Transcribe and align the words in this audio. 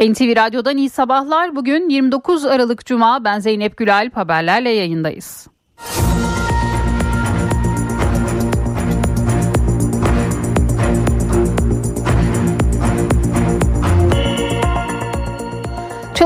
NTV 0.00 0.36
Radyo'dan 0.36 0.76
iyi 0.76 0.90
sabahlar. 0.90 1.56
Bugün 1.56 1.88
29 1.88 2.44
Aralık 2.44 2.86
Cuma. 2.86 3.24
Ben 3.24 3.38
Zeynep 3.38 3.76
Gülalp 3.76 4.16
haberlerle 4.16 4.70
yayındayız. 4.70 5.46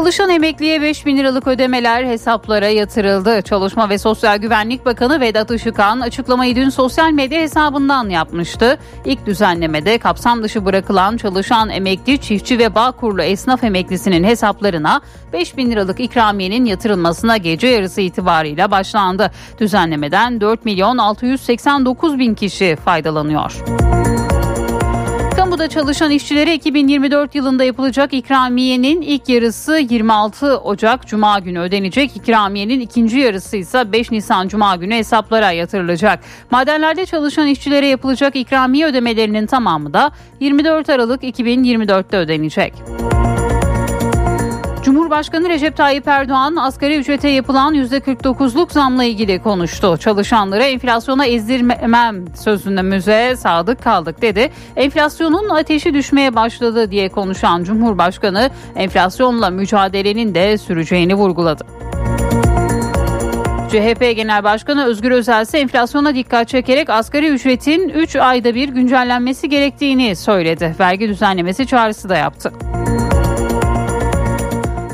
Çalışan 0.03 0.31
emekliye 0.31 0.83
5 0.83 1.07
bin 1.07 1.17
liralık 1.17 1.47
ödemeler 1.47 2.05
hesaplara 2.05 2.69
yatırıldı. 2.69 3.43
Çalışma 3.43 3.89
ve 3.89 3.99
Sosyal 3.99 4.37
Güvenlik 4.37 4.87
Bakanı 4.87 5.21
Vedat 5.21 5.51
Işıkhan 5.51 6.01
açıklamayı 6.01 6.57
dün 6.57 6.69
sosyal 6.69 7.11
medya 7.11 7.41
hesabından 7.41 8.09
yapmıştı. 8.09 8.79
İlk 9.05 9.27
düzenlemede 9.27 9.99
kapsam 9.99 10.43
dışı 10.43 10.65
bırakılan 10.65 11.17
çalışan 11.17 11.71
emekli, 11.71 12.19
çiftçi 12.19 12.59
ve 12.59 12.75
bağ 12.75 12.93
kurulu 12.93 13.23
esnaf 13.23 13.65
emeklisinin 13.65 14.25
hesaplarına 14.25 15.01
5 15.33 15.57
bin 15.57 15.71
liralık 15.71 16.01
ikramiyenin 16.01 16.65
yatırılmasına 16.65 17.37
gece 17.37 17.67
yarısı 17.67 18.01
itibarıyla 18.01 18.71
başlandı. 18.71 19.31
Düzenlemeden 19.61 20.41
4 20.41 20.65
milyon 20.65 20.99
689 20.99 22.19
bin 22.19 22.35
kişi 22.35 22.77
faydalanıyor. 22.85 23.65
Kamuda 25.53 25.69
çalışan 25.69 26.11
işçilere 26.11 26.55
2024 26.55 27.35
yılında 27.35 27.65
yapılacak 27.65 28.13
ikramiyenin 28.13 29.03
ilk 29.03 29.29
yarısı 29.29 29.79
26 29.91 30.59
Ocak 30.59 31.07
Cuma 31.07 31.39
günü 31.39 31.59
ödenecek. 31.59 32.17
İkramiyenin 32.17 32.81
ikinci 32.81 33.19
yarısı 33.19 33.57
ise 33.57 33.93
5 33.93 34.11
Nisan 34.11 34.49
Cuma 34.49 34.77
günü 34.77 34.95
hesaplara 34.95 35.51
yatırılacak. 35.51 36.21
Madenlerde 36.51 37.07
çalışan 37.07 37.47
işçilere 37.47 37.87
yapılacak 37.87 38.37
ikramiye 38.37 38.87
ödemelerinin 38.87 39.47
tamamı 39.47 39.95
da 39.95 40.13
24 40.41 40.89
Aralık 40.89 41.23
2024'te 41.23 42.17
ödenecek. 42.17 42.75
Cumhurbaşkanı 45.13 45.49
Recep 45.49 45.77
Tayyip 45.77 46.09
Erdoğan 46.09 46.57
asgari 46.57 46.97
ücrete 46.97 47.29
yapılan 47.29 47.75
%49'luk 47.75 48.73
zamla 48.73 49.05
ilgili 49.05 49.43
konuştu. 49.43 49.97
Çalışanları 49.97 50.63
enflasyona 50.63 51.27
ezdirmem 51.27 52.25
sözünde 52.37 53.37
sadık 53.37 53.83
kaldık 53.83 54.23
dedi. 54.23 54.51
Enflasyonun 54.77 55.49
ateşi 55.49 55.95
düşmeye 55.95 56.35
başladı 56.35 56.91
diye 56.91 57.09
konuşan 57.09 57.65
Cumhurbaşkanı 57.65 58.51
enflasyonla 58.77 59.51
mücadelenin 59.51 60.35
de 60.35 60.59
süreceğini 60.59 61.15
vurguladı. 61.15 61.65
CHP 63.71 64.17
Genel 64.17 64.45
Başkanı 64.45 64.85
Özgür 64.87 65.11
Özel 65.11 65.43
ise 65.43 65.59
enflasyona 65.59 66.15
dikkat 66.15 66.49
çekerek 66.49 66.91
asgari 66.91 67.29
ücretin 67.29 67.89
3 67.89 68.17
ayda 68.17 68.55
bir 68.55 68.69
güncellenmesi 68.69 69.49
gerektiğini 69.49 70.17
söyledi. 70.17 70.75
Vergi 70.81 71.09
düzenlemesi 71.09 71.67
çağrısı 71.67 72.09
da 72.09 72.17
yaptı. 72.17 72.53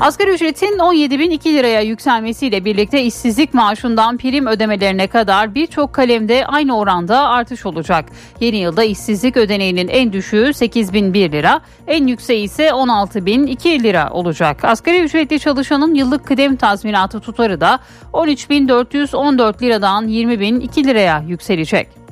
Asgari 0.01 0.31
ücretin 0.31 0.77
17.002 0.77 1.53
liraya 1.53 1.81
yükselmesiyle 1.81 2.65
birlikte 2.65 3.03
işsizlik 3.03 3.53
maaşından 3.53 4.17
prim 4.17 4.47
ödemelerine 4.47 5.07
kadar 5.07 5.55
birçok 5.55 5.93
kalemde 5.93 6.45
aynı 6.45 6.77
oranda 6.77 7.29
artış 7.29 7.65
olacak. 7.65 8.05
Yeni 8.39 8.57
yılda 8.57 8.83
işsizlik 8.83 9.37
ödeneğinin 9.37 9.87
en 9.87 10.13
düşüğü 10.13 10.45
8.001 10.45 11.31
lira, 11.31 11.61
en 11.87 12.07
yükseği 12.07 12.43
ise 12.43 12.67
16.002 12.67 13.83
lira 13.83 14.09
olacak. 14.11 14.65
Asgari 14.65 15.01
ücretli 15.01 15.39
çalışanın 15.39 15.93
yıllık 15.93 16.27
kıdem 16.27 16.55
tazminatı 16.55 17.19
tutarı 17.19 17.61
da 17.61 17.79
13.414 18.13 19.61
liradan 19.61 20.07
20.002 20.07 20.83
liraya 20.85 21.23
yükselecek. 21.27 22.08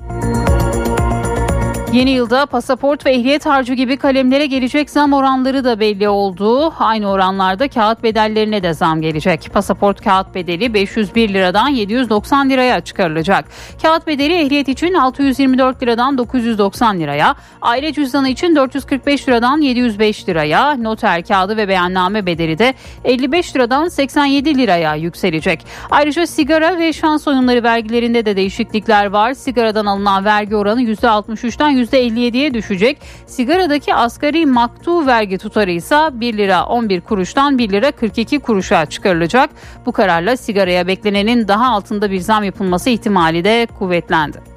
Yeni 1.97 2.09
yılda 2.11 2.45
pasaport 2.45 3.05
ve 3.05 3.11
ehliyet 3.11 3.45
harcı 3.45 3.73
gibi 3.73 3.97
kalemlere 3.97 4.45
gelecek 4.45 4.89
zam 4.89 5.13
oranları 5.13 5.63
da 5.63 5.79
belli 5.79 6.09
oldu. 6.09 6.73
Aynı 6.79 7.11
oranlarda 7.11 7.67
kağıt 7.67 8.03
bedellerine 8.03 8.63
de 8.63 8.73
zam 8.73 9.01
gelecek. 9.01 9.49
Pasaport 9.53 10.03
kağıt 10.03 10.35
bedeli 10.35 10.73
501 10.73 11.33
liradan 11.33 11.67
790 11.67 12.49
liraya 12.49 12.81
çıkarılacak. 12.81 13.45
Kağıt 13.81 14.07
bedeli 14.07 14.33
ehliyet 14.33 14.67
için 14.67 14.93
624 14.93 15.83
liradan 15.83 16.17
990 16.17 16.99
liraya, 16.99 17.35
aile 17.61 17.93
cüzdanı 17.93 18.29
için 18.29 18.55
445 18.55 19.27
liradan 19.27 19.61
705 19.61 20.29
liraya, 20.29 20.75
noter 20.75 21.23
kağıdı 21.23 21.57
ve 21.57 21.67
beyanname 21.67 22.25
bedeli 22.25 22.57
de 22.57 22.73
55 23.03 23.55
liradan 23.55 23.87
87 23.87 24.57
liraya 24.57 24.95
yükselecek. 24.95 25.65
Ayrıca 25.91 26.27
sigara 26.27 26.77
ve 26.77 26.93
şans 26.93 27.27
oyunları 27.27 27.63
vergilerinde 27.63 28.25
de 28.25 28.35
değişiklikler 28.35 29.05
var. 29.05 29.33
Sigaradan 29.33 29.85
alınan 29.85 30.25
vergi 30.25 30.55
oranı 30.55 30.81
%63'ten 30.81 31.86
%57'ye 31.87 32.53
düşecek. 32.53 32.97
Sigaradaki 33.25 33.93
asgari 33.93 34.45
maktu 34.45 35.07
vergi 35.07 35.37
tutarı 35.37 35.71
ise 35.71 35.95
1 36.11 36.37
lira 36.37 36.65
11 36.65 37.01
kuruştan 37.01 37.57
1 37.57 37.69
lira 37.69 37.91
42 37.91 38.39
kuruşa 38.39 38.85
çıkarılacak. 38.85 39.49
Bu 39.85 39.91
kararla 39.91 40.37
sigaraya 40.37 40.87
beklenenin 40.87 41.47
daha 41.47 41.71
altında 41.71 42.11
bir 42.11 42.19
zam 42.19 42.43
yapılması 42.43 42.89
ihtimali 42.89 43.43
de 43.43 43.67
kuvvetlendi. 43.79 44.56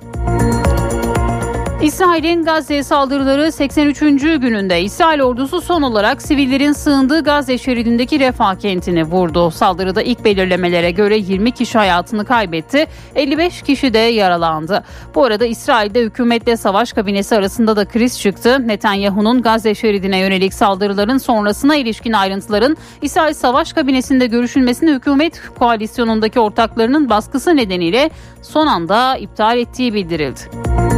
İsrail'in 1.82 2.44
Gazze 2.44 2.82
saldırıları 2.82 3.52
83. 3.52 4.00
gününde 4.20 4.82
İsrail 4.82 5.20
ordusu 5.20 5.60
son 5.60 5.82
olarak 5.82 6.22
sivillerin 6.22 6.72
sığındığı 6.72 7.24
Gazze 7.24 7.58
şeridindeki 7.58 8.20
Refah 8.20 8.54
kentini 8.54 9.04
vurdu. 9.04 9.50
Saldırıda 9.50 10.02
ilk 10.02 10.24
belirlemelere 10.24 10.90
göre 10.90 11.16
20 11.16 11.52
kişi 11.52 11.78
hayatını 11.78 12.24
kaybetti, 12.24 12.86
55 13.14 13.62
kişi 13.62 13.94
de 13.94 13.98
yaralandı. 13.98 14.84
Bu 15.14 15.24
arada 15.24 15.46
İsrail'de 15.46 16.00
hükümetle 16.00 16.56
savaş 16.56 16.92
kabinesi 16.92 17.36
arasında 17.36 17.76
da 17.76 17.84
kriz 17.84 18.20
çıktı. 18.20 18.68
Netanyahu'nun 18.68 19.42
Gazze 19.42 19.74
şeridine 19.74 20.18
yönelik 20.18 20.54
saldırıların 20.54 21.18
sonrasına 21.18 21.76
ilişkin 21.76 22.12
ayrıntıların 22.12 22.76
İsrail 23.02 23.34
savaş 23.34 23.72
kabinesinde 23.72 24.26
görüşülmesini 24.26 24.90
hükümet 24.90 25.42
koalisyonundaki 25.58 26.40
ortaklarının 26.40 27.10
baskısı 27.10 27.56
nedeniyle 27.56 28.10
son 28.42 28.66
anda 28.66 29.16
iptal 29.16 29.58
ettiği 29.58 29.94
bildirildi. 29.94 30.89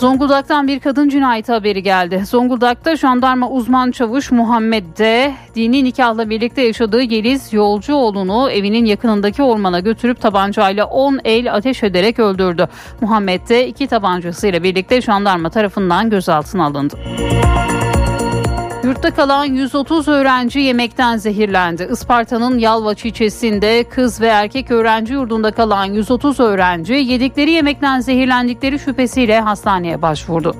Zonguldak'tan 0.00 0.68
bir 0.68 0.80
kadın 0.80 1.08
cinayeti 1.08 1.52
haberi 1.52 1.82
geldi. 1.82 2.22
Zonguldak'ta 2.26 2.96
jandarma 2.96 3.50
uzman 3.50 3.90
çavuş 3.90 4.30
Muhammed 4.30 4.84
D. 4.98 5.34
dini 5.54 5.84
nikahla 5.84 6.30
birlikte 6.30 6.62
yaşadığı 6.62 7.02
Yeliz 7.02 7.52
Yolcuoğlu'nu 7.52 8.50
evinin 8.50 8.84
yakınındaki 8.84 9.42
ormana 9.42 9.80
götürüp 9.80 10.20
tabancayla 10.20 10.86
10 10.86 11.20
el 11.24 11.54
ateş 11.54 11.82
ederek 11.82 12.18
öldürdü. 12.18 12.68
Muhammed 13.00 13.48
D. 13.48 13.66
iki 13.66 13.86
tabancasıyla 13.86 14.62
birlikte 14.62 15.00
jandarma 15.00 15.50
tarafından 15.50 16.10
gözaltına 16.10 16.66
alındı. 16.66 16.96
Yurtta 18.96 19.14
kalan 19.14 19.44
130 19.44 20.08
öğrenci 20.08 20.60
yemekten 20.60 21.16
zehirlendi. 21.16 21.88
Isparta'nın 21.92 22.58
Yalvaç 22.58 23.04
ilçesinde 23.04 23.84
kız 23.84 24.20
ve 24.20 24.26
erkek 24.26 24.70
öğrenci 24.70 25.12
yurdunda 25.12 25.50
kalan 25.50 25.84
130 25.84 26.40
öğrenci 26.40 26.94
yedikleri 26.94 27.50
yemekten 27.50 28.00
zehirlendikleri 28.00 28.78
şüphesiyle 28.78 29.40
hastaneye 29.40 30.02
başvurdu. 30.02 30.56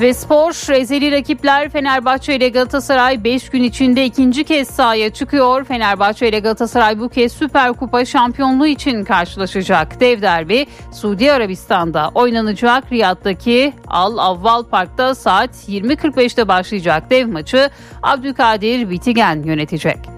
Ve 0.00 0.14
spor 0.14 0.50
rezeli 0.50 1.12
rakipler 1.12 1.68
Fenerbahçe 1.68 2.36
ile 2.36 2.48
Galatasaray 2.48 3.24
5 3.24 3.48
gün 3.50 3.62
içinde 3.62 4.04
ikinci 4.04 4.44
kez 4.44 4.68
sahaya 4.68 5.10
çıkıyor. 5.10 5.64
Fenerbahçe 5.64 6.28
ile 6.28 6.38
Galatasaray 6.38 6.98
bu 6.98 7.08
kez 7.08 7.32
Süper 7.32 7.72
Kupa 7.72 8.04
şampiyonluğu 8.04 8.66
için 8.66 9.04
karşılaşacak. 9.04 10.00
Dev 10.00 10.22
derbi 10.22 10.66
Suudi 10.92 11.32
Arabistan'da 11.32 12.10
oynanacak. 12.14 12.92
Riyad'daki 12.92 13.72
Al 13.86 14.18
Avval 14.18 14.62
Park'ta 14.62 15.14
saat 15.14 15.50
20.45'te 15.68 16.48
başlayacak 16.48 17.10
dev 17.10 17.28
maçı 17.28 17.70
Abdülkadir 18.02 18.90
Bitigen 18.90 19.42
yönetecek. 19.42 20.17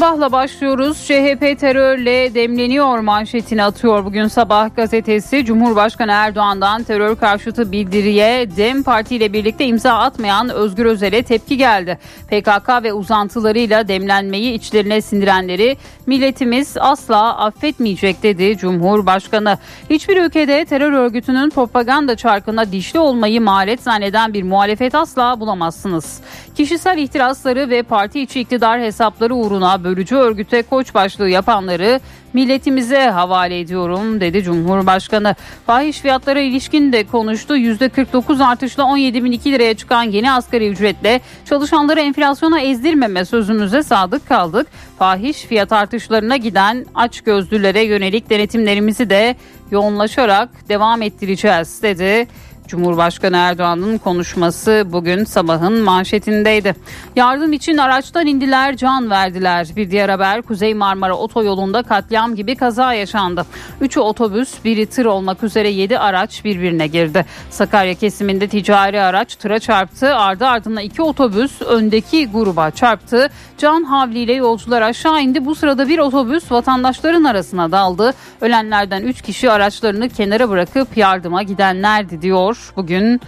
Sabahla 0.00 0.32
başlıyoruz. 0.32 0.98
CHP 0.98 1.60
terörle 1.60 2.34
demleniyor 2.34 2.98
manşetini 2.98 3.64
atıyor 3.64 4.04
bugün 4.04 4.28
sabah 4.28 4.76
gazetesi. 4.76 5.44
Cumhurbaşkanı 5.44 6.12
Erdoğan'dan 6.12 6.82
terör 6.82 7.16
karşıtı 7.16 7.72
bildiriye 7.72 8.56
DEM 8.56 8.82
Parti 8.82 9.16
ile 9.16 9.32
birlikte 9.32 9.64
imza 9.66 9.92
atmayan 9.92 10.50
Özgür 10.50 10.86
Özel'e 10.86 11.22
tepki 11.22 11.56
geldi. 11.56 11.98
PKK 12.28 12.82
ve 12.82 12.92
uzantılarıyla 12.92 13.88
demlenmeyi 13.88 14.52
içlerine 14.52 15.00
sindirenleri 15.00 15.76
milletimiz 16.06 16.76
asla 16.80 17.38
affetmeyecek 17.38 18.22
dedi 18.22 18.56
Cumhurbaşkanı. 18.56 19.58
Hiçbir 19.90 20.24
ülkede 20.24 20.64
terör 20.64 20.92
örgütünün 20.92 21.50
propaganda 21.50 22.16
çarkına 22.16 22.72
dişli 22.72 22.98
olmayı 22.98 23.40
maharet 23.40 23.82
zanneden 23.82 24.34
bir 24.34 24.42
muhalefet 24.42 24.94
asla 24.94 25.40
bulamazsınız. 25.40 26.20
Kişisel 26.56 26.98
ihtirasları 26.98 27.70
ve 27.70 27.82
parti 27.82 28.20
içi 28.20 28.40
iktidar 28.40 28.80
hesapları 28.80 29.34
uğruna 29.34 29.84
bölücü 29.90 30.16
örgüte 30.16 30.62
koç 30.62 30.94
başlığı 30.94 31.28
yapanları 31.28 32.00
milletimize 32.32 33.00
havale 33.00 33.60
ediyorum 33.60 34.20
dedi 34.20 34.42
Cumhurbaşkanı. 34.42 35.34
Fahiş 35.66 36.00
fiyatlara 36.00 36.40
ilişkin 36.40 36.92
de 36.92 37.04
konuştu. 37.04 37.56
%49 37.56 38.44
artışla 38.44 38.82
17.002 38.82 39.52
liraya 39.52 39.74
çıkan 39.74 40.02
yeni 40.02 40.32
asgari 40.32 40.68
ücretle 40.68 41.20
çalışanları 41.44 42.00
enflasyona 42.00 42.60
ezdirmeme 42.60 43.24
sözümüze 43.24 43.82
sadık 43.82 44.28
kaldık. 44.28 44.66
Fahiş 44.98 45.36
fiyat 45.36 45.72
artışlarına 45.72 46.36
giden 46.36 46.86
aç 46.94 47.20
gözlülere 47.20 47.84
yönelik 47.84 48.30
denetimlerimizi 48.30 49.10
de 49.10 49.36
yoğunlaşarak 49.70 50.48
devam 50.68 51.02
ettireceğiz 51.02 51.82
dedi. 51.82 52.28
Cumhurbaşkanı 52.70 53.36
Erdoğan'ın 53.36 53.98
konuşması 53.98 54.84
bugün 54.86 55.24
sabahın 55.24 55.72
manşetindeydi. 55.72 56.74
Yardım 57.16 57.52
için 57.52 57.76
araçtan 57.76 58.26
indiler, 58.26 58.76
can 58.76 59.10
verdiler. 59.10 59.68
Bir 59.76 59.90
diğer 59.90 60.08
haber 60.08 60.42
Kuzey 60.42 60.74
Marmara 60.74 61.14
Otoyolu'nda 61.14 61.82
katliam 61.82 62.36
gibi 62.36 62.56
kaza 62.56 62.94
yaşandı. 62.94 63.46
Üçü 63.80 64.00
otobüs, 64.00 64.64
biri 64.64 64.86
tır 64.86 65.04
olmak 65.04 65.42
üzere 65.42 65.68
yedi 65.68 65.98
araç 65.98 66.44
birbirine 66.44 66.86
girdi. 66.86 67.26
Sakarya 67.50 67.94
kesiminde 67.94 68.48
ticari 68.48 69.00
araç 69.00 69.36
tıra 69.36 69.58
çarptı. 69.58 70.16
Ardı 70.16 70.46
ardına 70.46 70.82
iki 70.82 71.02
otobüs 71.02 71.62
öndeki 71.62 72.26
gruba 72.26 72.70
çarptı. 72.70 73.30
Can 73.58 73.84
havliyle 73.84 74.32
yolcular 74.32 74.82
aşağı 74.82 75.22
indi. 75.22 75.44
Bu 75.44 75.54
sırada 75.54 75.88
bir 75.88 75.98
otobüs 75.98 76.52
vatandaşların 76.52 77.24
arasına 77.24 77.72
daldı. 77.72 78.14
Ölenlerden 78.40 79.02
üç 79.02 79.22
kişi 79.22 79.50
araçlarını 79.50 80.08
kenara 80.08 80.50
bırakıp 80.50 80.96
yardıma 80.96 81.42
gidenlerdi 81.42 82.22
diyor 82.22 82.59
bugün. 82.76 83.20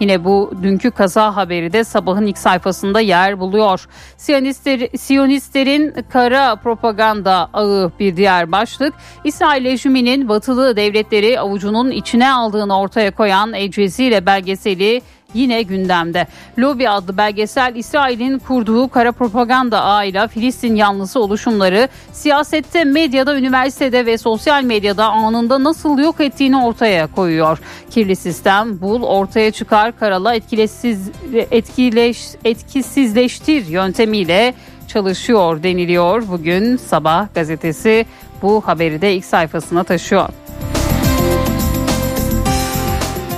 Yine 0.00 0.24
bu 0.24 0.52
dünkü 0.62 0.90
kaza 0.90 1.36
haberi 1.36 1.72
de 1.72 1.84
sabahın 1.84 2.26
ilk 2.26 2.38
sayfasında 2.38 3.00
yer 3.00 3.40
buluyor. 3.40 3.88
Siyonistler, 4.16 4.88
Siyonistlerin 4.96 5.94
kara 6.08 6.56
propaganda 6.56 7.48
ağı 7.52 7.92
bir 8.00 8.16
diğer 8.16 8.52
başlık. 8.52 8.94
İsrail 9.24 9.64
rejiminin 9.64 10.28
batılı 10.28 10.76
devletleri 10.76 11.40
avucunun 11.40 11.90
içine 11.90 12.32
aldığını 12.32 12.78
ortaya 12.78 13.10
koyan 13.10 13.52
El 13.52 13.70
Cezire 13.70 14.26
belgeseli 14.26 15.02
yine 15.34 15.62
gündemde. 15.62 16.26
Lobi 16.58 16.88
adlı 16.88 17.16
belgesel 17.16 17.76
İsrail'in 17.76 18.38
kurduğu 18.38 18.88
kara 18.88 19.12
propaganda 19.12 19.82
ağıyla 19.82 20.28
Filistin 20.28 20.76
yanlısı 20.76 21.20
oluşumları 21.20 21.88
siyasette, 22.12 22.84
medyada, 22.84 23.38
üniversitede 23.38 24.06
ve 24.06 24.18
sosyal 24.18 24.62
medyada 24.62 25.06
anında 25.06 25.64
nasıl 25.64 25.98
yok 25.98 26.20
ettiğini 26.20 26.56
ortaya 26.56 27.06
koyuyor. 27.06 27.58
Kirli 27.90 28.16
sistem 28.16 28.80
bul 28.80 29.02
ortaya 29.02 29.50
çıkar 29.50 29.98
karala 29.98 30.34
etkilesiz, 30.34 31.10
etkileş, 31.50 32.28
etkisizleştir 32.44 33.66
yöntemiyle 33.66 34.54
çalışıyor 34.88 35.62
deniliyor. 35.62 36.28
Bugün 36.28 36.76
Sabah 36.76 37.34
gazetesi 37.34 38.06
bu 38.42 38.60
haberi 38.66 39.00
de 39.00 39.14
ilk 39.14 39.24
sayfasına 39.24 39.84
taşıyor. 39.84 40.28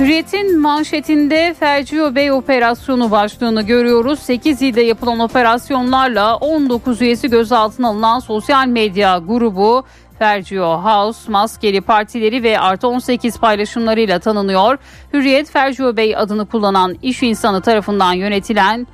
Hürriyet'in 0.04 0.60
manşetinde 0.60 1.54
Fercio 1.60 2.14
Bey 2.14 2.32
operasyonu 2.32 3.10
başlığını 3.10 3.62
görüyoruz. 3.62 4.18
8 4.18 4.62
ilde 4.62 4.80
yapılan 4.80 5.18
operasyonlarla 5.20 6.36
19 6.36 7.02
üyesi 7.02 7.30
gözaltına 7.30 7.88
alınan 7.88 8.18
sosyal 8.18 8.66
medya 8.66 9.18
grubu 9.18 9.84
Fergio 10.18 10.82
House 10.82 11.32
maskeli 11.32 11.80
partileri 11.80 12.42
ve 12.42 12.60
artı 12.60 12.88
18 12.88 13.38
paylaşımlarıyla 13.38 14.18
tanınıyor. 14.18 14.78
Hürriyet 15.12 15.50
Fergio 15.50 15.96
Bey 15.96 16.16
adını 16.16 16.46
kullanan 16.46 16.96
iş 17.02 17.22
insanı 17.22 17.60
tarafından 17.60 18.12
yönetilen 18.12 18.86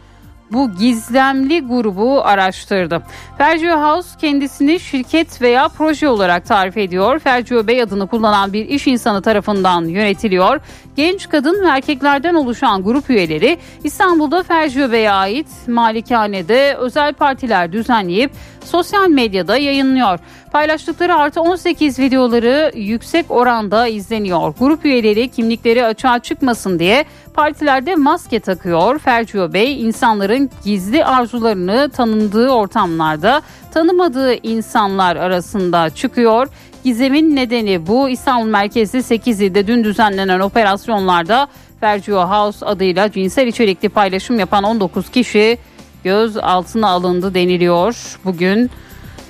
bu 0.52 0.70
gizemli 0.72 1.60
grubu 1.60 2.24
araştırdı. 2.24 3.02
Fergio 3.38 3.82
House 3.82 4.08
kendisini 4.20 4.80
şirket 4.80 5.42
veya 5.42 5.68
proje 5.68 6.08
olarak 6.08 6.46
tarif 6.46 6.76
ediyor. 6.76 7.18
Fergio 7.18 7.66
Bey 7.66 7.82
adını 7.82 8.06
kullanan 8.06 8.52
bir 8.52 8.68
iş 8.68 8.86
insanı 8.86 9.22
tarafından 9.22 9.84
yönetiliyor. 9.84 10.60
Genç 10.96 11.28
kadın 11.28 11.62
ve 11.64 11.68
erkeklerden 11.68 12.34
oluşan 12.34 12.82
grup 12.82 13.10
üyeleri 13.10 13.58
İstanbul'da 13.84 14.42
Fergio 14.42 14.92
Bey'e 14.92 15.10
ait 15.10 15.46
malikanede 15.68 16.76
özel 16.78 17.12
partiler 17.12 17.72
düzenleyip 17.72 18.30
sosyal 18.64 19.08
medyada 19.08 19.56
yayınlıyor. 19.56 20.18
Paylaştıkları 20.52 21.14
artı 21.14 21.40
18 21.40 21.98
videoları 21.98 22.72
yüksek 22.74 23.30
oranda 23.30 23.86
izleniyor. 23.86 24.54
Grup 24.58 24.84
üyeleri 24.84 25.28
kimlikleri 25.28 25.84
açığa 25.84 26.18
çıkmasın 26.18 26.78
diye 26.78 27.04
partilerde 27.40 27.96
maske 27.96 28.40
takıyor. 28.40 28.98
Fercio 28.98 29.52
Bey 29.52 29.82
insanların 29.82 30.50
gizli 30.64 31.04
arzularını 31.04 31.90
tanındığı 31.90 32.48
ortamlarda 32.48 33.42
tanımadığı 33.74 34.34
insanlar 34.34 35.16
arasında 35.16 35.90
çıkıyor. 35.90 36.48
Gizemin 36.84 37.36
nedeni 37.36 37.86
bu 37.86 38.08
İstanbul 38.08 38.46
merkezli 38.46 39.02
8 39.02 39.40
ilde 39.40 39.66
dün 39.66 39.84
düzenlenen 39.84 40.40
operasyonlarda 40.40 41.48
Fergio 41.80 42.28
House 42.28 42.66
adıyla 42.66 43.12
cinsel 43.12 43.46
içerikli 43.46 43.88
paylaşım 43.88 44.38
yapan 44.38 44.64
19 44.64 45.10
kişi 45.10 45.58
göz 46.04 46.36
altına 46.36 46.88
alındı 46.88 47.34
deniliyor. 47.34 48.18
Bugün 48.24 48.70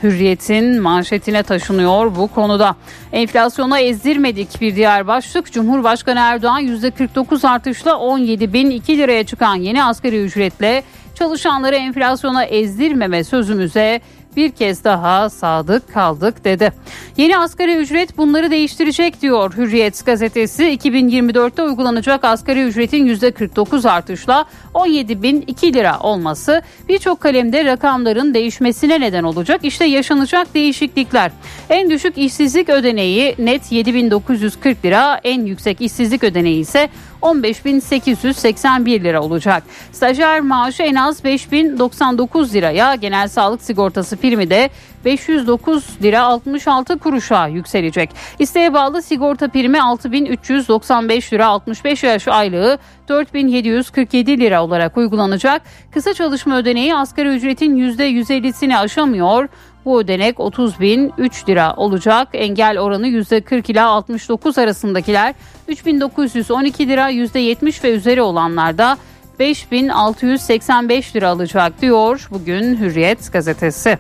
Hürriyet'in 0.03 0.83
manşetine 0.83 1.43
taşınıyor 1.43 2.17
bu 2.17 2.29
konuda. 2.29 2.77
Enflasyona 3.13 3.81
ezdirmedik 3.81 4.61
bir 4.61 4.77
diğer 4.77 5.07
başlık. 5.07 5.53
Cumhurbaşkanı 5.53 6.21
Erdoğan 6.21 6.63
%49 6.67 7.49
artışla 7.49 7.97
17 7.97 8.53
bin 8.53 8.71
2 8.71 8.99
liraya 8.99 9.25
çıkan 9.25 9.55
yeni 9.55 9.85
asgari 9.85 10.25
ücretle 10.25 10.83
çalışanları 11.15 11.77
enflasyona 11.77 12.45
ezdirmeme 12.45 13.25
sözümüze 13.25 14.01
bir 14.37 14.51
kez 14.51 14.85
daha 14.85 15.31
sadık 15.31 15.95
kaldık 15.95 16.45
dedi. 16.45 16.73
Yeni 17.17 17.39
asgari 17.39 17.77
ücret 17.77 18.19
bunları 18.19 18.51
değiştirecek 18.51 19.23
diyor 19.23 19.57
Hürriyet 19.57 20.07
gazetesi. 20.07 20.65
2024'te 20.65 21.63
uygulanacak 21.63 22.25
asgari 22.25 22.63
ücretin 22.63 23.07
%49 23.07 23.91
artışla 23.91 24.45
17.002 24.75 25.75
lira 25.75 25.99
olması 26.01 26.63
birçok 26.89 27.21
kalemde 27.21 27.65
rakamların 27.65 28.35
değişmesine 28.35 29.01
neden 29.01 29.23
olacak. 29.23 29.61
İşte 29.63 29.85
yaşanacak 29.85 30.55
değişiklikler. 30.55 31.31
En 31.71 31.91
düşük 31.91 32.19
işsizlik 32.19 32.69
ödeneği 32.69 33.35
net 33.39 33.73
7.940 33.73 34.85
lira, 34.85 35.21
en 35.25 35.47
yüksek 35.47 35.81
işsizlik 35.81 36.25
ödeneği 36.25 36.61
ise 36.61 36.89
15.881 37.23 39.03
lira 39.03 39.23
olacak. 39.23 39.63
Stajyer 39.93 40.41
maaşı 40.41 40.83
en 40.83 40.95
az 40.95 41.21
5.099 41.21 42.53
liraya, 42.53 42.95
genel 42.95 43.29
sağlık 43.29 43.63
sigortası 43.63 44.17
primi 44.21 44.51
de 44.51 44.71
509 45.05 45.85
lira 46.03 46.23
66 46.23 46.99
kuruşa 46.99 47.47
yükselecek. 47.47 48.11
İsteğe 48.39 48.75
bağlı 48.75 49.03
sigorta 49.03 49.49
primi 49.49 49.83
6395 49.83 51.33
lira 51.33 51.47
65 51.47 52.03
yaş 52.03 52.29
aylığı 52.29 52.79
4747 53.09 54.41
lira 54.41 54.65
olarak 54.65 54.97
uygulanacak. 54.97 55.63
Kısa 55.93 56.15
çalışma 56.15 56.59
ödeneği 56.59 56.95
asgari 56.95 57.29
ücretin 57.29 57.77
%150'sini 57.77 58.79
aşamıyor. 58.79 59.49
Bu 59.85 60.01
ödenek 60.01 60.41
30 60.41 60.81
bin 60.81 61.13
3 61.19 61.49
lira 61.49 61.75
olacak. 61.77 62.29
Engel 62.33 62.79
oranı 62.79 63.09
%40 63.09 63.73
ila 63.73 63.89
69 63.89 64.59
arasındakiler 64.59 65.35
3912 65.69 66.89
lira 66.89 67.11
%70 67.11 67.85
ve 67.85 67.91
üzeri 67.91 68.23
olanlar 68.23 68.79
da 68.79 68.97
5685 69.41 71.17
lira 71.17 71.29
alacak 71.29 71.81
diyor 71.83 72.29
bugün 72.31 72.77
Hürriyet 72.77 73.33
gazetesi. 73.33 73.99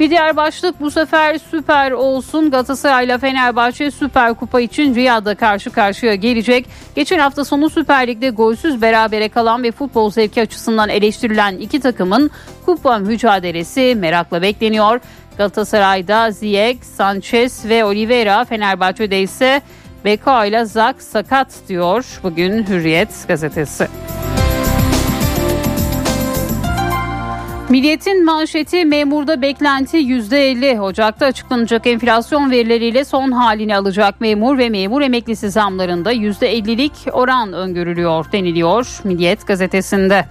Bir 0.00 0.10
diğer 0.10 0.36
başlık 0.36 0.80
bu 0.80 0.90
sefer 0.90 1.38
süper 1.50 1.90
olsun. 1.90 2.50
Galatasaray 2.50 3.04
ile 3.04 3.18
Fenerbahçe 3.18 3.90
Süper 3.90 4.34
Kupa 4.34 4.60
için 4.60 4.94
Riyad'da 4.94 5.34
karşı 5.34 5.70
karşıya 5.70 6.14
gelecek. 6.14 6.66
Geçen 6.94 7.18
hafta 7.18 7.44
sonu 7.44 7.70
Süper 7.70 8.06
Lig'de 8.06 8.30
golsüz 8.30 8.82
berabere 8.82 9.28
kalan 9.28 9.62
ve 9.62 9.72
futbol 9.72 10.10
zevki 10.10 10.42
açısından 10.42 10.88
eleştirilen 10.88 11.56
iki 11.56 11.80
takımın 11.80 12.30
kupa 12.66 12.98
mücadelesi 12.98 13.94
merakla 13.98 14.42
bekleniyor. 14.42 15.00
Galatasaray'da 15.38 16.30
Ziyech, 16.30 16.82
Sanchez 16.82 17.68
ve 17.68 17.84
Oliveira, 17.84 18.44
Fenerbahçe'de 18.44 19.22
ise 19.22 19.62
Beko 20.04 20.44
ile 20.44 20.64
Zak 20.64 21.02
sakat 21.02 21.48
diyor 21.68 22.20
bugün 22.22 22.66
Hürriyet 22.66 23.28
gazetesi. 23.28 23.88
Milliyetin 27.72 28.24
manşeti 28.24 28.84
memurda 28.84 29.42
beklenti 29.42 29.96
%50. 29.96 30.80
Ocak'ta 30.80 31.26
açıklanacak 31.26 31.86
enflasyon 31.86 32.50
verileriyle 32.50 33.04
son 33.04 33.30
halini 33.30 33.76
alacak 33.76 34.20
memur 34.20 34.58
ve 34.58 34.68
memur 34.68 35.02
emeklisi 35.02 35.50
zamlarında 35.50 36.12
%50'lik 36.12 36.92
oran 37.12 37.52
öngörülüyor 37.52 38.32
deniliyor 38.32 39.00
Milliyet 39.04 39.46
gazetesinde. 39.46 40.24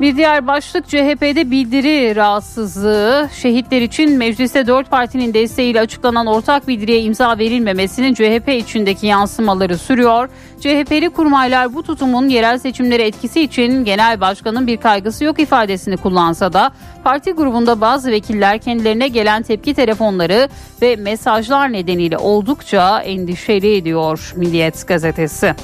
Bir 0.00 0.16
diğer 0.16 0.46
başlık 0.46 0.88
CHP'de 0.88 1.50
bildiri 1.50 2.16
rahatsızlığı. 2.16 3.28
Şehitler 3.32 3.82
için 3.82 4.18
mecliste 4.18 4.66
dört 4.66 4.90
partinin 4.90 5.34
desteğiyle 5.34 5.80
açıklanan 5.80 6.26
ortak 6.26 6.68
bildiriye 6.68 7.02
imza 7.02 7.38
verilmemesinin 7.38 8.14
CHP 8.14 8.48
içindeki 8.48 9.06
yansımaları 9.06 9.78
sürüyor. 9.78 10.28
CHP'li 10.60 11.10
kurmaylar 11.10 11.74
bu 11.74 11.82
tutumun 11.82 12.28
yerel 12.28 12.58
seçimlere 12.58 13.02
etkisi 13.06 13.40
için 13.40 13.84
genel 13.84 14.20
başkanın 14.20 14.66
bir 14.66 14.76
kaygısı 14.76 15.24
yok 15.24 15.40
ifadesini 15.40 15.96
kullansa 15.96 16.52
da 16.52 16.70
parti 17.04 17.32
grubunda 17.32 17.80
bazı 17.80 18.10
vekiller 18.10 18.58
kendilerine 18.58 19.08
gelen 19.08 19.42
tepki 19.42 19.74
telefonları 19.74 20.48
ve 20.82 20.96
mesajlar 20.96 21.72
nedeniyle 21.72 22.18
oldukça 22.18 23.00
endişeli 23.00 23.76
ediyor 23.76 24.32
Milliyet 24.36 24.88
gazetesi. 24.88 25.54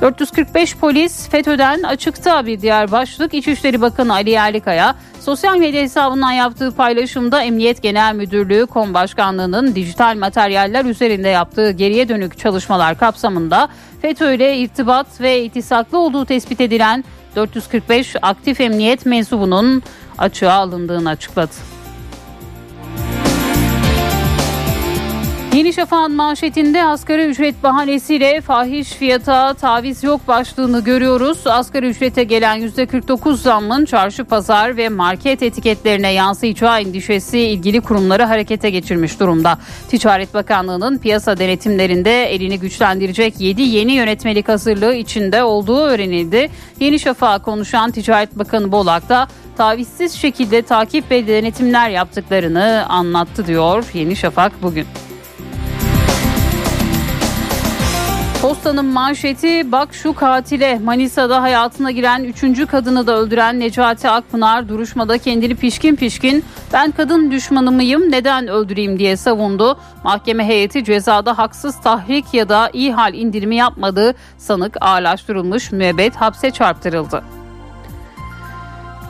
445 0.00 0.76
polis 0.76 1.28
FETÖ'den 1.28 1.82
açıkta 1.82 2.46
bir 2.46 2.60
diğer 2.60 2.90
başlık 2.90 3.34
İçişleri 3.34 3.80
Bakanı 3.80 4.12
Ali 4.12 4.30
Yerlikaya 4.30 4.94
sosyal 5.20 5.56
medya 5.56 5.82
hesabından 5.82 6.32
yaptığı 6.32 6.70
paylaşımda 6.70 7.42
Emniyet 7.42 7.82
Genel 7.82 8.14
Müdürlüğü 8.14 8.66
Kom 8.66 8.94
Başkanlığı'nın 8.94 9.74
dijital 9.74 10.16
materyaller 10.16 10.84
üzerinde 10.84 11.28
yaptığı 11.28 11.70
geriye 11.70 12.08
dönük 12.08 12.38
çalışmalar 12.38 12.98
kapsamında 12.98 13.68
FETÖ 14.02 14.34
ile 14.34 14.56
irtibat 14.56 15.20
ve 15.20 15.44
itisaklı 15.44 15.98
olduğu 15.98 16.24
tespit 16.24 16.60
edilen 16.60 17.04
445 17.36 18.16
aktif 18.22 18.60
emniyet 18.60 19.06
mensubunun 19.06 19.82
açığa 20.18 20.52
alındığını 20.52 21.08
açıkladı. 21.08 21.69
Yeni 25.54 25.72
Şafak'ın 25.72 26.12
manşetinde 26.12 26.84
asgari 26.84 27.24
ücret 27.24 27.62
bahanesiyle 27.62 28.40
fahiş 28.40 28.88
fiyata 28.88 29.54
taviz 29.54 30.04
yok 30.04 30.28
başlığını 30.28 30.84
görüyoruz. 30.84 31.46
Asgari 31.46 31.86
ücrete 31.86 32.24
gelen 32.24 32.60
%49 32.60 33.36
zammın 33.36 33.84
çarşı 33.84 34.24
pazar 34.24 34.76
ve 34.76 34.88
market 34.88 35.42
etiketlerine 35.42 36.12
yansıyacağı 36.12 36.80
endişesi 36.80 37.38
ilgili 37.38 37.80
kurumları 37.80 38.22
harekete 38.22 38.70
geçirmiş 38.70 39.20
durumda. 39.20 39.58
Ticaret 39.88 40.34
Bakanlığı'nın 40.34 40.98
piyasa 40.98 41.38
denetimlerinde 41.38 42.24
elini 42.24 42.58
güçlendirecek 42.60 43.40
7 43.40 43.62
yeni 43.62 43.92
yönetmelik 43.92 44.48
hazırlığı 44.48 44.94
içinde 44.94 45.42
olduğu 45.42 45.80
öğrenildi. 45.80 46.50
Yeni 46.80 47.00
Şafak'a 47.00 47.42
konuşan 47.42 47.90
Ticaret 47.90 48.38
Bakanı 48.38 48.72
Bolak 48.72 49.08
da 49.08 49.28
tavizsiz 49.56 50.14
şekilde 50.14 50.62
takip 50.62 51.10
ve 51.10 51.26
denetimler 51.26 51.90
yaptıklarını 51.90 52.86
anlattı 52.88 53.46
diyor 53.46 53.84
Yeni 53.94 54.16
Şafak 54.16 54.62
bugün. 54.62 54.86
Postanın 58.42 58.84
manşeti 58.84 59.72
bak 59.72 59.94
şu 59.94 60.14
katile 60.14 60.78
Manisa'da 60.78 61.42
hayatına 61.42 61.90
giren 61.90 62.24
3. 62.24 62.66
kadını 62.66 63.06
da 63.06 63.18
öldüren 63.18 63.60
Necati 63.60 64.08
Akpınar 64.08 64.68
duruşmada 64.68 65.18
kendini 65.18 65.54
pişkin 65.54 65.96
pişkin 65.96 66.44
ben 66.72 66.90
kadın 66.90 67.30
düşmanı 67.30 67.72
mıyım 67.72 68.10
neden 68.10 68.48
öldüreyim 68.48 68.98
diye 68.98 69.16
savundu. 69.16 69.78
Mahkeme 70.04 70.46
heyeti 70.46 70.84
cezada 70.84 71.38
haksız 71.38 71.80
tahrik 71.80 72.34
ya 72.34 72.48
da 72.48 72.70
iyi 72.72 72.92
hal 72.92 73.14
indirimi 73.14 73.56
yapmadığı 73.56 74.14
sanık 74.38 74.76
ağırlaştırılmış 74.80 75.72
müebbet 75.72 76.16
hapse 76.16 76.50
çarptırıldı. 76.50 77.39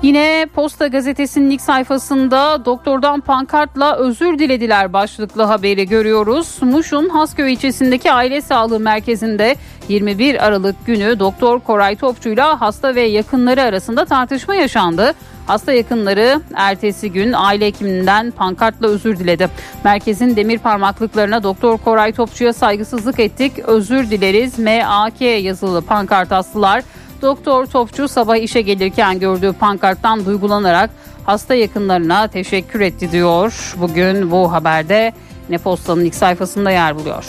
Yine 0.02 0.46
Posta 0.54 0.86
Gazetesi'nin 0.86 1.50
ilk 1.50 1.60
sayfasında 1.60 2.64
doktordan 2.64 3.20
pankartla 3.20 3.96
özür 3.96 4.38
dilediler 4.38 4.92
başlıklı 4.92 5.42
haberi 5.42 5.88
görüyoruz. 5.88 6.58
Muş'un 6.62 7.08
Hasköy 7.08 7.52
ilçesindeki 7.52 8.12
aile 8.12 8.40
sağlığı 8.40 8.80
merkezinde 8.80 9.56
21 9.88 10.46
Aralık 10.46 10.86
günü 10.86 11.18
Doktor 11.18 11.60
Koray 11.60 11.96
Topçu'yla 11.96 12.60
hasta 12.60 12.94
ve 12.94 13.00
yakınları 13.00 13.62
arasında 13.62 14.04
tartışma 14.04 14.54
yaşandı. 14.54 15.14
Hasta 15.46 15.72
yakınları 15.72 16.40
ertesi 16.54 17.12
gün 17.12 17.32
aile 17.32 17.66
hekiminden 17.66 18.30
pankartla 18.30 18.86
özür 18.88 19.18
diledi. 19.18 19.48
Merkezin 19.84 20.36
demir 20.36 20.58
parmaklıklarına 20.58 21.42
Doktor 21.42 21.78
Koray 21.78 22.12
Topçu'ya 22.12 22.52
saygısızlık 22.52 23.20
ettik, 23.20 23.58
özür 23.58 24.10
dileriz 24.10 24.58
MAK 24.58 25.20
yazılı 25.20 25.82
pankart 25.82 26.32
astılar. 26.32 26.82
Doktor 27.22 27.66
Topçu 27.66 28.08
sabah 28.08 28.36
işe 28.36 28.60
gelirken 28.60 29.18
gördüğü 29.18 29.52
pankarttan 29.52 30.26
duygulanarak 30.26 30.90
hasta 31.24 31.54
yakınlarına 31.54 32.28
teşekkür 32.28 32.80
etti 32.80 33.12
diyor. 33.12 33.74
Bugün 33.80 34.30
bu 34.30 34.52
haberde 34.52 35.12
Nepostan'ın 35.50 36.04
ilk 36.04 36.14
sayfasında 36.14 36.70
yer 36.70 36.98
buluyor. 36.98 37.24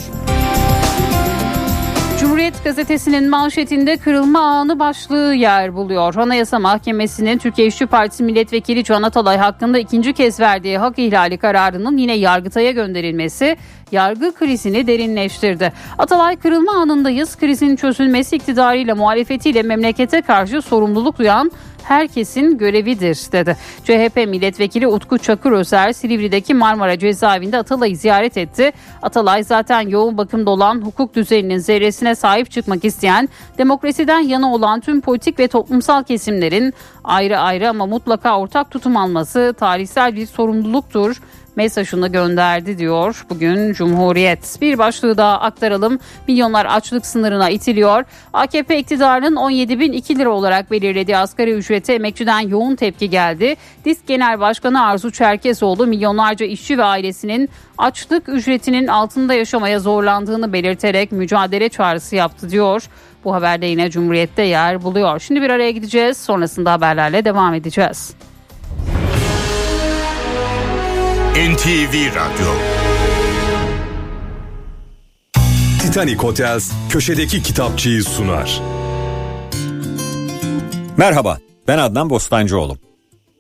Cumhuriyet 2.41 2.63
gazetesinin 2.63 3.29
manşetinde 3.29 3.98
kırılma 3.98 4.39
anı 4.39 4.79
başlığı 4.79 5.33
yer 5.33 5.75
buluyor. 5.75 6.15
Anayasa 6.15 6.60
Mahkemesi'nin 6.60 7.38
Türkiye 7.38 7.67
İşçi 7.67 7.86
Partisi 7.86 8.24
Milletvekili 8.24 8.83
Can 8.83 9.03
Atalay 9.03 9.38
hakkında 9.38 9.79
ikinci 9.79 10.13
kez 10.13 10.39
verdiği 10.39 10.77
hak 10.77 11.00
ihlali 11.00 11.38
kararının 11.38 11.98
yine 11.98 12.13
Yargıtay'a 12.13 12.71
gönderilmesi 12.71 13.57
yargı 13.91 14.33
krizini 14.36 14.88
derinleştirdi. 14.88 15.74
Atalay 15.98 16.36
kırılma 16.36 16.71
anındayız. 16.71 17.36
Krizin 17.38 17.75
çözülmesi 17.75 18.36
iktidarıyla 18.36 18.95
muhalefetiyle 18.95 19.63
memlekete 19.63 20.21
karşı 20.21 20.62
sorumluluk 20.62 21.17
duyan 21.17 21.51
herkesin 21.83 22.57
görevidir 22.57 23.17
dedi. 23.31 23.57
CHP 23.83 24.15
milletvekili 24.15 24.88
Utku 24.88 25.17
Çakır 25.17 25.51
Özer 25.51 25.91
Silivri'deki 25.91 26.53
Marmara 26.53 27.00
cezaevinde 27.00 27.57
Atalay'ı 27.57 27.97
ziyaret 27.97 28.38
etti. 28.38 28.71
Atalay 29.01 29.43
zaten 29.43 29.81
yoğun 29.81 30.17
bakımda 30.17 30.50
olan 30.50 30.81
hukuk 30.81 31.15
düzeninin 31.15 31.57
zerresine 31.57 32.15
sahip 32.15 32.51
çıkmak 32.51 32.85
isteyen, 32.85 33.29
demokrasiden 33.57 34.19
yana 34.19 34.53
olan 34.53 34.79
tüm 34.79 35.01
politik 35.01 35.39
ve 35.39 35.47
toplumsal 35.47 36.03
kesimlerin 36.03 36.73
ayrı 37.03 37.39
ayrı 37.39 37.69
ama 37.69 37.85
mutlaka 37.85 38.39
ortak 38.39 38.71
tutum 38.71 38.97
alması 38.97 39.53
tarihsel 39.59 40.15
bir 40.15 40.25
sorumluluktur 40.25 41.21
mesajını 41.55 42.08
gönderdi 42.08 42.77
diyor 42.77 43.25
bugün 43.29 43.74
Cumhuriyet. 43.74 44.58
Bir 44.62 44.77
başlığı 44.77 45.17
daha 45.17 45.39
aktaralım. 45.39 46.00
Milyonlar 46.27 46.65
açlık 46.65 47.05
sınırına 47.05 47.50
itiliyor. 47.50 48.03
AKP 48.34 48.79
iktidarının 48.79 49.36
17 49.36 49.79
bin 49.79 49.91
2 49.91 50.20
lira 50.20 50.29
olarak 50.29 50.72
belirlediği 50.72 51.17
asgari 51.17 51.51
ücrete 51.51 51.93
emekçiden 51.93 52.39
yoğun 52.39 52.75
tepki 52.75 53.10
geldi. 53.10 53.55
Disk 53.86 54.08
Genel 54.08 54.39
Başkanı 54.39 54.86
Arzu 54.86 55.12
Çerkezoğlu 55.12 55.88
milyonlarca 55.88 56.46
işçi 56.46 56.77
ve 56.77 56.84
ailesinin 56.84 57.50
açlık 57.77 58.29
ücretinin 58.29 58.88
altında 58.88 59.34
yaşamaya 59.34 59.79
zorlandığını 59.79 60.53
belirterek 60.53 61.12
mücadele 61.12 61.70
çağrısı 61.70 62.15
yaptı 62.15 62.50
diyor. 62.50 62.84
Bu 63.24 63.34
haberde 63.34 63.65
yine 63.65 63.89
Cumhuriyet'te 63.89 64.43
yer 64.43 64.84
buluyor. 64.84 65.20
Şimdi 65.20 65.41
bir 65.41 65.50
araya 65.50 65.72
gideceğiz. 65.72 66.17
Sonrasında 66.17 66.72
haberlerle 66.72 67.25
devam 67.25 67.53
edeceğiz. 67.53 68.15
NTV 71.35 72.15
Radyo 72.15 72.53
Titanic 75.81 76.17
Hotels 76.17 76.71
köşedeki 76.89 77.43
kitapçıyı 77.43 78.03
sunar. 78.03 78.61
Merhaba, 80.97 81.38
ben 81.67 81.77
Adnan 81.77 82.09
Bostancıoğlu. 82.09 82.77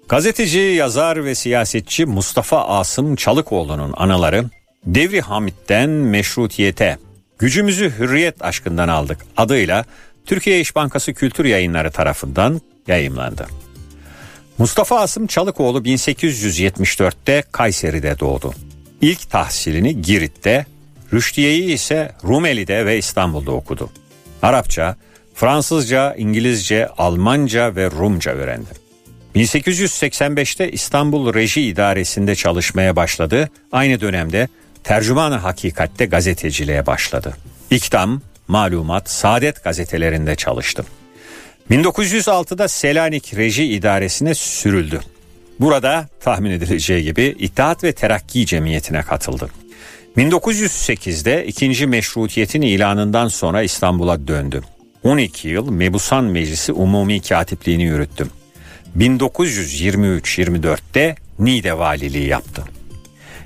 Gazeteci, 0.09 0.59
yazar 0.59 1.25
ve 1.25 1.35
siyasetçi 1.35 2.05
Mustafa 2.05 2.67
Asım 2.67 3.15
Çalıkoğlu'nun 3.15 3.93
anaları 3.97 4.45
Devri 4.85 5.21
Hamit'ten 5.21 5.89
meşrutiyete, 5.89 6.97
gücümüzü 7.39 7.93
hürriyet 7.99 8.41
aşkından 8.41 8.87
aldık 8.87 9.17
adıyla 9.37 9.85
Türkiye 10.25 10.59
İş 10.59 10.75
Bankası 10.75 11.13
Kültür 11.13 11.45
Yayınları 11.45 11.91
tarafından 11.91 12.61
yayımlandı. 12.87 13.47
Mustafa 14.61 14.99
Asım 14.99 15.27
Çalıkoğlu 15.27 15.79
1874'te 15.79 17.43
Kayseri'de 17.51 18.19
doğdu. 18.19 18.53
İlk 19.01 19.29
tahsilini 19.29 20.01
Girit'te, 20.01 20.65
Rüştiye'yi 21.13 21.73
ise 21.73 22.11
Rumeli'de 22.23 22.85
ve 22.85 22.97
İstanbul'da 22.97 23.51
okudu. 23.51 23.89
Arapça, 24.41 24.95
Fransızca, 25.35 26.13
İngilizce, 26.13 26.87
Almanca 26.87 27.75
ve 27.75 27.91
Rumca 27.91 28.31
öğrendi. 28.31 28.69
1885'te 29.35 30.71
İstanbul 30.71 31.33
Reji 31.33 31.61
İdaresi'nde 31.61 32.35
çalışmaya 32.35 32.95
başladı. 32.95 33.49
Aynı 33.71 34.01
dönemde 34.01 34.47
Tercümanı 34.83 35.35
Hakikat'te 35.35 36.05
gazeteciliğe 36.05 36.85
başladı. 36.85 37.33
İktam, 37.71 38.21
Malumat, 38.47 39.09
Saadet 39.09 39.63
gazetelerinde 39.63 40.35
çalıştı. 40.35 40.85
1906'da 41.71 42.67
Selanik 42.67 43.37
Reji 43.37 43.63
İdaresi'ne 43.63 44.35
sürüldü. 44.35 45.01
Burada 45.59 46.07
tahmin 46.19 46.51
edileceği 46.51 47.03
gibi 47.03 47.35
İttihat 47.39 47.83
ve 47.83 47.93
Terakki 47.93 48.45
Cemiyeti'ne 48.45 49.01
katıldı. 49.01 49.49
1908'de 50.17 51.45
ikinci 51.45 51.87
meşrutiyetin 51.87 52.61
ilanından 52.61 53.27
sonra 53.27 53.61
İstanbul'a 53.61 54.27
döndü. 54.27 54.61
12 55.03 55.47
yıl 55.47 55.71
Mebusan 55.71 56.23
Meclisi 56.23 56.73
Umumi 56.73 57.21
Katipliğini 57.21 57.83
yürüttüm. 57.83 58.29
1923-24'te 58.97 61.15
Niğde 61.39 61.77
valiliği 61.77 62.27
yaptı. 62.27 62.63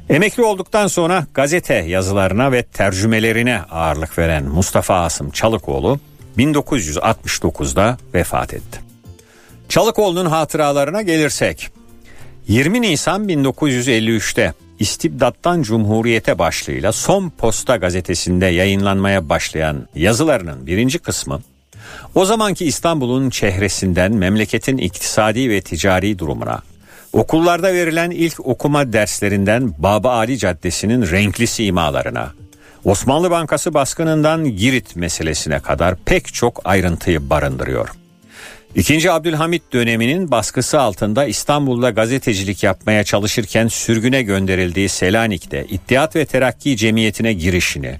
Emekli 0.09 0.43
olduktan 0.43 0.87
sonra 0.87 1.27
gazete 1.33 1.75
yazılarına 1.75 2.51
ve 2.51 2.63
tercümelerine 2.63 3.61
ağırlık 3.61 4.17
veren 4.17 4.43
Mustafa 4.43 4.95
Asım 4.95 5.31
Çalıkoğlu 5.31 5.99
1969'da 6.37 7.97
vefat 8.13 8.53
etti. 8.53 8.79
Çalıkoğlu'nun 9.69 10.25
hatıralarına 10.25 11.01
gelirsek 11.01 11.69
20 12.47 12.81
Nisan 12.81 13.27
1953'te 13.29 14.53
İstibdattan 14.79 15.61
Cumhuriyete 15.61 16.39
başlığıyla 16.39 16.91
Son 16.91 17.29
Posta 17.29 17.75
gazetesinde 17.75 18.45
yayınlanmaya 18.45 19.29
başlayan 19.29 19.87
yazılarının 19.95 20.67
birinci 20.67 20.99
kısmı 20.99 21.41
o 22.15 22.25
zamanki 22.25 22.65
İstanbul'un 22.65 23.29
çehresinden 23.29 24.11
memleketin 24.11 24.77
iktisadi 24.77 25.49
ve 25.49 25.61
ticari 25.61 26.19
durumuna, 26.19 26.61
okullarda 27.13 27.73
verilen 27.73 28.11
ilk 28.11 28.47
okuma 28.47 28.93
derslerinden 28.93 29.73
Baba 29.77 30.11
Ali 30.11 30.37
Caddesi'nin 30.37 31.11
renkli 31.11 31.47
simalarına, 31.47 32.33
Osmanlı 32.85 33.31
Bankası 33.31 33.73
baskınından 33.73 34.45
Girit 34.57 34.95
meselesine 34.95 35.59
kadar 35.59 35.95
pek 35.95 36.33
çok 36.33 36.61
ayrıntıyı 36.65 37.29
barındırıyor. 37.29 37.89
İkinci 38.75 39.11
Abdülhamit 39.11 39.73
döneminin 39.73 40.31
baskısı 40.31 40.79
altında 40.81 41.25
İstanbul'da 41.25 41.89
gazetecilik 41.89 42.63
yapmaya 42.63 43.03
çalışırken 43.03 43.67
sürgüne 43.67 44.21
gönderildiği 44.21 44.89
Selanik'te 44.89 45.65
İttihat 45.69 46.15
ve 46.15 46.25
Terakki 46.25 46.77
Cemiyeti'ne 46.77 47.33
girişini, 47.33 47.99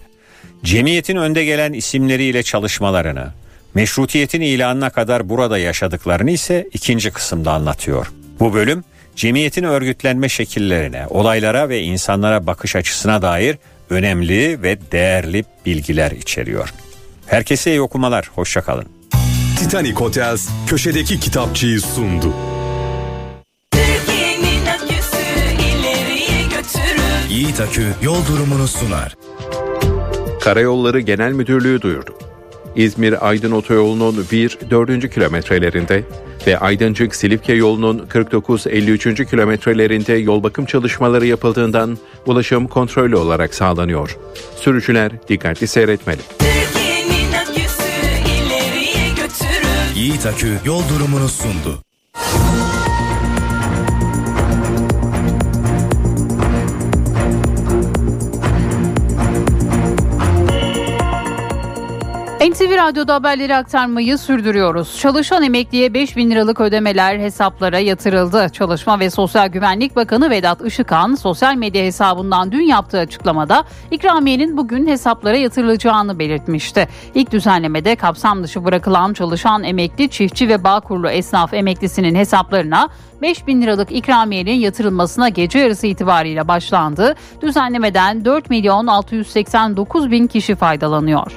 cemiyetin 0.63 1.15
önde 1.15 1.45
gelen 1.45 1.73
isimleriyle 1.73 2.43
çalışmalarını, 2.43 3.27
meşrutiyetin 3.73 4.41
ilanına 4.41 4.89
kadar 4.89 5.29
burada 5.29 5.57
yaşadıklarını 5.57 6.31
ise 6.31 6.69
ikinci 6.73 7.11
kısımda 7.11 7.51
anlatıyor. 7.51 8.11
Bu 8.39 8.53
bölüm 8.53 8.83
cemiyetin 9.15 9.63
örgütlenme 9.63 10.29
şekillerine, 10.29 11.07
olaylara 11.09 11.69
ve 11.69 11.81
insanlara 11.81 12.47
bakış 12.47 12.75
açısına 12.75 13.21
dair 13.21 13.57
önemli 13.89 14.61
ve 14.61 14.77
değerli 14.91 15.45
bilgiler 15.65 16.11
içeriyor. 16.11 16.73
Herkese 17.27 17.71
iyi 17.71 17.81
okumalar, 17.81 18.29
hoşçakalın. 18.35 18.85
Titanic 19.59 19.93
Hotels 19.93 20.49
köşedeki 20.67 21.19
kitapçıyı 21.19 21.81
sundu. 21.81 22.33
Yiğit 27.29 27.61
Akü 27.61 27.85
yol 28.01 28.27
durumunu 28.27 28.67
sunar. 28.67 29.15
Karayolları 30.41 30.99
Genel 30.99 31.31
Müdürlüğü 31.31 31.81
duyurdu. 31.81 32.24
İzmir-Aydın 32.75 33.51
Otoyolu'nun 33.51 34.25
1-4. 34.31 35.09
kilometrelerinde 35.09 36.03
ve 36.47 36.57
Aydıncık-Silifke 36.57 37.53
yolunun 37.53 37.99
49-53. 37.99 39.29
kilometrelerinde 39.29 40.13
yol 40.13 40.43
bakım 40.43 40.65
çalışmaları 40.65 41.25
yapıldığından 41.25 41.97
ulaşım 42.25 42.67
kontrollü 42.67 43.15
olarak 43.15 43.55
sağlanıyor. 43.55 44.17
Sürücüler 44.55 45.11
dikkatli 45.27 45.67
seyretmeli. 45.67 46.21
Aküsü. 47.41 47.83
Yiğit 49.95 50.25
Akü 50.25 50.47
yol 50.65 50.81
durumunu 50.89 51.29
sundu. 51.29 51.79
NTV 62.49 62.77
Radyo'da 62.77 63.13
haberleri 63.15 63.55
aktarmayı 63.55 64.17
sürdürüyoruz. 64.17 64.99
Çalışan 64.99 65.43
emekliye 65.43 65.93
5 65.93 66.17
bin 66.17 66.31
liralık 66.31 66.61
ödemeler 66.61 67.19
hesaplara 67.19 67.79
yatırıldı. 67.79 68.49
Çalışma 68.53 68.99
ve 68.99 69.09
Sosyal 69.09 69.47
Güvenlik 69.47 69.95
Bakanı 69.95 70.29
Vedat 70.29 70.65
Işıkhan 70.65 71.15
sosyal 71.15 71.55
medya 71.55 71.83
hesabından 71.83 72.51
dün 72.51 72.61
yaptığı 72.61 72.99
açıklamada 72.99 73.63
ikramiyenin 73.91 74.57
bugün 74.57 74.87
hesaplara 74.87 75.37
yatırılacağını 75.37 76.19
belirtmişti. 76.19 76.87
İlk 77.15 77.31
düzenlemede 77.31 77.95
kapsam 77.95 78.43
dışı 78.43 78.65
bırakılan 78.65 79.13
çalışan 79.13 79.63
emekli, 79.63 80.09
çiftçi 80.09 80.49
ve 80.49 80.63
bağkurlu 80.63 81.09
esnaf 81.09 81.53
emeklisinin 81.53 82.15
hesaplarına 82.15 82.89
5 83.21 83.47
bin 83.47 83.61
liralık 83.61 83.91
ikramiyenin 83.91 84.55
yatırılmasına 84.55 85.29
gece 85.29 85.59
yarısı 85.59 85.87
itibariyle 85.87 86.47
başlandı. 86.47 87.15
Düzenlemeden 87.41 88.25
4 88.25 88.49
milyon 88.49 88.87
689 88.87 90.11
bin 90.11 90.27
kişi 90.27 90.55
faydalanıyor. 90.55 91.31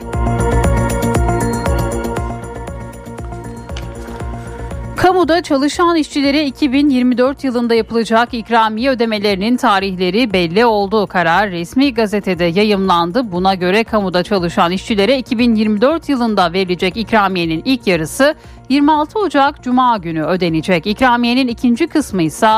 Kamuda 4.99 5.43
çalışan 5.43 5.97
işçilere 5.97 6.47
2024 6.47 7.45
yılında 7.45 7.75
yapılacak 7.75 8.35
ikramiye 8.35 8.91
ödemelerinin 8.91 9.57
tarihleri 9.57 10.33
belli 10.33 10.67
oldu. 10.67 11.07
Karar 11.07 11.51
resmi 11.51 11.95
gazetede 11.95 12.45
yayımlandı. 12.45 13.33
Buna 13.33 13.55
göre 13.55 13.85
kamuda 13.85 14.23
çalışan 14.23 14.73
işçilere 14.73 15.19
2024 15.19 16.09
yılında 16.09 16.53
verilecek 16.53 16.97
ikramiyenin 16.97 17.63
ilk 17.65 17.87
yarısı 17.87 18.35
26 18.69 19.19
Ocak 19.19 19.63
Cuma 19.63 19.97
günü 19.97 20.23
ödenecek. 20.23 20.87
İkramiyenin 20.87 21.49
ikinci 21.49 21.87
kısmı 21.87 22.23
ise 22.23 22.51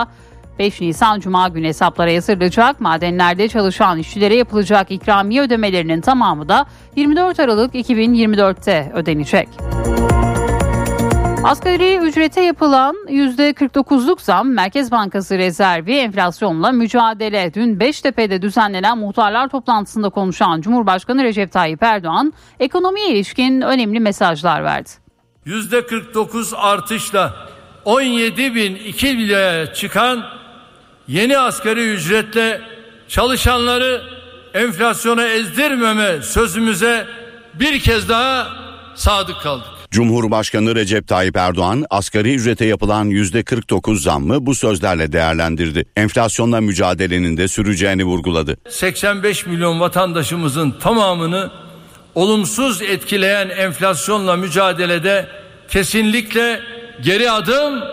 5 0.58 0.80
Nisan 0.80 1.20
Cuma 1.20 1.48
günü 1.48 1.66
hesaplara 1.66 2.10
yatırılacak. 2.10 2.80
Madenlerde 2.80 3.48
çalışan 3.48 3.98
işçilere 3.98 4.34
yapılacak 4.36 4.90
ikramiye 4.90 5.42
ödemelerinin 5.42 6.00
tamamı 6.00 6.48
da 6.48 6.66
24 6.96 7.40
Aralık 7.40 7.74
2024'te 7.74 8.92
ödenecek. 8.94 9.48
Asgari 11.44 11.96
ücrete 11.96 12.40
yapılan 12.40 12.96
%49'luk 13.08 14.20
zam 14.20 14.48
Merkez 14.48 14.90
Bankası 14.90 15.38
rezervi 15.38 15.96
enflasyonla 15.96 16.72
mücadele. 16.72 17.54
Dün 17.54 17.80
Beştepe'de 17.80 18.42
düzenlenen 18.42 18.98
muhtarlar 18.98 19.48
toplantısında 19.48 20.08
konuşan 20.10 20.60
Cumhurbaşkanı 20.60 21.24
Recep 21.24 21.52
Tayyip 21.52 21.82
Erdoğan 21.82 22.32
ekonomiye 22.60 23.08
ilişkin 23.08 23.60
önemli 23.60 24.00
mesajlar 24.00 24.64
verdi. 24.64 24.90
%49 25.46 26.56
artışla 26.56 27.34
17 27.84 28.54
bin 28.54 28.74
2 28.74 29.18
liraya 29.18 29.74
çıkan 29.74 30.24
yeni 31.08 31.38
asgari 31.38 31.94
ücretle 31.94 32.60
çalışanları 33.08 34.02
enflasyona 34.54 35.26
ezdirmeme 35.26 36.22
sözümüze 36.22 37.06
bir 37.54 37.80
kez 37.80 38.08
daha 38.08 38.46
sadık 38.94 39.40
kaldık. 39.42 39.79
Cumhurbaşkanı 39.90 40.74
Recep 40.74 41.08
Tayyip 41.08 41.36
Erdoğan 41.36 41.84
asgari 41.90 42.34
ücrete 42.34 42.64
yapılan 42.64 43.10
%49 43.10 43.96
zammı 43.98 44.46
bu 44.46 44.54
sözlerle 44.54 45.12
değerlendirdi. 45.12 45.84
Enflasyonla 45.96 46.60
mücadelenin 46.60 47.36
de 47.36 47.48
süreceğini 47.48 48.04
vurguladı. 48.04 48.56
85 48.68 49.46
milyon 49.46 49.80
vatandaşımızın 49.80 50.70
tamamını 50.70 51.50
olumsuz 52.14 52.82
etkileyen 52.82 53.48
enflasyonla 53.48 54.36
mücadelede 54.36 55.28
kesinlikle 55.68 56.60
geri 57.02 57.30
adım 57.30 57.84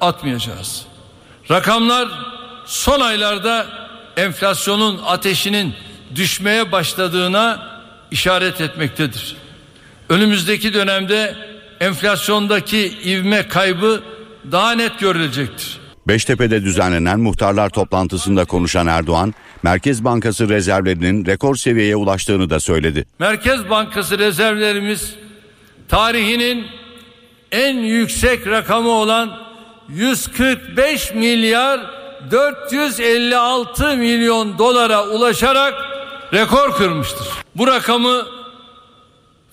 atmayacağız. 0.00 0.86
Rakamlar 1.50 2.08
son 2.66 3.00
aylarda 3.00 3.66
enflasyonun 4.16 5.00
ateşinin 5.06 5.74
düşmeye 6.14 6.72
başladığına 6.72 7.70
işaret 8.10 8.60
etmektedir. 8.60 9.36
Önümüzdeki 10.10 10.74
dönemde 10.74 11.34
enflasyondaki 11.80 12.92
ivme 13.04 13.48
kaybı 13.48 14.02
daha 14.52 14.72
net 14.72 14.98
görülecektir. 14.98 15.80
Beştepe'de 16.08 16.62
düzenlenen 16.62 17.20
muhtarlar 17.20 17.70
toplantısında 17.70 18.44
konuşan 18.44 18.86
Erdoğan, 18.86 19.34
Merkez 19.62 20.04
Bankası 20.04 20.48
rezervlerinin 20.48 21.26
rekor 21.26 21.56
seviyeye 21.56 21.96
ulaştığını 21.96 22.50
da 22.50 22.60
söyledi. 22.60 23.06
Merkez 23.18 23.70
Bankası 23.70 24.18
rezervlerimiz 24.18 25.14
tarihinin 25.88 26.66
en 27.52 27.76
yüksek 27.76 28.46
rakamı 28.46 28.88
olan 28.88 29.38
145 29.88 31.14
milyar 31.14 31.80
456 32.30 33.96
milyon 33.96 34.58
dolara 34.58 35.06
ulaşarak 35.06 35.74
rekor 36.32 36.76
kırmıştır. 36.76 37.28
Bu 37.56 37.66
rakamı 37.66 38.39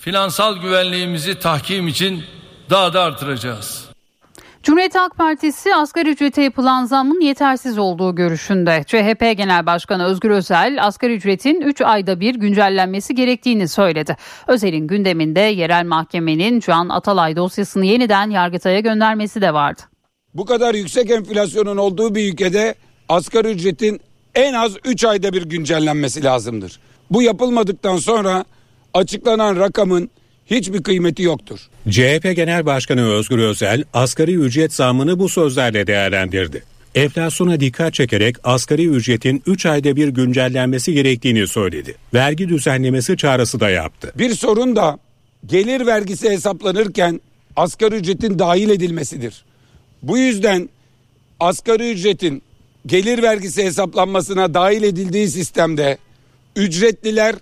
finansal 0.08 0.58
güvenliğimizi 0.58 1.40
tahkim 1.40 1.88
için 1.88 2.24
daha 2.70 2.94
da 2.94 3.02
artıracağız. 3.02 3.86
Cumhuriyet 4.64 4.96
Halk 4.96 5.16
Partisi 5.18 5.76
asgari 5.76 6.10
ücrete 6.10 6.42
yapılan 6.42 6.86
zammın 6.86 7.22
yetersiz 7.22 7.78
olduğu 7.78 8.16
görüşünde. 8.16 8.84
CHP 8.88 9.38
Genel 9.38 9.66
Başkanı 9.66 10.06
Özgür 10.06 10.30
Özel 10.30 10.86
asgari 10.86 11.14
ücretin 11.14 11.62
3 11.62 11.82
ayda 11.82 12.20
bir 12.20 12.36
güncellenmesi 12.36 13.16
gerektiğini 13.16 13.68
söyledi. 13.68 14.18
Özel'in 14.48 14.88
gündeminde 14.88 15.40
yerel 15.40 15.86
mahkemenin 15.86 16.60
Can 16.60 16.90
Atalay 16.90 17.36
dosyasını 17.36 17.86
yeniden 17.86 18.30
Yargıtay'a 18.30 18.80
göndermesi 18.80 19.42
de 19.42 19.54
vardı. 19.54 19.82
Bu 20.34 20.46
kadar 20.46 20.74
yüksek 20.74 21.12
enflasyonun 21.12 21.78
olduğu 21.78 22.16
bir 22.16 22.34
ülkede 22.34 22.76
asgari 23.10 23.48
ücretin 23.48 24.02
en 24.36 24.54
az 24.54 24.72
3 24.86 25.04
ayda 25.04 25.34
bir 25.34 25.50
güncellenmesi 25.50 26.24
lazımdır. 26.24 26.80
Bu 27.12 27.22
yapılmadıktan 27.22 27.98
sonra 27.98 28.46
açıklanan 28.94 29.56
rakamın 29.56 30.10
hiçbir 30.46 30.84
kıymeti 30.84 31.24
yoktur. 31.24 31.60
CHP 31.90 32.36
Genel 32.36 32.66
Başkanı 32.66 33.12
Özgür 33.12 33.40
Özel 33.40 33.84
asgari 33.94 34.36
ücret 34.36 34.74
zammını 34.74 35.20
bu 35.20 35.30
sözlerle 35.30 35.88
değerlendirdi. 35.88 36.64
Enflasyona 36.96 37.60
dikkat 37.60 37.94
çekerek 37.94 38.36
asgari 38.44 38.88
ücretin 38.88 39.44
3 39.46 39.66
ayda 39.66 39.96
bir 39.96 40.08
güncellenmesi 40.08 40.94
gerektiğini 40.94 41.48
söyledi. 41.48 41.96
Vergi 42.14 42.50
düzenlemesi 42.50 43.18
çağrısı 43.18 43.60
da 43.60 43.70
yaptı. 43.70 44.12
Bir 44.16 44.34
sorun 44.34 44.76
da 44.76 45.00
gelir 45.46 45.86
vergisi 45.86 46.30
hesaplanırken 46.30 47.22
asgari 47.56 47.96
ücretin 47.96 48.40
dahil 48.40 48.70
edilmesidir. 48.70 49.46
Bu 50.04 50.18
yüzden 50.18 50.70
asgari 51.40 51.92
ücretin 51.92 52.44
gelir 52.86 53.24
vergisi 53.24 53.64
hesaplanmasına 53.64 54.54
dahil 54.54 54.84
edildiği 54.84 55.30
sistemde 55.30 55.98
ücretliler 56.56 57.36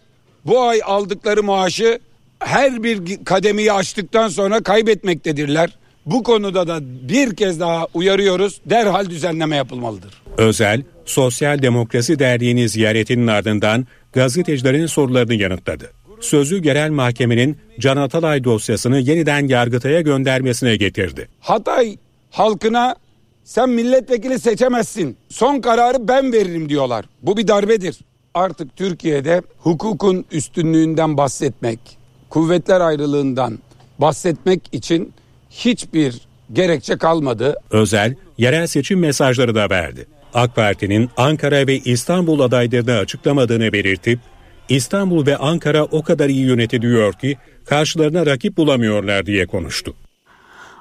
bu 0.45 0.61
ay 0.61 0.81
aldıkları 0.85 1.43
maaşı 1.43 1.99
her 2.39 2.83
bir 2.83 3.25
kademeyi 3.25 3.71
açtıktan 3.73 4.27
sonra 4.27 4.63
kaybetmektedirler. 4.63 5.77
Bu 6.05 6.23
konuda 6.23 6.67
da 6.67 6.79
bir 7.09 7.35
kez 7.35 7.59
daha 7.59 7.87
uyarıyoruz. 7.93 8.61
Derhal 8.65 9.09
düzenleme 9.09 9.55
yapılmalıdır. 9.55 10.21
Özel, 10.37 10.81
Sosyal 11.05 11.61
Demokrasi 11.61 12.19
Derneği'ni 12.19 12.69
ziyaretinin 12.69 13.27
ardından 13.27 13.87
gazetecilerin 14.13 14.85
sorularını 14.85 15.33
yanıtladı. 15.33 15.91
Sözü 16.21 16.57
genel 16.57 16.89
mahkemenin 16.89 17.57
Can 17.79 17.97
Atalay 17.97 18.43
dosyasını 18.43 18.99
yeniden 18.99 19.47
Yargıtay'a 19.47 20.01
göndermesine 20.01 20.75
getirdi. 20.75 21.27
Hatay 21.39 21.97
halkına 22.31 22.95
sen 23.43 23.69
milletvekili 23.69 24.39
seçemezsin. 24.39 25.17
Son 25.29 25.61
kararı 25.61 26.07
ben 26.07 26.33
veririm 26.33 26.69
diyorlar. 26.69 27.05
Bu 27.21 27.37
bir 27.37 27.47
darbedir. 27.47 27.99
Artık 28.35 28.75
Türkiye'de 28.75 29.41
hukukun 29.57 30.25
üstünlüğünden 30.31 31.17
bahsetmek, 31.17 31.79
kuvvetler 32.29 32.81
ayrılığından 32.81 33.59
bahsetmek 33.99 34.61
için 34.71 35.13
hiçbir 35.51 36.21
gerekçe 36.53 36.97
kalmadı. 36.97 37.55
Özel, 37.71 38.15
yerel 38.37 38.67
seçim 38.67 38.99
mesajları 38.99 39.55
da 39.55 39.69
verdi. 39.69 40.05
AK 40.33 40.55
Parti'nin 40.55 41.09
Ankara 41.17 41.67
ve 41.67 41.79
İstanbul 41.79 42.39
adaylarını 42.39 42.97
açıklamadığını 42.97 43.73
belirtip, 43.73 44.19
İstanbul 44.69 45.25
ve 45.25 45.37
Ankara 45.37 45.83
o 45.83 46.03
kadar 46.03 46.29
iyi 46.29 46.45
yönetiliyor 46.45 47.13
ki 47.13 47.37
karşılarına 47.65 48.25
rakip 48.25 48.57
bulamıyorlar 48.57 49.25
diye 49.25 49.45
konuştu. 49.45 49.93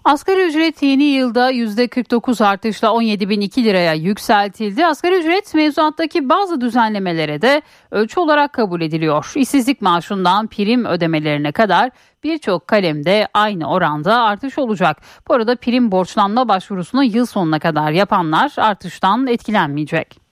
Asgari 0.04 0.46
ücret 0.46 0.82
yeni 0.82 1.04
yılda 1.04 1.52
%49 1.52 2.44
artışla 2.44 2.88
17.002 2.88 3.64
liraya 3.64 3.94
yükseltildi. 3.94 4.86
Asgari 4.86 5.14
ücret 5.14 5.54
mevzuattaki 5.54 6.28
bazı 6.28 6.60
düzenlemelere 6.60 7.42
de 7.42 7.62
ölçü 7.90 8.20
olarak 8.20 8.52
kabul 8.52 8.80
ediliyor. 8.80 9.32
İşsizlik 9.36 9.82
maaşından 9.82 10.46
prim 10.46 10.84
ödemelerine 10.84 11.52
kadar 11.52 11.90
birçok 12.24 12.68
kalemde 12.68 13.28
aynı 13.34 13.70
oranda 13.70 14.22
artış 14.22 14.58
olacak. 14.58 14.96
Bu 15.28 15.34
arada 15.34 15.56
prim 15.56 15.92
borçlanma 15.92 16.48
başvurusunu 16.48 17.04
yıl 17.04 17.26
sonuna 17.26 17.58
kadar 17.58 17.90
yapanlar 17.90 18.52
artıştan 18.56 19.26
etkilenmeyecek. 19.26 20.23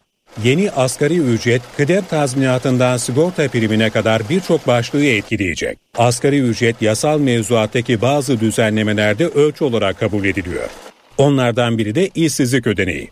Yeni 0.45 0.71
asgari 0.71 1.19
ücret 1.19 1.63
kıdem 1.77 2.05
tazminatından 2.05 2.97
sigorta 2.97 3.49
primine 3.49 3.91
kadar 3.91 4.23
birçok 4.31 4.67
başlığı 4.67 5.05
etkileyecek. 5.05 5.79
Asgari 5.97 6.39
ücret 6.39 6.83
yasal 6.83 7.21
mevzuattaki 7.21 8.03
bazı 8.03 8.41
düzenlemelerde 8.41 9.27
ölçü 9.27 9.65
olarak 9.65 9.99
kabul 9.99 10.25
ediliyor. 10.25 10.69
Onlardan 11.19 11.79
biri 11.79 11.95
de 11.95 12.11
işsizlik 12.15 12.67
ödeneği. 12.67 13.09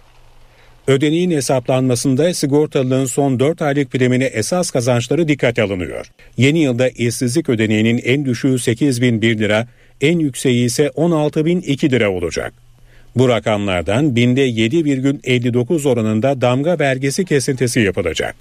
Ödeneğin 0.87 1.31
hesaplanmasında 1.31 2.35
sigortalının 2.35 3.05
son 3.05 3.41
4 3.41 3.63
aylık 3.63 3.91
primine 3.91 4.25
esas 4.25 4.71
kazançları 4.71 5.29
dikkate 5.29 5.63
alınıyor. 5.63 6.07
Yeni 6.37 6.59
yılda 6.59 6.89
işsizlik 6.89 7.49
ödeneğinin 7.49 7.99
en 8.05 8.25
düşüğü 8.25 8.59
8001 8.59 9.39
lira, 9.39 9.69
en 10.01 10.19
yükseği 10.19 10.67
ise 10.67 10.91
16002 10.97 11.91
lira 11.91 12.11
olacak. 12.11 12.70
Bu 13.17 13.29
rakamlardan 13.29 14.17
binde 14.17 14.49
7,59 14.49 15.89
oranında 15.89 16.41
damga 16.41 16.79
vergisi 16.79 17.25
kesintisi 17.25 17.81
yapılacak. 17.81 18.35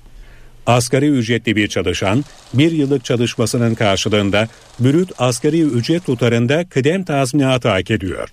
Asgari 0.68 1.08
ücretli 1.08 1.56
bir 1.56 1.68
çalışan 1.68 2.26
bir 2.54 2.72
yıllık 2.72 3.06
çalışmasının 3.06 3.76
karşılığında 3.76 4.48
bürüt 4.80 5.12
asgari 5.18 5.62
ücret 5.62 6.06
tutarında 6.06 6.70
kıdem 6.70 7.04
tazminatı 7.04 7.70
hak 7.70 7.92
ediyor. 7.92 8.30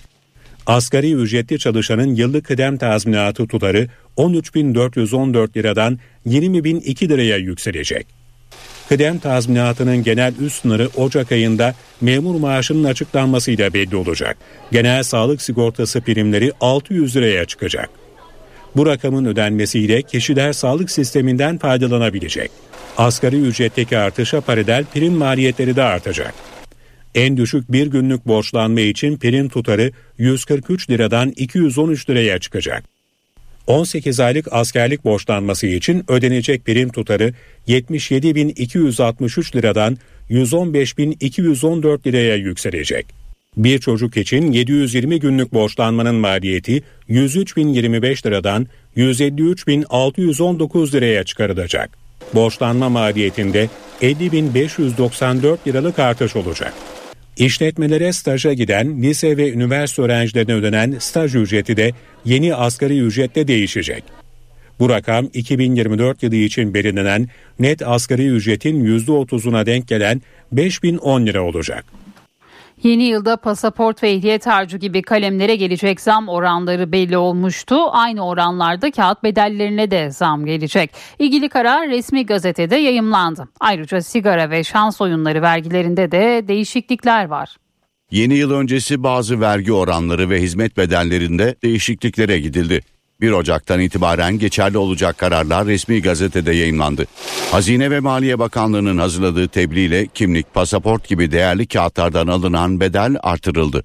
Asgari 0.67 1.13
ücretli 1.13 1.59
çalışanın 1.59 2.15
yıllık 2.15 2.45
kıdem 2.45 2.77
tazminatı 2.77 3.47
tutarı 3.47 3.89
13.414 4.17 5.57
liradan 5.57 5.99
20.002 6.27 7.09
liraya 7.09 7.37
yükselecek. 7.37 8.16
Kıdem 8.89 9.19
tazminatının 9.19 10.03
genel 10.03 10.35
üst 10.41 10.63
sınırı 10.63 10.89
Ocak 10.97 11.33
ayında 11.33 11.75
memur 12.01 12.41
maaşının 12.41 12.85
açıklanmasıyla 12.85 13.75
belli 13.75 13.97
olacak. 13.97 14.37
Genel 14.73 15.03
sağlık 15.03 15.43
sigortası 15.43 16.01
primleri 16.01 16.53
600 16.61 17.17
liraya 17.17 17.45
çıkacak. 17.45 17.91
Bu 18.77 18.87
rakamın 18.87 19.25
ödenmesiyle 19.25 20.03
kişiler 20.03 20.53
sağlık 20.53 20.91
sisteminden 20.91 21.59
faydalanabilecek. 21.59 22.51
Asgari 22.97 23.41
ücretteki 23.41 23.99
artışa 23.99 24.41
paralel 24.41 24.85
prim 24.85 25.13
maliyetleri 25.13 25.77
de 25.77 25.83
artacak. 25.83 26.35
En 27.15 27.37
düşük 27.37 27.73
bir 27.73 27.87
günlük 27.87 28.27
borçlanma 28.27 28.81
için 28.81 29.17
prim 29.17 29.49
tutarı 29.49 29.93
143 30.19 30.91
liradan 30.91 31.33
213 31.37 32.11
liraya 32.11 32.39
çıkacak. 32.39 32.96
18 33.67 34.21
aylık 34.21 34.49
askerlik 34.51 35.05
borçlanması 35.05 35.67
için 35.67 36.05
ödenecek 36.09 36.65
prim 36.65 36.89
tutarı 36.89 37.35
77.263 37.69 39.57
liradan 39.57 39.99
115.214 40.31 42.07
liraya 42.07 42.37
yükselecek. 42.37 43.07
Bir 43.57 43.79
çocuk 43.79 44.17
için 44.17 44.53
720 44.53 45.21
günlük 45.21 45.55
borçlanmanın 45.55 46.15
maliyeti 46.15 46.83
103.025 47.09 48.27
liradan 48.27 48.67
153.619 48.97 50.93
liraya 50.93 51.25
çıkarılacak. 51.25 51.91
Borçlanma 52.35 52.89
maliyetinde 52.89 53.69
50.594 54.03 55.59
liralık 55.67 55.99
artış 55.99 56.37
olacak. 56.37 56.75
İşletmelere 57.37 58.13
staja 58.13 58.53
giden 58.53 59.03
lise 59.03 59.37
ve 59.37 59.53
üniversite 59.53 60.03
öğrencilerine 60.03 60.55
ödenen 60.55 60.97
staj 60.99 61.35
ücreti 61.35 61.77
de 61.77 61.93
yeni 62.25 62.55
asgari 62.55 62.99
ücretle 62.99 63.49
değişecek. 63.49 64.05
Bu 64.79 64.91
rakam 64.91 65.29
2024 65.33 66.23
yılı 66.23 66.37
için 66.37 66.75
belirlenen 66.75 67.29
net 67.59 67.83
asgari 67.89 68.27
ücretin 68.27 68.85
%30'una 68.85 69.67
denk 69.67 69.89
gelen 69.89 70.23
5010 70.53 71.27
lira 71.27 71.43
olacak. 71.43 71.85
Yeni 72.83 73.05
yılda 73.05 73.37
pasaport 73.37 74.03
ve 74.03 74.11
ehliyet 74.11 74.47
harcı 74.47 74.77
gibi 74.77 75.03
kalemlere 75.03 75.57
gelecek 75.57 76.01
zam 76.01 76.29
oranları 76.29 76.93
belli 76.93 77.17
olmuştu. 77.17 77.77
Aynı 77.91 78.27
oranlarda 78.27 78.91
kağıt 78.91 79.23
bedellerine 79.23 79.91
de 79.91 80.11
zam 80.11 80.47
gelecek. 80.47 80.91
İlgili 81.19 81.49
karar 81.49 81.89
resmi 81.89 82.27
gazetede 82.27 82.77
yayımlandı. 82.77 83.49
Ayrıca 83.61 84.01
sigara 84.01 84.51
ve 84.51 84.65
şans 84.65 85.01
oyunları 85.01 85.43
vergilerinde 85.43 86.11
de 86.11 86.49
değişiklikler 86.49 87.25
var. 87.25 87.57
Yeni 88.11 88.35
yıl 88.35 88.51
öncesi 88.51 89.03
bazı 89.03 89.41
vergi 89.41 89.73
oranları 89.73 90.31
ve 90.31 90.43
hizmet 90.43 90.77
bedellerinde 90.77 91.57
değişikliklere 91.63 92.41
gidildi. 92.41 92.81
1 93.21 93.31
Ocak'tan 93.31 93.81
itibaren 93.81 94.39
geçerli 94.39 94.79
olacak 94.79 95.19
kararlar 95.19 95.67
resmi 95.67 96.03
gazetede 96.03 96.53
yayınlandı. 96.53 97.07
Hazine 97.51 97.91
ve 97.91 98.01
Maliye 98.01 98.39
Bakanlığı'nın 98.39 98.99
hazırladığı 98.99 99.49
tebliğ 99.49 100.09
kimlik, 100.15 100.55
pasaport 100.55 101.09
gibi 101.09 101.31
değerli 101.31 101.67
kağıtlardan 101.67 102.27
alınan 102.27 102.81
bedel 102.81 103.17
artırıldı. 103.23 103.85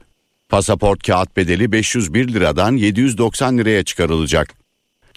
Pasaport 0.49 1.03
kağıt 1.03 1.37
bedeli 1.37 1.71
501 1.71 2.27
liradan 2.27 2.75
790 2.75 3.57
liraya 3.57 3.83
çıkarılacak. 3.83 4.53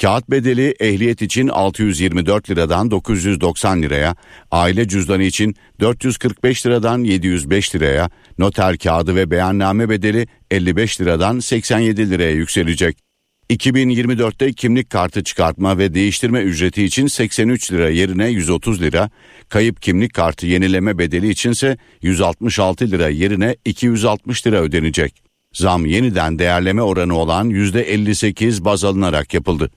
Kağıt 0.01 0.31
bedeli 0.31 0.75
ehliyet 0.81 1.23
için 1.23 1.49
624 1.49 2.51
liradan 2.51 2.91
990 2.91 3.83
liraya, 3.83 4.17
aile 4.51 4.89
cüzdanı 4.89 5.23
için 5.23 5.55
445 5.81 6.67
liradan 6.67 7.05
705 7.05 7.75
liraya, 7.75 8.11
noter 8.39 8.79
kağıdı 8.79 9.17
ve 9.17 9.31
beyanname 9.31 9.89
bedeli 9.89 10.29
55 10.51 11.01
liradan 11.01 11.39
87 11.39 12.11
liraya 12.11 12.31
yükselecek. 12.31 13.04
2024'te 13.51 14.53
kimlik 14.53 14.91
kartı 14.91 15.25
çıkartma 15.25 15.79
ve 15.79 15.95
değiştirme 15.95 16.41
ücreti 16.41 16.85
için 16.85 17.07
83 17.07 17.73
lira 17.73 17.89
yerine 17.89 18.29
130 18.29 18.83
lira, 18.83 19.11
kayıp 19.49 19.83
kimlik 19.83 20.15
kartı 20.15 20.47
yenileme 20.47 20.99
bedeli 20.99 21.29
içinse 21.29 21.77
166 22.03 22.91
lira 22.91 23.09
yerine 23.09 23.57
260 23.65 24.47
lira 24.47 24.57
ödenecek. 24.61 25.23
Zam 25.53 25.87
yeniden 25.87 26.39
değerleme 26.39 26.83
oranı 26.83 27.15
olan 27.15 27.51
%58 27.51 28.65
baz 28.65 28.85
alınarak 28.85 29.35
yapıldı. 29.35 29.71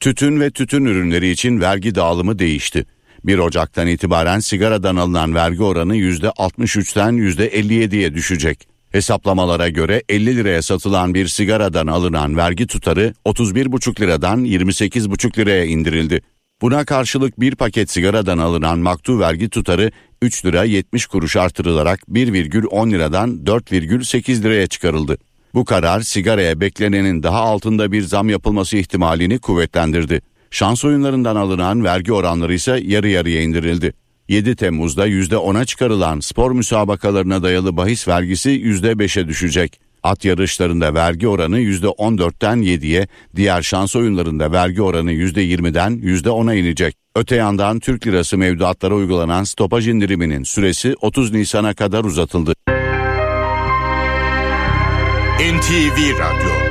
Tütün 0.00 0.40
ve 0.40 0.50
tütün 0.50 0.84
ürünleri 0.84 1.30
için 1.30 1.60
vergi 1.60 1.94
dağılımı 1.94 2.38
değişti. 2.38 2.86
1 3.24 3.38
Ocak'tan 3.38 3.86
itibaren 3.86 4.38
sigaradan 4.38 4.96
alınan 4.96 5.34
vergi 5.34 5.62
oranı 5.62 5.96
%63'ten 5.96 7.12
%57'ye 7.12 8.14
düşecek. 8.14 8.77
Hesaplamalara 8.92 9.68
göre 9.68 10.02
50 10.08 10.36
liraya 10.36 10.62
satılan 10.62 11.14
bir 11.14 11.26
sigaradan 11.26 11.86
alınan 11.86 12.36
vergi 12.36 12.66
tutarı 12.66 13.14
31,5 13.26 14.00
liradan 14.00 14.44
28,5 14.44 15.38
liraya 15.38 15.64
indirildi. 15.64 16.20
Buna 16.62 16.84
karşılık 16.84 17.40
bir 17.40 17.54
paket 17.54 17.90
sigaradan 17.90 18.38
alınan 18.38 18.78
maktu 18.78 19.20
vergi 19.20 19.48
tutarı 19.48 19.90
3 20.22 20.44
lira 20.44 20.64
70 20.64 21.06
kuruş 21.06 21.36
artırılarak 21.36 22.00
1,10 22.08 22.90
liradan 22.90 23.30
4,8 23.44 24.42
liraya 24.42 24.66
çıkarıldı. 24.66 25.18
Bu 25.54 25.64
karar 25.64 26.00
sigaraya 26.00 26.60
beklenenin 26.60 27.22
daha 27.22 27.40
altında 27.40 27.92
bir 27.92 28.02
zam 28.02 28.28
yapılması 28.28 28.76
ihtimalini 28.76 29.38
kuvvetlendirdi. 29.38 30.20
Şans 30.50 30.84
oyunlarından 30.84 31.36
alınan 31.36 31.84
vergi 31.84 32.12
oranları 32.12 32.54
ise 32.54 32.80
yarı 32.84 33.08
yarıya 33.08 33.42
indirildi. 33.42 33.92
7 34.28 34.56
Temmuz'da 34.56 35.08
%10'a 35.08 35.64
çıkarılan 35.64 36.20
spor 36.20 36.52
müsabakalarına 36.52 37.42
dayalı 37.42 37.76
bahis 37.76 38.08
vergisi 38.08 38.50
%5'e 38.50 39.28
düşecek. 39.28 39.80
At 40.02 40.24
yarışlarında 40.24 40.94
vergi 40.94 41.28
oranı 41.28 41.60
%14'ten 41.60 42.58
7'ye, 42.58 43.08
diğer 43.36 43.62
şans 43.62 43.96
oyunlarında 43.96 44.52
vergi 44.52 44.82
oranı 44.82 45.12
%20'den 45.12 45.92
%10'a 45.92 46.54
inecek. 46.54 46.94
Öte 47.16 47.36
yandan 47.36 47.80
Türk 47.80 48.06
lirası 48.06 48.38
mevduatlara 48.38 48.94
uygulanan 48.94 49.44
stopaj 49.44 49.88
indiriminin 49.88 50.42
süresi 50.42 50.94
30 51.00 51.32
Nisan'a 51.32 51.74
kadar 51.74 52.04
uzatıldı. 52.04 52.54
NTV 55.40 56.18
Radyo 56.18 56.67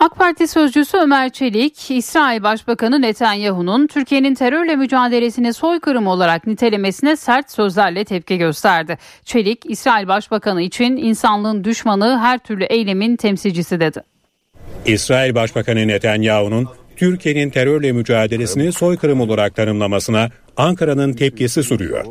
AK 0.00 0.16
Parti 0.16 0.48
sözcüsü 0.48 0.96
Ömer 0.98 1.30
Çelik, 1.30 1.90
İsrail 1.90 2.42
Başbakanı 2.42 3.02
Netanyahu'nun 3.02 3.86
Türkiye'nin 3.86 4.34
terörle 4.34 4.76
mücadelesini 4.76 5.54
soykırım 5.54 6.06
olarak 6.06 6.46
nitelemesine 6.46 7.16
sert 7.16 7.50
sözlerle 7.50 8.04
tepki 8.04 8.38
gösterdi. 8.38 8.98
Çelik, 9.24 9.70
İsrail 9.70 10.08
Başbakanı 10.08 10.62
için 10.62 10.96
insanlığın 10.96 11.64
düşmanı 11.64 12.18
her 12.18 12.38
türlü 12.38 12.64
eylemin 12.64 13.16
temsilcisi 13.16 13.80
dedi. 13.80 14.00
İsrail 14.86 15.34
Başbakanı 15.34 15.88
Netanyahu'nun 15.88 16.68
Türkiye'nin 16.96 17.50
terörle 17.50 17.92
mücadelesini 17.92 18.72
soykırım 18.72 19.20
olarak 19.20 19.56
tanımlamasına 19.56 20.30
Ankara'nın 20.56 21.12
tepkisi 21.12 21.62
sürüyor. 21.62 22.04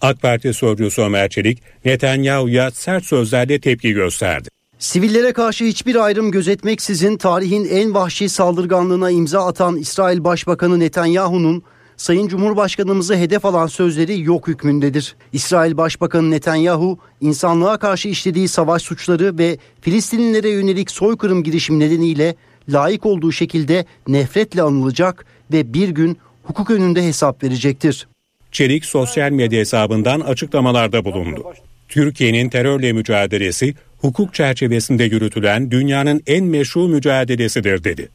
AK 0.00 0.22
Parti 0.22 0.54
sözcüsü 0.54 1.02
Ömer 1.02 1.28
Çelik, 1.28 1.62
Netanyahu'ya 1.84 2.70
sert 2.70 3.04
sözlerle 3.04 3.60
tepki 3.60 3.92
gösterdi. 3.92 4.53
Sivillere 4.78 5.32
karşı 5.32 5.64
hiçbir 5.64 5.96
ayrım 5.96 6.30
gözetmeksizin 6.30 7.16
tarihin 7.16 7.64
en 7.64 7.94
vahşi 7.94 8.28
saldırganlığına 8.28 9.10
imza 9.10 9.46
atan 9.46 9.76
İsrail 9.76 10.24
Başbakanı 10.24 10.80
Netanyahu'nun 10.80 11.62
Sayın 11.96 12.28
Cumhurbaşkanımızı 12.28 13.16
hedef 13.16 13.44
alan 13.44 13.66
sözleri 13.66 14.20
yok 14.20 14.48
hükmündedir. 14.48 15.16
İsrail 15.32 15.76
Başbakanı 15.76 16.30
Netanyahu 16.30 16.98
insanlığa 17.20 17.78
karşı 17.78 18.08
işlediği 18.08 18.48
savaş 18.48 18.82
suçları 18.82 19.38
ve 19.38 19.58
Filistinlilere 19.80 20.50
yönelik 20.50 20.90
soykırım 20.90 21.42
girişimi 21.42 21.80
nedeniyle 21.80 22.34
layık 22.68 23.06
olduğu 23.06 23.32
şekilde 23.32 23.84
nefretle 24.08 24.62
anılacak 24.62 25.26
ve 25.52 25.74
bir 25.74 25.88
gün 25.88 26.18
hukuk 26.42 26.70
önünde 26.70 27.02
hesap 27.02 27.42
verecektir. 27.42 28.08
Çelik 28.52 28.84
sosyal 28.84 29.30
medya 29.30 29.60
hesabından 29.60 30.20
açıklamalarda 30.20 31.04
bulundu. 31.04 31.44
Türkiye'nin 31.88 32.48
terörle 32.48 32.92
mücadelesi 32.92 33.74
hukuk 34.04 34.34
çerçevesinde 34.34 35.04
yürütülen 35.04 35.70
dünyanın 35.70 36.22
en 36.26 36.44
meşru 36.44 36.88
mücadelesidir 36.88 37.84
dedi. 37.84 38.08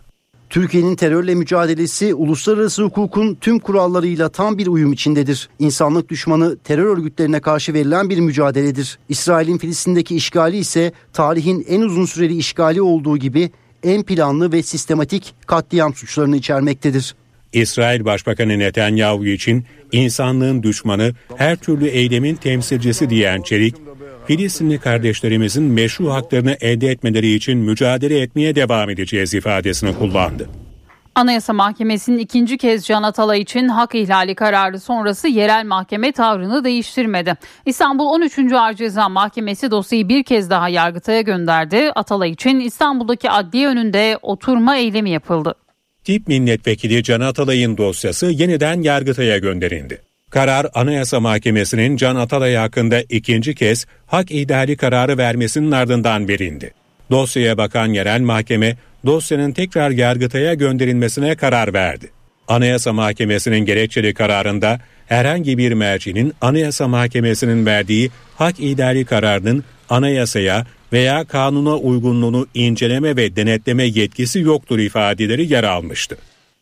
Türkiye'nin 0.49 0.95
terörle 0.95 1.35
mücadelesi 1.35 2.13
uluslararası 2.13 2.83
hukukun 2.83 3.35
tüm 3.35 3.59
kurallarıyla 3.59 4.29
tam 4.29 4.57
bir 4.57 4.67
uyum 4.67 4.93
içindedir. 4.93 5.49
İnsanlık 5.59 6.09
düşmanı 6.09 6.57
terör 6.57 6.97
örgütlerine 6.97 7.39
karşı 7.39 7.73
verilen 7.73 8.09
bir 8.09 8.19
mücadeledir. 8.19 8.99
İsrail'in 9.09 9.57
Filistin'deki 9.57 10.15
işgali 10.15 10.57
ise 10.57 10.91
tarihin 11.13 11.65
en 11.69 11.81
uzun 11.81 12.05
süreli 12.05 12.37
işgali 12.37 12.81
olduğu 12.81 13.17
gibi 13.17 13.49
en 13.83 14.03
planlı 14.03 14.51
ve 14.51 14.63
sistematik 14.63 15.33
katliam 15.47 15.93
suçlarını 15.93 16.37
içermektedir. 16.37 17.15
İsrail 17.53 18.05
Başbakanı 18.05 18.59
Netanyahu 18.59 19.25
için 19.25 19.65
insanlığın 19.91 20.63
düşmanı 20.63 21.13
her 21.35 21.55
türlü 21.55 21.87
eylemin 21.87 22.35
temsilcisi 22.35 23.09
diyen 23.09 23.41
Çelik, 23.41 23.75
Filistinli 24.29 24.79
kardeşlerimizin 24.79 25.63
meşru 25.63 26.13
haklarını 26.13 26.57
elde 26.61 26.87
etmeleri 26.87 27.33
için 27.33 27.57
mücadele 27.57 28.21
etmeye 28.21 28.55
devam 28.55 28.89
edeceğiz 28.89 29.33
ifadesini 29.33 29.95
kullandı. 29.95 30.49
Anayasa 31.15 31.53
Mahkemesi'nin 31.53 32.17
ikinci 32.17 32.57
kez 32.57 32.85
Can 32.85 33.03
Atalay 33.03 33.41
için 33.41 33.67
hak 33.67 33.95
ihlali 33.95 34.35
kararı 34.35 34.79
sonrası 34.79 35.27
yerel 35.27 35.65
mahkeme 35.65 36.11
tavrını 36.11 36.63
değiştirmedi. 36.63 37.33
İstanbul 37.65 38.05
13. 38.05 38.39
Ağır 38.53 38.73
Ceza 38.73 39.09
Mahkemesi 39.09 39.71
dosyayı 39.71 40.09
bir 40.09 40.23
kez 40.23 40.49
daha 40.49 40.69
Yargıtay'a 40.69 41.21
gönderdi. 41.21 41.91
Atalay 41.95 42.29
için 42.29 42.59
İstanbul'daki 42.59 43.29
adliye 43.29 43.67
önünde 43.67 44.17
oturma 44.21 44.77
eylemi 44.77 45.09
yapıldı. 45.09 45.55
Tip 46.03 46.27
milletvekili 46.27 47.03
Can 47.03 47.21
Atalay'ın 47.21 47.77
dosyası 47.77 48.25
yeniden 48.25 48.81
Yargıtay'a 48.81 49.37
gönderildi. 49.37 50.08
Karar 50.29 50.67
Anayasa 50.73 51.19
Mahkemesi'nin 51.19 51.97
Can 51.97 52.15
Atalay 52.15 52.55
hakkında 52.55 53.01
ikinci 53.09 53.55
kez 53.55 53.85
hak 54.07 54.31
ihlali 54.31 54.77
kararı 54.77 55.17
vermesinin 55.17 55.71
ardından 55.71 56.27
verildi. 56.27 56.73
Dosyaya 57.11 57.57
bakan 57.57 57.87
yerel 57.87 58.21
mahkeme 58.21 58.77
dosyanın 59.05 59.51
tekrar 59.51 59.91
Yargıtay'a 59.91 60.53
gönderilmesine 60.53 61.35
karar 61.35 61.73
verdi. 61.73 62.09
Anayasa 62.47 62.93
Mahkemesi'nin 62.93 63.65
gerekçeli 63.65 64.13
kararında 64.13 64.79
herhangi 65.07 65.57
bir 65.57 65.71
mercinin 65.71 66.33
Anayasa 66.41 66.87
Mahkemesi'nin 66.87 67.65
verdiği 67.65 68.11
hak 68.35 68.59
ihlali 68.59 69.05
kararının 69.05 69.63
anayasaya 69.89 70.65
veya 70.93 71.25
kanuna 71.25 71.75
uygunluğunu 71.77 72.47
inceleme 72.53 73.15
ve 73.15 73.35
denetleme 73.35 73.83
yetkisi 73.83 74.39
yoktur 74.39 74.79
ifadeleri 74.79 75.53
yer 75.53 75.63
almıştı. 75.63 76.17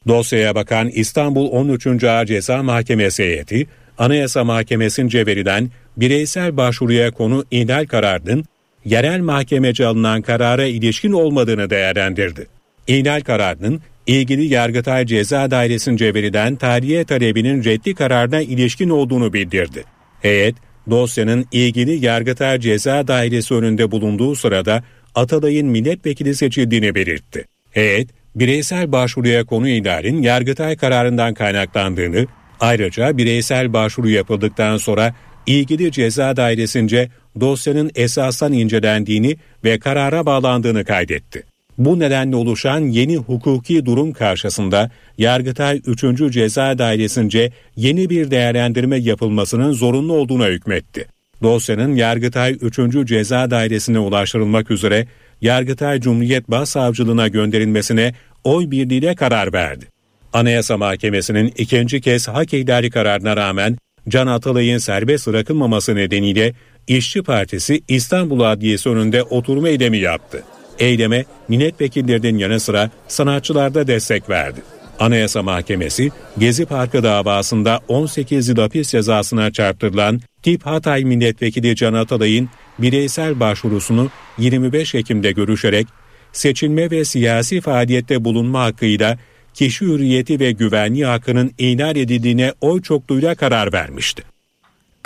Dosyaya 0.08 0.56
bakan 0.56 0.90
İstanbul 0.90 1.52
13. 1.52 2.04
Ağır 2.04 2.26
Ceza 2.26 2.64
Mahkemesi 2.64 3.24
heyeti, 3.24 3.68
Anayasa 3.98 4.44
Mahkemesi'nce 4.44 5.26
verilen 5.26 5.70
bireysel 5.98 6.58
başvuruya 6.58 7.12
konu 7.12 7.46
ihlal 7.52 7.86
kararının 7.86 8.46
yerel 8.86 9.20
mahkemece 9.20 9.86
alınan 9.86 10.22
karara 10.22 10.66
ilişkin 10.66 11.12
olmadığını 11.12 11.70
değerlendirdi. 11.70 12.48
İhlal 12.88 13.22
kararının 13.22 13.82
ilgili 14.08 14.46
Yargıtay 14.46 15.06
Ceza 15.06 15.52
Dairesi'nce 15.52 16.14
verilen 16.14 16.56
tahliye 16.56 17.06
talebinin 17.06 17.64
reddi 17.64 17.96
kararına 17.96 18.42
ilişkin 18.42 18.90
olduğunu 18.90 19.34
bildirdi. 19.34 19.84
Heyet, 20.22 20.56
dosyanın 20.90 21.46
ilgili 21.52 22.06
Yargıtay 22.06 22.60
Ceza 22.60 23.08
Dairesi 23.08 23.54
önünde 23.54 23.92
bulunduğu 23.92 24.36
sırada 24.36 24.84
Atalay'ın 25.16 25.68
milletvekili 25.68 26.36
seçildiğini 26.36 26.96
belirtti. 26.96 27.46
Heyet, 27.72 28.10
bireysel 28.40 28.92
başvuruya 28.92 29.46
konu 29.46 29.70
ihlalin 29.70 30.22
Yargıtay 30.22 30.78
kararından 30.78 31.34
kaynaklandığını, 31.34 32.26
ayrıca 32.60 33.18
bireysel 33.18 33.74
başvuru 33.74 34.10
yapıldıktan 34.10 34.78
sonra 34.78 35.16
ilgili 35.46 35.92
ceza 35.92 36.36
dairesince 36.36 37.10
dosyanın 37.40 37.92
esasdan 37.96 38.54
incelendiğini 38.54 39.38
ve 39.64 39.80
karara 39.80 40.26
bağlandığını 40.26 40.86
kaydetti. 40.86 41.44
Bu 41.78 42.00
nedenle 42.00 42.36
oluşan 42.36 42.80
yeni 42.80 43.18
hukuki 43.18 43.86
durum 43.86 44.14
karşısında 44.14 44.92
Yargıtay 45.18 45.82
3. 45.86 46.34
Ceza 46.34 46.78
Dairesi'nce 46.78 47.52
yeni 47.76 48.10
bir 48.10 48.32
değerlendirme 48.32 48.98
yapılmasının 48.98 49.74
zorunlu 49.74 50.14
olduğuna 50.14 50.48
hükmetti. 50.48 51.06
Dosyanın 51.44 51.96
Yargıtay 51.96 52.58
3. 52.62 53.08
Ceza 53.08 53.52
Dairesi'ne 53.52 54.00
ulaştırılmak 54.00 54.72
üzere 54.72 55.08
Yargıtay 55.42 56.00
Cumhuriyet 56.00 56.52
Başsavcılığına 56.52 57.28
gönderilmesine 57.28 58.14
oy 58.44 58.72
birliğiyle 58.72 59.16
karar 59.16 59.54
verdi. 59.54 59.86
Anayasa 60.34 60.78
Mahkemesi'nin 60.78 61.54
ikinci 61.58 62.02
kez 62.02 62.28
hak 62.28 62.54
ihlali 62.54 62.90
kararına 62.90 63.38
rağmen 63.38 63.78
Can 64.10 64.28
Atalay'ın 64.28 64.78
serbest 64.78 65.28
bırakılmaması 65.28 65.96
nedeniyle 65.96 66.54
İşçi 66.88 67.24
Partisi 67.24 67.82
İstanbul 67.88 68.40
Adliyesi 68.40 68.90
önünde 68.90 69.24
oturma 69.24 69.70
eylemi 69.70 69.98
yaptı. 69.98 70.44
Eyleme 70.80 71.26
milletvekillerinin 71.48 72.38
yanı 72.38 72.60
sıra 72.60 72.90
sanatçılar 73.08 73.74
da 73.74 73.88
destek 73.88 74.30
verdi. 74.30 74.62
Anayasa 75.00 75.44
Mahkemesi 75.44 76.12
Gezi 76.38 76.66
Parkı 76.66 77.04
davasında 77.04 77.80
18 77.88 78.50
yıl 78.50 78.58
hapis 78.58 78.90
cezasına 78.90 79.52
çarptırılan 79.52 80.22
Tip 80.44 80.66
Hatay 80.66 81.04
Milletvekili 81.04 81.76
Can 81.76 81.94
Atalay'ın 81.94 82.50
bireysel 82.80 83.40
başvurusunu 83.40 84.10
25 84.38 84.96
Ekim'de 84.96 85.32
görüşerek 85.32 85.88
seçilme 86.32 86.92
ve 86.92 87.06
siyasi 87.06 87.62
faaliyette 87.62 88.24
bulunma 88.24 88.64
hakkıyla 88.64 89.18
kişi 89.54 89.86
hürriyeti 89.86 90.40
ve 90.40 90.52
güvenliği 90.52 91.06
hakkının 91.06 91.52
ihlal 91.58 91.96
edildiğine 91.96 92.54
oy 92.62 92.82
çokluğuyla 92.82 93.36
karar 93.36 93.74
vermişti. 93.74 94.24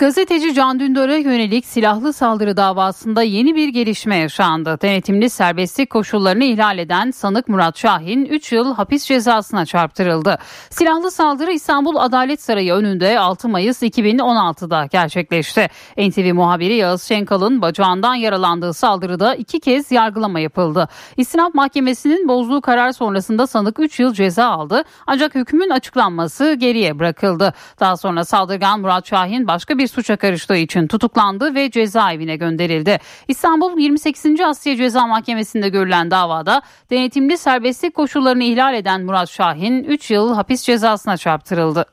Gazeteci 0.02 0.54
Can 0.54 0.80
Dündar'a 0.80 1.16
yönelik 1.16 1.66
silahlı 1.66 2.12
saldırı 2.12 2.56
davasında 2.56 3.22
yeni 3.22 3.54
bir 3.54 3.68
gelişme 3.68 4.16
yaşandı. 4.16 4.78
Denetimli 4.82 5.30
serbestlik 5.30 5.90
koşullarını 5.90 6.44
ihlal 6.44 6.78
eden 6.78 7.10
sanık 7.10 7.48
Murat 7.48 7.78
Şahin 7.78 8.24
3 8.24 8.52
yıl 8.52 8.74
hapis 8.74 9.04
cezasına 9.04 9.66
çarptırıldı. 9.66 10.38
Silahlı 10.70 11.10
saldırı 11.10 11.52
İstanbul 11.52 11.96
Adalet 11.96 12.42
Sarayı 12.42 12.72
önünde 12.72 13.18
6 13.18 13.48
Mayıs 13.48 13.82
2016'da 13.82 14.86
gerçekleşti. 14.86 15.68
NTV 15.98 16.34
muhabiri 16.34 16.74
Yağız 16.74 17.02
Şenkal'ın 17.02 17.62
bacağından 17.62 18.14
yaralandığı 18.14 18.72
saldırıda 18.72 19.34
iki 19.34 19.60
kez 19.60 19.92
yargılama 19.92 20.40
yapıldı. 20.40 20.88
İstinaf 21.16 21.54
Mahkemesi'nin 21.54 22.28
bozduğu 22.28 22.60
karar 22.60 22.92
sonrasında 22.92 23.46
sanık 23.46 23.80
3 23.80 24.00
yıl 24.00 24.12
ceza 24.12 24.46
aldı 24.46 24.84
ancak 25.06 25.34
hükmün 25.34 25.70
açıklanması 25.70 26.54
geriye 26.54 26.98
bırakıldı. 26.98 27.54
Daha 27.80 27.96
sonra 27.96 28.24
saldırgan 28.24 28.80
Murat 28.80 29.08
Şahin 29.08 29.46
başka 29.46 29.78
bir 29.78 29.91
suça 29.92 30.16
karıştığı 30.16 30.56
için 30.56 30.86
tutuklandı 30.86 31.54
ve 31.54 31.70
cezaevine 31.70 32.36
gönderildi. 32.36 32.98
İstanbul 33.28 33.78
28. 33.78 34.40
Asya 34.40 34.76
Ceza 34.76 35.06
Mahkemesi'nde 35.06 35.68
görülen 35.68 36.10
davada 36.10 36.62
denetimli 36.90 37.38
serbestlik 37.38 37.94
koşullarını 37.94 38.44
ihlal 38.44 38.74
eden 38.74 39.02
Murat 39.02 39.30
Şahin 39.30 39.84
3 39.84 40.10
yıl 40.10 40.34
hapis 40.34 40.62
cezasına 40.62 41.16
çarptırıldı. 41.16 41.86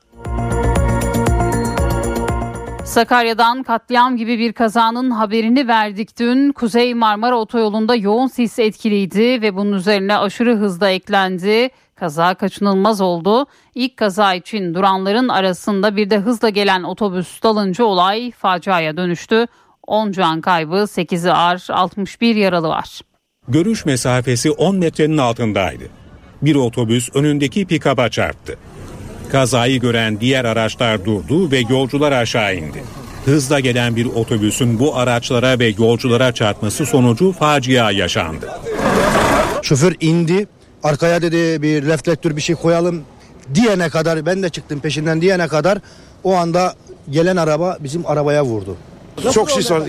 Sakarya'dan 2.84 3.62
katliam 3.62 4.16
gibi 4.16 4.38
bir 4.38 4.52
kazanın 4.52 5.10
haberini 5.10 5.68
verdik 5.68 6.18
dün. 6.18 6.52
Kuzey 6.52 6.94
Marmara 6.94 7.38
Otoyolu'nda 7.38 7.94
yoğun 7.94 8.26
sis 8.26 8.58
etkiliydi 8.58 9.42
ve 9.42 9.56
bunun 9.56 9.72
üzerine 9.72 10.16
aşırı 10.16 10.56
hızda 10.56 10.90
eklendi. 10.90 11.70
Kaza 12.00 12.34
kaçınılmaz 12.34 13.00
oldu. 13.00 13.46
İlk 13.74 13.96
kaza 13.96 14.34
için 14.34 14.74
duranların 14.74 15.28
arasında 15.28 15.96
bir 15.96 16.10
de 16.10 16.18
hızla 16.18 16.48
gelen 16.48 16.82
otobüs 16.82 17.42
dalınca 17.42 17.84
olay 17.84 18.30
faciaya 18.30 18.96
dönüştü. 18.96 19.46
10 19.86 20.12
can 20.12 20.40
kaybı, 20.40 20.76
8'i 20.76 21.30
ağır, 21.30 21.66
61 21.70 22.36
yaralı 22.36 22.68
var. 22.68 23.00
Görüş 23.48 23.84
mesafesi 23.84 24.50
10 24.50 24.76
metrenin 24.76 25.18
altındaydı. 25.18 25.84
Bir 26.42 26.54
otobüs 26.54 27.08
önündeki 27.14 27.66
pikaba 27.66 28.08
çarptı. 28.08 28.56
Kazayı 29.32 29.80
gören 29.80 30.20
diğer 30.20 30.44
araçlar 30.44 31.04
durdu 31.04 31.50
ve 31.50 31.62
yolcular 31.70 32.12
aşağı 32.12 32.56
indi. 32.56 32.84
Hızla 33.24 33.60
gelen 33.60 33.96
bir 33.96 34.06
otobüsün 34.06 34.78
bu 34.78 34.96
araçlara 34.96 35.58
ve 35.58 35.74
yolculara 35.78 36.32
çarpması 36.32 36.86
sonucu 36.86 37.32
facia 37.32 37.90
yaşandı. 37.90 38.48
Şoför 39.62 39.94
indi. 40.00 40.46
Arkaya 40.84 41.22
dedi 41.22 41.62
bir 41.62 41.86
reflektör 41.86 42.36
bir 42.36 42.40
şey 42.40 42.56
koyalım 42.56 43.02
diyene 43.54 43.88
kadar 43.88 44.26
ben 44.26 44.42
de 44.42 44.48
çıktım 44.48 44.80
peşinden 44.80 45.20
diyene 45.20 45.48
kadar 45.48 45.78
o 46.24 46.34
anda 46.34 46.74
gelen 47.10 47.36
araba 47.36 47.76
bizim 47.80 48.06
arabaya 48.06 48.44
vurdu. 48.44 48.76
Çok 49.34 49.50
sis 49.50 49.70
var. 49.70 49.82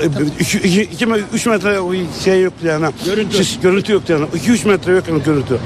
2-3 0.00 1.48
metre 1.48 1.78
şey 2.24 2.42
yoktu 2.42 2.66
yani. 2.66 2.86
Görüntü. 3.04 3.36
Sis, 3.36 3.60
görüntü 3.60 3.92
yoktu 3.92 4.12
yani. 4.12 4.24
2-3 4.24 4.68
metre 4.68 4.92
yok 4.92 5.08
yani 5.08 5.22
görüntü. 5.22 5.58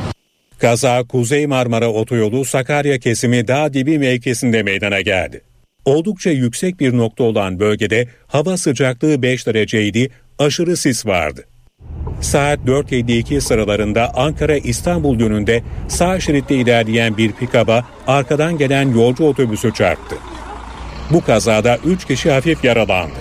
Kaza 0.59 1.05
Kuzey 1.05 1.47
Marmara 1.47 1.89
Otoyolu 1.89 2.45
Sakarya 2.45 2.99
kesimi 2.99 3.49
dağ 3.49 3.73
dibi 3.73 3.99
mevkisinde 3.99 4.63
meydana 4.63 5.01
geldi. 5.01 5.41
Oldukça 5.85 6.31
yüksek 6.31 6.81
bir 6.81 6.97
nokta 6.97 7.25
olan 7.25 7.61
bölgede 7.61 8.09
hava 8.27 8.57
sıcaklığı 8.57 9.23
5 9.23 9.47
dereceydi, 9.47 10.11
aşırı 10.39 10.77
sis 10.77 11.07
vardı. 11.07 11.45
Saat 12.21 12.59
4.52 12.67 13.41
sıralarında 13.41 14.11
Ankara-İstanbul 14.15 15.21
yönünde 15.21 15.63
sağ 15.89 16.21
şeritte 16.21 16.55
ilerleyen 16.55 17.17
bir 17.17 17.33
pikaba 17.33 17.85
arkadan 18.07 18.59
gelen 18.59 18.95
yolcu 18.95 19.25
otobüsü 19.25 19.75
çarptı. 19.75 20.17
Bu 21.11 21.25
kazada 21.25 21.79
3 21.85 22.05
kişi 22.05 22.31
hafif 22.31 22.65
yaralandı. 22.65 23.15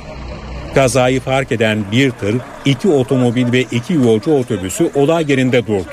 Kazayı 0.75 1.21
fark 1.21 1.51
eden 1.51 1.83
bir 1.91 2.11
tır, 2.11 2.35
iki 2.65 2.89
otomobil 2.89 3.51
ve 3.51 3.61
iki 3.61 3.93
yolcu 3.93 4.33
otobüsü 4.33 4.91
olay 4.95 5.25
yerinde 5.27 5.67
durdu. 5.67 5.91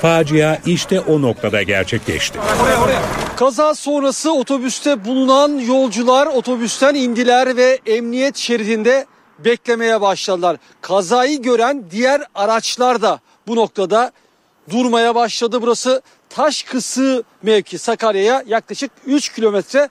Facia 0.00 0.58
işte 0.66 1.00
o 1.00 1.22
noktada 1.22 1.62
gerçekleşti. 1.62 2.38
Kaza 3.36 3.74
sonrası 3.74 4.32
otobüste 4.32 5.04
bulunan 5.04 5.58
yolcular 5.58 6.26
otobüsten 6.26 6.94
indiler 6.94 7.56
ve 7.56 7.78
emniyet 7.86 8.36
şeridinde 8.36 9.06
beklemeye 9.44 10.00
başladılar. 10.00 10.56
Kazayı 10.80 11.42
gören 11.42 11.84
diğer 11.90 12.22
araçlar 12.34 13.02
da 13.02 13.20
bu 13.46 13.56
noktada 13.56 14.12
durmaya 14.70 15.14
başladı. 15.14 15.62
Burası 15.62 16.02
Taşkısı 16.30 17.24
mevki 17.42 17.78
Sakarya'ya 17.78 18.42
yaklaşık 18.46 18.90
3 19.06 19.32
kilometre 19.32 19.88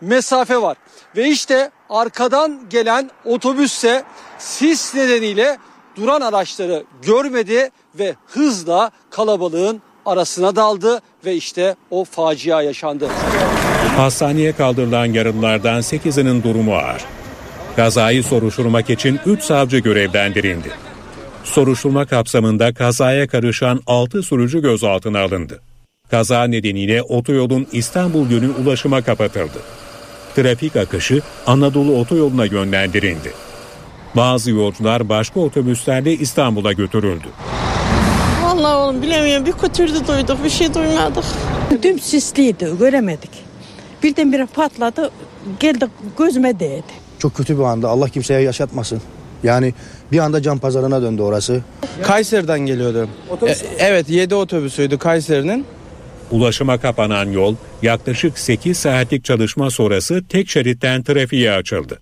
mesafe 0.00 0.62
var. 0.62 0.76
Ve 1.16 1.28
işte 1.28 1.70
arkadan 1.90 2.60
gelen 2.70 3.10
otobüsse 3.24 4.04
sis 4.38 4.94
nedeniyle 4.94 5.58
duran 5.96 6.20
araçları 6.20 6.84
görmedi 7.02 7.70
ve 7.94 8.14
hızla 8.26 8.90
kalabalığın 9.10 9.82
arasına 10.06 10.56
daldı 10.56 11.02
ve 11.24 11.34
işte 11.34 11.76
o 11.90 12.04
facia 12.04 12.62
yaşandı. 12.62 13.08
Hastaneye 13.96 14.52
kaldırılan 14.52 15.06
yaralılardan 15.06 15.78
8'inin 15.80 16.42
durumu 16.42 16.74
ağır. 16.74 17.04
Kazayı 17.76 18.22
soruşturmak 18.24 18.90
için 18.90 19.20
3 19.26 19.42
savcı 19.42 19.78
görevlendirildi. 19.78 20.70
Soruşturma 21.44 22.06
kapsamında 22.06 22.74
kazaya 22.74 23.26
karışan 23.26 23.80
6 23.86 24.22
sürücü 24.22 24.62
gözaltına 24.62 25.20
alındı. 25.20 25.60
Kaza 26.10 26.44
nedeniyle 26.44 27.02
otoyolun 27.02 27.66
İstanbul 27.72 28.30
yönü 28.30 28.50
ulaşıma 28.50 29.02
kapatıldı. 29.02 29.58
Trafik 30.36 30.76
akışı 30.76 31.20
Anadolu 31.46 31.98
otoyoluna 31.98 32.44
yönlendirildi. 32.44 33.32
Bazı 34.16 34.50
yolcular 34.50 35.08
başka 35.08 35.40
otobüslerle 35.40 36.12
İstanbul'a 36.12 36.72
götürüldü. 36.72 37.26
Vallahi 38.42 38.76
oğlum 38.76 39.02
bilemiyorum 39.02 39.46
bir 39.46 39.52
kötürdü 39.52 40.06
duyduk 40.08 40.44
bir 40.44 40.50
şey 40.50 40.74
duymadık. 40.74 41.24
Düm 41.82 41.98
sisliydi 41.98 42.68
göremedik. 42.78 43.30
Birdenbire 44.02 44.46
patladı 44.46 45.10
geldi 45.60 45.86
gözüme 46.18 46.60
değdi. 46.60 47.03
Çok 47.18 47.34
kötü 47.34 47.58
bir 47.58 47.62
anda 47.62 47.88
Allah 47.88 48.08
kimseye 48.08 48.40
yaşatmasın. 48.40 49.02
Yani 49.42 49.74
bir 50.12 50.18
anda 50.18 50.42
can 50.42 50.58
pazarına 50.58 51.02
döndü 51.02 51.22
orası. 51.22 51.62
Kayseri'den 52.02 52.60
geliyordu. 52.60 53.08
E, 53.46 53.54
evet 53.78 54.10
7 54.10 54.34
otobüsüydü 54.34 54.98
Kayseri'nin. 54.98 55.66
Ulaşıma 56.30 56.78
kapanan 56.78 57.30
yol 57.30 57.54
yaklaşık 57.82 58.38
8 58.38 58.78
saatlik 58.78 59.24
çalışma 59.24 59.70
sonrası 59.70 60.24
tek 60.28 60.50
şeritten 60.50 61.02
trafiğe 61.02 61.52
açıldı. 61.52 61.98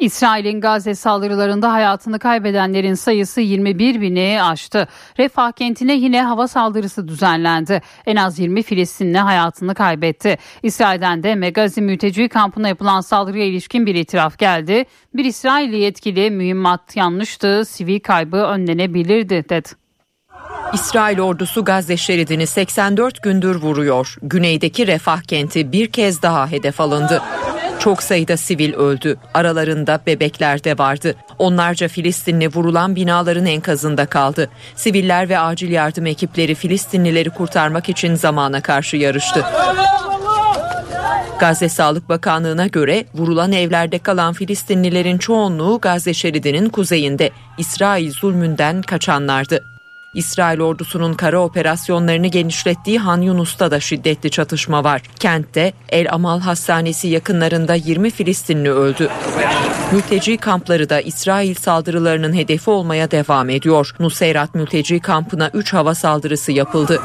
İsrail'in 0.00 0.60
Gazze 0.60 0.94
saldırılarında 0.94 1.72
hayatını 1.72 2.18
kaybedenlerin 2.18 2.94
sayısı 2.94 3.40
21 3.40 4.00
bini 4.00 4.42
aştı. 4.42 4.88
Refah 5.18 5.52
kentine 5.52 5.94
yine 5.94 6.22
hava 6.22 6.48
saldırısı 6.48 7.08
düzenlendi. 7.08 7.82
En 8.06 8.16
az 8.16 8.38
20 8.38 8.62
Filistinli 8.62 9.18
hayatını 9.18 9.74
kaybetti. 9.74 10.38
İsrail'den 10.62 11.22
de 11.22 11.34
Megazi 11.34 11.82
mülteci 11.82 12.28
kampına 12.28 12.68
yapılan 12.68 13.00
saldırıya 13.00 13.44
ilişkin 13.44 13.86
bir 13.86 13.94
itiraf 13.94 14.38
geldi. 14.38 14.84
Bir 15.14 15.24
İsrailli 15.24 15.78
yetkili 15.78 16.30
mühimmat 16.30 16.96
yanlıştı, 16.96 17.64
sivil 17.64 18.00
kaybı 18.00 18.36
önlenebilirdi 18.36 19.48
dedi. 19.48 19.68
İsrail 20.72 21.20
ordusu 21.20 21.64
Gazze 21.64 21.96
şeridini 21.96 22.46
84 22.46 23.22
gündür 23.22 23.56
vuruyor. 23.56 24.16
Güneydeki 24.22 24.86
Refah 24.86 25.22
kenti 25.22 25.72
bir 25.72 25.92
kez 25.92 26.22
daha 26.22 26.50
hedef 26.50 26.80
alındı. 26.80 27.22
Çok 27.78 28.02
sayıda 28.02 28.36
sivil 28.36 28.74
öldü. 28.74 29.16
Aralarında 29.34 30.00
bebekler 30.06 30.64
de 30.64 30.78
vardı. 30.78 31.14
Onlarca 31.38 31.88
Filistinli 31.88 32.48
vurulan 32.48 32.96
binaların 32.96 33.46
enkazında 33.46 34.06
kaldı. 34.06 34.50
Siviller 34.76 35.28
ve 35.28 35.38
acil 35.38 35.70
yardım 35.70 36.06
ekipleri 36.06 36.54
Filistinlileri 36.54 37.30
kurtarmak 37.30 37.88
için 37.88 38.14
zamana 38.14 38.60
karşı 38.60 38.96
yarıştı. 38.96 39.44
Gazze 41.40 41.68
Sağlık 41.68 42.08
Bakanlığı'na 42.08 42.66
göre 42.66 43.04
vurulan 43.14 43.52
evlerde 43.52 43.98
kalan 43.98 44.32
Filistinlilerin 44.32 45.18
çoğunluğu 45.18 45.78
Gazze 45.82 46.14
şeridinin 46.14 46.68
kuzeyinde 46.68 47.30
İsrail 47.58 48.12
zulmünden 48.12 48.82
kaçanlardı. 48.82 49.69
İsrail 50.14 50.60
ordusunun 50.60 51.14
kara 51.14 51.38
operasyonlarını 51.38 52.26
genişlettiği 52.26 52.98
Han 52.98 53.20
Yunus'ta 53.20 53.70
da 53.70 53.80
şiddetli 53.80 54.30
çatışma 54.30 54.84
var. 54.84 55.02
Kentte 55.18 55.72
El 55.88 56.12
Amal 56.12 56.40
Hastanesi 56.40 57.08
yakınlarında 57.08 57.74
20 57.74 58.10
Filistinli 58.10 58.70
öldü. 58.70 59.08
Mülteci 59.92 60.36
kampları 60.36 60.88
da 60.88 61.00
İsrail 61.00 61.54
saldırılarının 61.54 62.32
hedefi 62.32 62.70
olmaya 62.70 63.10
devam 63.10 63.50
ediyor. 63.50 63.94
Nuseyrat 64.00 64.54
mülteci 64.54 65.00
kampına 65.00 65.50
3 65.54 65.72
hava 65.72 65.94
saldırısı 65.94 66.52
yapıldı. 66.52 67.02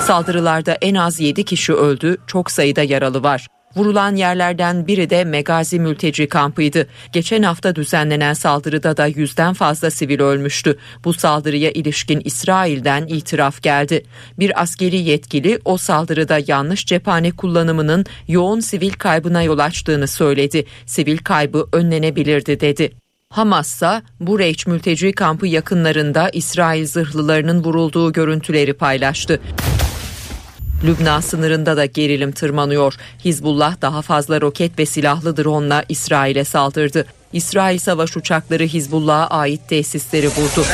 Saldırılarda 0.00 0.72
en 0.72 0.94
az 0.94 1.20
7 1.20 1.44
kişi 1.44 1.72
öldü, 1.72 2.16
çok 2.26 2.50
sayıda 2.50 2.82
yaralı 2.82 3.22
var. 3.22 3.46
Vurulan 3.76 4.16
yerlerden 4.16 4.86
biri 4.86 5.10
de 5.10 5.24
Megazi 5.24 5.80
mülteci 5.80 6.28
kampıydı. 6.28 6.86
Geçen 7.12 7.42
hafta 7.42 7.76
düzenlenen 7.76 8.32
saldırıda 8.32 8.96
da 8.96 9.06
yüzden 9.06 9.54
fazla 9.54 9.90
sivil 9.90 10.20
ölmüştü. 10.20 10.78
Bu 11.04 11.12
saldırıya 11.12 11.70
ilişkin 11.70 12.22
İsrail'den 12.24 13.06
itiraf 13.06 13.62
geldi. 13.62 14.04
Bir 14.38 14.62
askeri 14.62 14.96
yetkili 14.96 15.58
o 15.64 15.76
saldırıda 15.76 16.38
yanlış 16.46 16.86
cephane 16.86 17.30
kullanımının 17.30 18.06
yoğun 18.28 18.60
sivil 18.60 18.92
kaybına 18.92 19.42
yol 19.42 19.58
açtığını 19.58 20.08
söyledi. 20.08 20.64
Sivil 20.86 21.18
kaybı 21.18 21.66
önlenebilirdi 21.72 22.60
dedi. 22.60 22.92
Hamas 23.30 23.74
ise 23.74 24.02
Bureç 24.20 24.66
mülteci 24.66 25.12
kampı 25.12 25.46
yakınlarında 25.46 26.30
İsrail 26.30 26.86
zırhlılarının 26.86 27.64
vurulduğu 27.64 28.12
görüntüleri 28.12 28.72
paylaştı. 28.72 29.40
Lübnan 30.84 31.20
sınırında 31.20 31.76
da 31.76 31.86
gerilim 31.86 32.32
tırmanıyor. 32.32 32.94
Hizbullah 33.24 33.82
daha 33.82 34.02
fazla 34.02 34.40
roket 34.40 34.78
ve 34.78 34.86
silahlı 34.86 35.36
dronla 35.36 35.84
İsrail'e 35.88 36.44
saldırdı. 36.44 37.06
İsrail 37.32 37.78
savaş 37.78 38.16
uçakları 38.16 38.62
Hizbullah'a 38.62 39.26
ait 39.26 39.68
tesisleri 39.68 40.28
vurdu. 40.28 40.66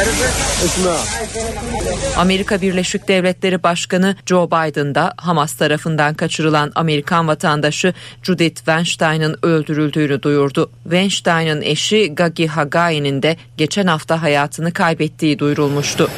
Amerika 2.17 2.63
Birleşik 2.63 3.09
Devletleri 3.09 3.63
Başkanı 3.63 4.17
Joe 4.27 4.47
Biden 4.47 4.95
da 4.95 5.15
Hamas 5.17 5.55
tarafından 5.55 6.15
kaçırılan 6.15 6.73
Amerikan 6.75 7.29
vatandaşı 7.29 7.95
Judith 8.23 8.57
Weinstein'ın 8.57 9.37
öldürüldüğünü 9.43 10.23
duyurdu. 10.23 10.71
Weinstein'ın 10.83 11.63
eşi 11.63 12.15
Gagi 12.15 12.47
Hagai'nin 12.47 13.23
de 13.23 13.37
geçen 13.57 13.87
hafta 13.87 14.23
hayatını 14.23 14.73
kaybettiği 14.73 15.39
duyurulmuştu. 15.39 16.11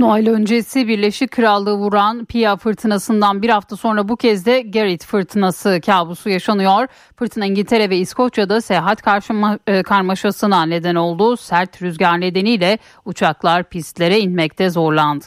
Noel 0.00 0.30
öncesi 0.30 0.88
Birleşik 0.88 1.30
Krallığı 1.30 1.74
vuran 1.74 2.24
Pia 2.24 2.56
fırtınasından 2.56 3.42
bir 3.42 3.48
hafta 3.48 3.76
sonra 3.76 4.08
bu 4.08 4.16
kez 4.16 4.46
de 4.46 4.60
Gerrit 4.60 5.04
fırtınası 5.04 5.80
kabusu 5.86 6.28
yaşanıyor. 6.28 6.86
Fırtına 7.16 7.46
İngiltere 7.46 7.90
ve 7.90 7.96
İskoçya'da 7.96 8.60
seyahat 8.60 9.02
karşıma, 9.02 9.58
e, 9.66 9.82
karmaşasına 9.82 10.66
neden 10.66 10.94
oldu. 10.94 11.36
Sert 11.36 11.82
rüzgar 11.82 12.20
nedeniyle 12.20 12.78
uçaklar 13.04 13.68
pistlere 13.68 14.20
inmekte 14.20 14.70
zorlandı. 14.70 15.24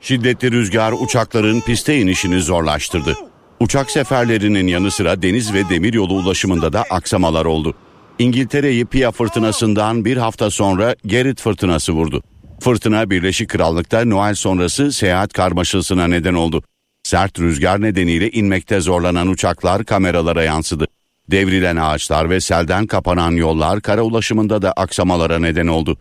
Şiddetli 0.00 0.50
rüzgar 0.50 0.92
uçakların 0.92 1.60
piste 1.60 1.98
inişini 2.00 2.40
zorlaştırdı. 2.40 3.14
Uçak 3.60 3.90
seferlerinin 3.90 4.66
yanı 4.66 4.90
sıra 4.90 5.22
deniz 5.22 5.54
ve 5.54 5.68
demiryolu 5.68 6.14
ulaşımında 6.14 6.72
da 6.72 6.84
aksamalar 6.90 7.44
oldu. 7.44 7.74
İngiltere'yi 8.18 8.86
Pia 8.86 9.10
fırtınasından 9.10 10.04
bir 10.04 10.16
hafta 10.16 10.50
sonra 10.50 10.94
Gerrit 11.06 11.40
fırtınası 11.40 11.92
vurdu. 11.92 12.22
Fırtına 12.60 13.10
Birleşik 13.10 13.50
Krallık'ta 13.50 14.04
Noel 14.04 14.34
sonrası 14.34 14.92
seyahat 14.92 15.32
karmaşasına 15.32 16.06
neden 16.06 16.34
oldu. 16.34 16.62
Sert 17.02 17.40
rüzgar 17.40 17.82
nedeniyle 17.82 18.30
inmekte 18.30 18.80
zorlanan 18.80 19.28
uçaklar 19.28 19.84
kameralara 19.84 20.42
yansıdı. 20.42 20.86
Devrilen 21.30 21.76
ağaçlar 21.76 22.30
ve 22.30 22.40
selden 22.40 22.86
kapanan 22.86 23.32
yollar 23.32 23.80
kara 23.80 24.02
ulaşımında 24.02 24.62
da 24.62 24.72
aksamalara 24.72 25.38
neden 25.38 25.66
oldu. 25.66 25.98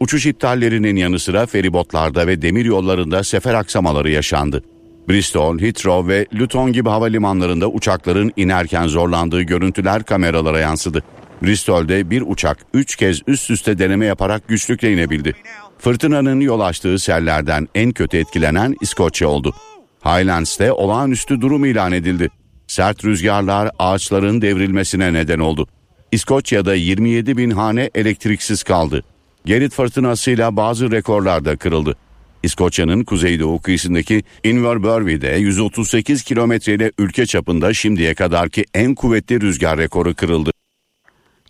Uçuş 0.00 0.26
iptallerinin 0.26 0.96
yanı 0.96 1.18
sıra 1.18 1.46
feribotlarda 1.46 2.26
ve 2.26 2.42
demir 2.42 2.64
yollarında 2.64 3.24
sefer 3.24 3.54
aksamaları 3.54 4.10
yaşandı. 4.10 4.62
Bristol, 5.08 5.58
Heathrow 5.58 6.14
ve 6.14 6.26
Luton 6.34 6.72
gibi 6.72 6.88
havalimanlarında 6.88 7.68
uçakların 7.68 8.32
inerken 8.36 8.86
zorlandığı 8.86 9.42
görüntüler 9.42 10.02
kameralara 10.02 10.60
yansıdı. 10.60 11.02
Bristol'de 11.42 12.10
bir 12.10 12.22
uçak 12.26 12.58
3 12.74 12.96
kez 12.96 13.20
üst 13.26 13.50
üste 13.50 13.78
deneme 13.78 14.06
yaparak 14.06 14.48
güçlükle 14.48 14.92
inebildi. 14.92 15.34
Fırtınanın 15.84 16.40
yol 16.40 16.60
açtığı 16.60 16.98
sellerden 16.98 17.68
en 17.74 17.92
kötü 17.92 18.16
etkilenen 18.16 18.76
İskoçya 18.80 19.28
oldu. 19.28 19.54
Highlands'te 20.04 20.72
olağanüstü 20.72 21.40
durum 21.40 21.64
ilan 21.64 21.92
edildi. 21.92 22.30
Sert 22.66 23.04
rüzgarlar 23.04 23.70
ağaçların 23.78 24.42
devrilmesine 24.42 25.12
neden 25.12 25.38
oldu. 25.38 25.66
İskoçya'da 26.12 26.74
27 26.74 27.36
bin 27.36 27.50
hane 27.50 27.90
elektriksiz 27.94 28.62
kaldı. 28.62 29.04
Gerrit 29.44 29.74
fırtınasıyla 29.74 30.56
bazı 30.56 30.90
rekorlar 30.90 31.44
da 31.44 31.56
kırıldı. 31.56 31.96
İskoçya'nın 32.42 33.04
kuzeydoğu 33.04 33.60
kıyısındaki 33.60 34.22
Inverbervie'de 34.44 35.28
138 35.28 36.22
kilometreyle 36.22 36.92
ülke 36.98 37.26
çapında 37.26 37.74
şimdiye 37.74 38.14
kadarki 38.14 38.64
en 38.74 38.94
kuvvetli 38.94 39.40
rüzgar 39.40 39.78
rekoru 39.78 40.14
kırıldı. 40.14 40.53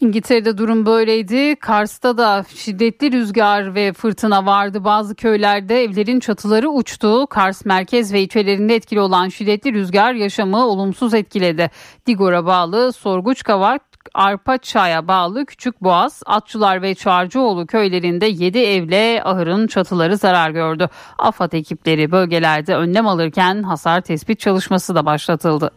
İngiltere'de 0.05 0.59
durum 0.59 0.87
böyleydi. 0.87 1.57
Kars'ta 1.57 2.19
da 2.19 2.45
şiddetli 2.55 3.13
rüzgar 3.13 3.75
ve 3.75 3.93
fırtına 3.93 4.47
vardı. 4.47 4.85
Bazı 4.85 5.15
köylerde 5.15 5.83
evlerin 5.83 6.21
çatıları 6.21 6.71
uçtu. 6.71 7.27
Kars 7.27 7.65
merkez 7.65 8.13
ve 8.13 8.21
ilçelerinde 8.21 8.75
etkili 8.75 9.01
olan 9.01 9.29
şiddetli 9.29 9.73
rüzgar 9.73 10.13
yaşamı 10.13 10.67
olumsuz 10.67 11.15
etkiledi. 11.15 11.71
Digor'a 12.07 12.47
bağlı 12.47 12.93
Sorguç 12.93 13.43
Kavak 13.43 13.83
Arpaçay'a 14.15 15.09
bağlı 15.09 15.47
Küçük 15.47 15.83
Boğaz, 15.83 16.23
Atçılar 16.27 16.83
ve 16.83 16.95
Çağrıcıoğlu 16.95 17.67
köylerinde 17.67 18.27
7 18.27 18.59
evle 18.59 19.23
ahırın 19.25 19.67
çatıları 19.67 20.17
zarar 20.17 20.51
gördü. 20.51 20.89
AFAD 21.19 21.53
ekipleri 21.53 22.11
bölgelerde 22.11 22.75
önlem 22.77 23.07
alırken 23.07 23.63
hasar 23.63 24.01
tespit 24.01 24.41
çalışması 24.41 24.95
da 24.95 25.07
başlatıldı. 25.07 25.71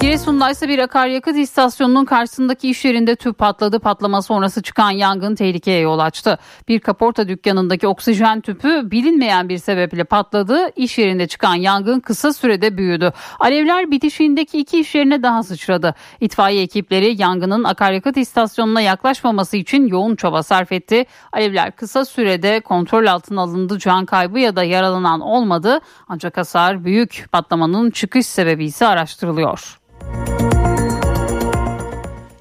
Giresun'da 0.00 0.50
ise 0.50 0.68
bir 0.68 0.78
akaryakıt 0.78 1.36
istasyonunun 1.36 2.04
karşısındaki 2.04 2.70
iş 2.70 2.84
yerinde 2.84 3.16
tüp 3.16 3.38
patladı. 3.38 3.78
Patlama 3.78 4.22
sonrası 4.22 4.62
çıkan 4.62 4.90
yangın 4.90 5.34
tehlikeye 5.34 5.80
yol 5.80 5.98
açtı. 5.98 6.38
Bir 6.68 6.80
kaporta 6.80 7.28
dükkanındaki 7.28 7.88
oksijen 7.88 8.40
tüpü 8.40 8.90
bilinmeyen 8.90 9.48
bir 9.48 9.58
sebeple 9.58 10.04
patladı. 10.04 10.68
İş 10.76 10.98
yerinde 10.98 11.26
çıkan 11.26 11.54
yangın 11.54 12.00
kısa 12.00 12.32
sürede 12.32 12.78
büyüdü. 12.78 13.12
Alevler 13.40 13.90
bitişiğindeki 13.90 14.58
iki 14.58 14.80
iş 14.80 14.94
yerine 14.94 15.22
daha 15.22 15.42
sıçradı. 15.42 15.94
İtfaiye 16.20 16.62
ekipleri 16.62 17.22
yangının 17.22 17.64
akaryakıt 17.64 18.16
istasyonuna 18.16 18.80
yaklaşmaması 18.80 19.56
için 19.56 19.86
yoğun 19.86 20.16
çaba 20.16 20.42
sarf 20.42 20.72
etti. 20.72 21.06
Alevler 21.32 21.76
kısa 21.76 22.04
sürede 22.04 22.60
kontrol 22.60 23.06
altına 23.06 23.40
alındı. 23.42 23.78
Can 23.78 24.06
kaybı 24.06 24.38
ya 24.38 24.56
da 24.56 24.64
yaralanan 24.64 25.20
olmadı. 25.20 25.80
Ancak 26.08 26.36
hasar 26.36 26.84
büyük. 26.84 27.26
Patlamanın 27.32 27.90
çıkış 27.90 28.26
sebebi 28.26 28.64
ise 28.64 28.86
araştırılıyor. 28.86 29.78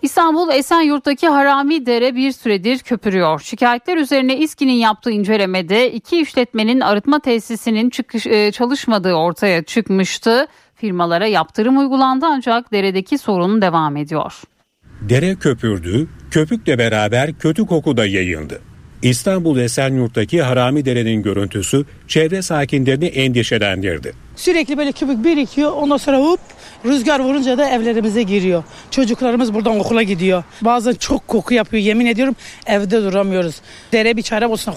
İstanbul 0.01 0.49
Esenyurt'taki 0.53 1.27
Harami 1.27 1.85
Dere 1.85 2.15
bir 2.15 2.31
süredir 2.31 2.79
köpürüyor. 2.79 3.39
Şikayetler 3.39 3.97
üzerine 3.97 4.37
İSKİ'nin 4.37 4.73
yaptığı 4.73 5.11
incelemede 5.11 5.91
iki 5.91 6.21
işletmenin 6.21 6.79
arıtma 6.79 7.19
tesisinin 7.19 7.89
çıkış, 7.89 8.27
e, 8.27 8.51
çalışmadığı 8.51 9.13
ortaya 9.13 9.63
çıkmıştı. 9.63 10.47
Firmalara 10.75 11.27
yaptırım 11.27 11.77
uygulandı 11.77 12.25
ancak 12.25 12.71
deredeki 12.71 13.17
sorun 13.17 13.61
devam 13.61 13.97
ediyor. 13.97 14.41
Dere 15.01 15.35
köpürdü, 15.35 16.07
köpükle 16.31 16.77
beraber 16.77 17.33
kötü 17.33 17.65
koku 17.65 17.97
da 17.97 18.05
yayıldı. 18.05 18.61
İstanbul 19.01 19.59
Esenyurt'taki 19.59 20.41
Harami 20.41 20.85
Dere'nin 20.85 21.21
görüntüsü 21.23 21.85
çevre 22.07 22.41
sakinlerini 22.41 23.05
endişelendirdi. 23.05 24.13
Sürekli 24.35 24.77
böyle 24.77 24.91
köpük 24.91 25.23
birikiyor 25.23 25.71
ondan 25.71 25.97
sonra 25.97 26.17
hop 26.17 26.39
rüzgar 26.85 27.19
vurunca 27.19 27.57
da 27.57 27.69
evlerimize 27.69 28.23
giriyor. 28.23 28.63
Çocuklarımız 28.91 29.53
buradan 29.53 29.79
okula 29.79 30.03
gidiyor. 30.03 30.43
Bazen 30.61 30.93
çok 30.93 31.27
koku 31.27 31.53
yapıyor 31.53 31.83
yemin 31.83 32.05
ediyorum 32.05 32.35
evde 32.65 33.03
duramıyoruz. 33.03 33.55
Dere 33.91 34.17
bir 34.17 34.21
çare 34.21 34.47
olsun. 34.47 34.73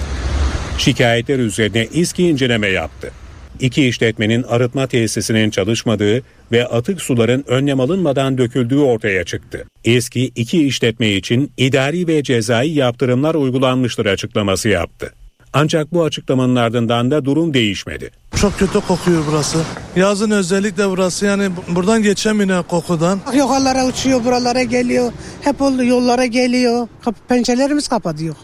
Şikayetler 0.79 1.39
üzerine 1.39 1.87
İSKİ 1.87 2.29
inceleme 2.29 2.69
yaptı. 2.69 3.13
İki 3.61 3.89
işletmenin 3.89 4.43
arıtma 4.43 4.87
tesisinin 4.87 5.51
çalışmadığı 5.51 6.23
ve 6.53 6.67
atık 6.67 7.03
suların 7.03 7.45
önlem 7.47 7.81
alınmadan 7.81 8.39
döküldüğü 8.39 8.79
ortaya 8.79 9.25
çıktı. 9.25 9.65
Eski 9.85 10.25
iki 10.25 10.67
işletme 10.67 11.09
için 11.09 11.53
idari 11.57 12.07
ve 12.07 12.23
cezai 12.23 12.71
yaptırımlar 12.71 13.35
uygulanmıştır 13.35 14.07
açıklaması 14.07 14.69
yaptı. 14.69 15.13
Ancak 15.53 15.93
bu 15.95 16.05
açıklamanın 16.05 16.57
ardından 16.57 17.11
da 17.11 17.25
durum 17.25 17.55
değişmedi. 17.55 18.11
Çok 18.41 18.59
kötü 18.59 18.81
kokuyor 18.81 19.23
burası. 19.31 19.59
Yazın 19.97 20.31
özellikle 20.31 20.89
burası 20.89 21.27
yani 21.27 21.51
buradan 21.69 22.03
geçemiyor 22.03 22.63
kokudan. 22.63 23.21
Yukarılara 23.35 23.87
uçuyor 23.87 24.25
buralara 24.25 24.63
geliyor. 24.63 25.13
Hep 25.41 25.63
oldu 25.63 25.85
yollara 25.85 26.27
geliyor. 26.27 26.89
Kapı, 27.05 27.19
pencerelerimiz 27.29 27.89
kapatıyor. 27.89 28.35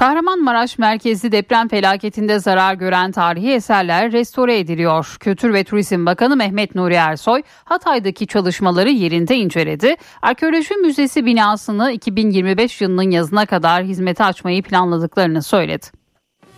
Kahramanmaraş 0.00 0.78
merkezli 0.78 1.32
deprem 1.32 1.68
felaketinde 1.68 2.38
zarar 2.38 2.74
gören 2.74 3.12
tarihi 3.12 3.52
eserler 3.52 4.12
restore 4.12 4.58
ediliyor. 4.58 5.16
Kültür 5.20 5.54
ve 5.54 5.64
Turizm 5.64 6.06
Bakanı 6.06 6.36
Mehmet 6.36 6.74
Nuri 6.74 6.94
Ersoy 6.94 7.42
Hatay'daki 7.64 8.26
çalışmaları 8.26 8.90
yerinde 8.90 9.36
inceledi. 9.36 9.96
Arkeoloji 10.22 10.74
Müzesi 10.74 11.26
binasını 11.26 11.92
2025 11.92 12.80
yılının 12.80 13.10
yazına 13.10 13.46
kadar 13.46 13.84
hizmete 13.84 14.24
açmayı 14.24 14.62
planladıklarını 14.62 15.42
söyledi. 15.42 15.86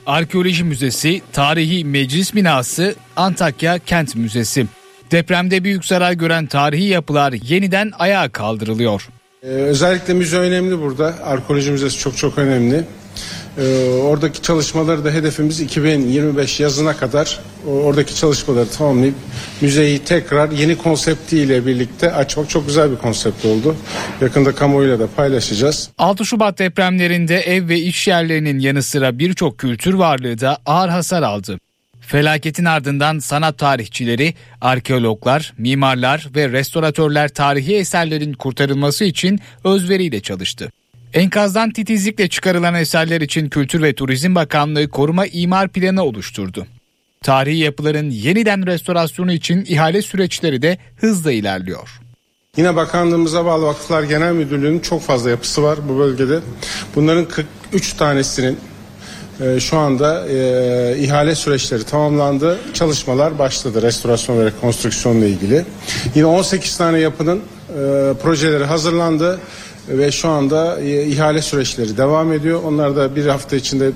Arkeoloji 0.07 0.65
Müzesi, 0.65 1.23
Tarihi 1.33 1.85
Meclis 1.85 2.35
Binası, 2.35 2.95
Antakya 3.17 3.79
Kent 3.79 4.17
Müzesi. 4.17 4.67
Depremde 5.11 5.65
büyük 5.65 5.85
zarar 5.85 6.13
gören 6.13 6.47
tarihi 6.47 6.85
yapılar 6.85 7.33
yeniden 7.33 7.91
ayağa 7.99 8.29
kaldırılıyor. 8.29 9.09
Ee, 9.43 9.47
özellikle 9.47 10.15
müze 10.15 10.39
önemli 10.39 10.81
burada. 10.81 11.15
Arkeoloji 11.25 11.71
Müzesi 11.71 11.99
çok 11.99 12.17
çok 12.17 12.39
önemli. 12.39 12.85
Ee, 13.59 13.89
oradaki 13.89 14.43
çalışmaları 14.43 15.05
da 15.05 15.11
hedefimiz 15.11 15.61
2025 15.61 16.61
yazına 16.61 16.97
kadar 16.97 17.41
oradaki 17.67 18.15
çalışmaları 18.15 18.69
tamamlayıp 18.69 19.15
müzeyi 19.61 19.99
tekrar 19.99 20.51
yeni 20.51 20.79
konseptiyle 20.79 21.67
birlikte 21.67 22.13
açmak 22.13 22.51
çok 22.51 22.67
güzel 22.67 22.91
bir 22.91 22.97
konsept 22.97 23.45
oldu. 23.45 23.77
Yakında 24.21 24.55
kamuoyuyla 24.55 24.99
da 24.99 25.07
paylaşacağız. 25.17 25.91
6 25.99 26.25
Şubat 26.25 26.59
depremlerinde 26.59 27.37
ev 27.37 27.69
ve 27.69 27.79
iş 27.79 28.09
yerlerinin 28.09 28.59
yanı 28.59 28.83
sıra 28.83 29.19
birçok 29.19 29.59
kültür 29.59 29.95
varlığı 29.95 30.41
da 30.41 30.59
ağır 30.67 30.89
hasar 30.89 31.23
aldı. 31.23 31.59
Felaketin 32.01 32.65
ardından 32.65 33.19
sanat 33.19 33.59
tarihçileri, 33.59 34.35
arkeologlar, 34.61 35.55
mimarlar 35.59 36.29
ve 36.35 36.49
restoratörler 36.49 37.29
tarihi 37.29 37.77
eserlerin 37.77 38.33
kurtarılması 38.33 39.05
için 39.05 39.41
özveriyle 39.65 40.21
çalıştı. 40.21 40.73
Enkazdan 41.15 41.71
titizlikle 41.71 42.29
çıkarılan 42.29 42.75
eserler 42.75 43.21
için 43.21 43.49
Kültür 43.49 43.83
ve 43.83 43.95
Turizm 43.95 44.35
Bakanlığı 44.35 44.89
koruma 44.89 45.27
imar 45.27 45.69
planı 45.69 46.03
oluşturdu. 46.03 46.67
Tarihi 47.23 47.59
yapıların 47.59 48.11
yeniden 48.11 48.67
restorasyonu 48.67 49.33
için 49.33 49.65
ihale 49.69 50.03
süreçleri 50.03 50.63
de 50.63 50.79
hızla 50.97 51.33
ilerliyor. 51.33 52.01
Yine 52.57 52.77
bakanlığımıza 52.77 53.45
bağlı 53.45 53.67
Vakıflar 53.67 54.03
Genel 54.03 54.33
Müdürlüğü'nün 54.33 54.81
çok 54.81 55.03
fazla 55.03 55.31
yapısı 55.31 55.63
var 55.63 55.79
bu 55.89 55.99
bölgede. 55.99 56.41
Bunların 56.95 57.25
43 57.25 57.93
tanesinin 57.93 58.59
e, 59.41 59.61
şu 59.61 59.79
anda 59.79 60.29
e, 60.29 60.99
ihale 60.99 61.35
süreçleri 61.35 61.85
tamamlandı. 61.85 62.59
Çalışmalar 62.75 63.39
başladı 63.39 63.83
restorasyon 63.83 64.39
ve 64.39 64.45
rekonstrüksiyonla 64.45 65.27
ilgili. 65.27 65.65
Yine 66.15 66.27
18 66.27 66.77
tane 66.77 66.99
yapının 66.99 67.39
e, 67.39 67.73
projeleri 68.23 68.65
hazırlandı 68.65 69.41
ve 69.89 70.13
şu 70.13 70.29
anda 70.29 70.81
e, 70.81 71.07
ihale 71.07 71.43
süreçleri 71.43 71.97
devam 71.97 72.33
ediyor. 72.33 72.63
Onlar 72.65 72.97
da 72.97 73.17
bir 73.17 73.27
hafta 73.27 73.57
içinde 73.57 73.91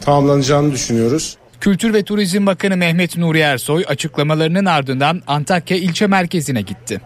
tamamlanacağını 0.00 0.72
düşünüyoruz. 0.72 1.36
Kültür 1.60 1.94
ve 1.94 2.02
Turizm 2.02 2.46
Bakanı 2.46 2.76
Mehmet 2.76 3.16
Nuri 3.16 3.38
Ersoy 3.38 3.84
açıklamalarının 3.88 4.64
ardından 4.64 5.22
Antakya 5.26 5.76
ilçe 5.76 6.06
merkezine 6.06 6.62
gitti. 6.62 7.00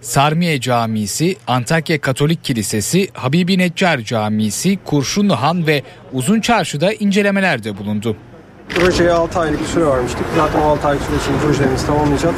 Sarmiye 0.00 0.60
Camisi, 0.60 1.36
Antakya 1.46 2.00
Katolik 2.00 2.44
Kilisesi, 2.44 3.08
Habibi 3.12 3.58
Neccar 3.58 3.98
Camisi, 3.98 4.78
Kurşunlu 4.84 5.42
Han 5.42 5.66
ve 5.66 5.82
Uzun 6.12 6.40
Çarşı'da 6.40 6.92
incelemelerde 6.92 7.78
bulundu. 7.78 8.16
Projeye 8.68 9.12
6 9.12 9.38
aylık 9.38 9.60
bir 9.60 9.66
süre 9.66 9.86
vermiştik. 9.86 10.24
Zaten 10.36 10.60
o 10.60 10.64
6 10.64 10.88
aylık 10.88 11.02
süre 11.02 11.16
içinde 11.16 11.38
projelerimizi 11.38 11.86
tamamlayacağız. 11.86 12.36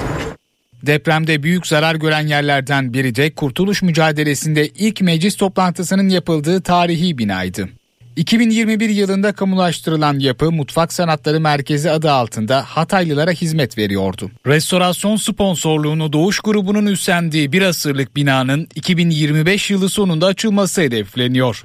Depremde 0.87 1.43
büyük 1.43 1.67
zarar 1.67 1.95
gören 1.95 2.27
yerlerden 2.27 2.93
biri 2.93 3.15
de 3.15 3.35
kurtuluş 3.35 3.83
mücadelesinde 3.83 4.69
ilk 4.69 5.01
meclis 5.01 5.37
toplantısının 5.37 6.09
yapıldığı 6.09 6.61
tarihi 6.61 7.19
binaydı. 7.19 7.69
2021 8.17 8.89
yılında 8.89 9.33
kamulaştırılan 9.33 10.19
yapı 10.19 10.53
Mutfak 10.53 10.93
Sanatları 10.93 11.41
Merkezi 11.41 11.91
adı 11.91 12.11
altında 12.11 12.63
Hataylılara 12.63 13.31
hizmet 13.31 13.79
veriyordu. 13.79 14.31
Restorasyon 14.47 15.17
sponsorluğunu 15.17 16.13
Doğuş 16.13 16.41
grubunun 16.41 16.87
üstlendiği 16.87 17.53
bir 17.53 17.63
asırlık 17.63 18.17
binanın 18.17 18.69
2025 18.75 19.71
yılı 19.71 19.89
sonunda 19.89 20.27
açılması 20.27 20.81
hedefleniyor. 20.81 21.63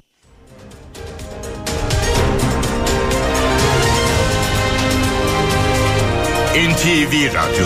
NTV 6.55 7.33
Radyo 7.33 7.65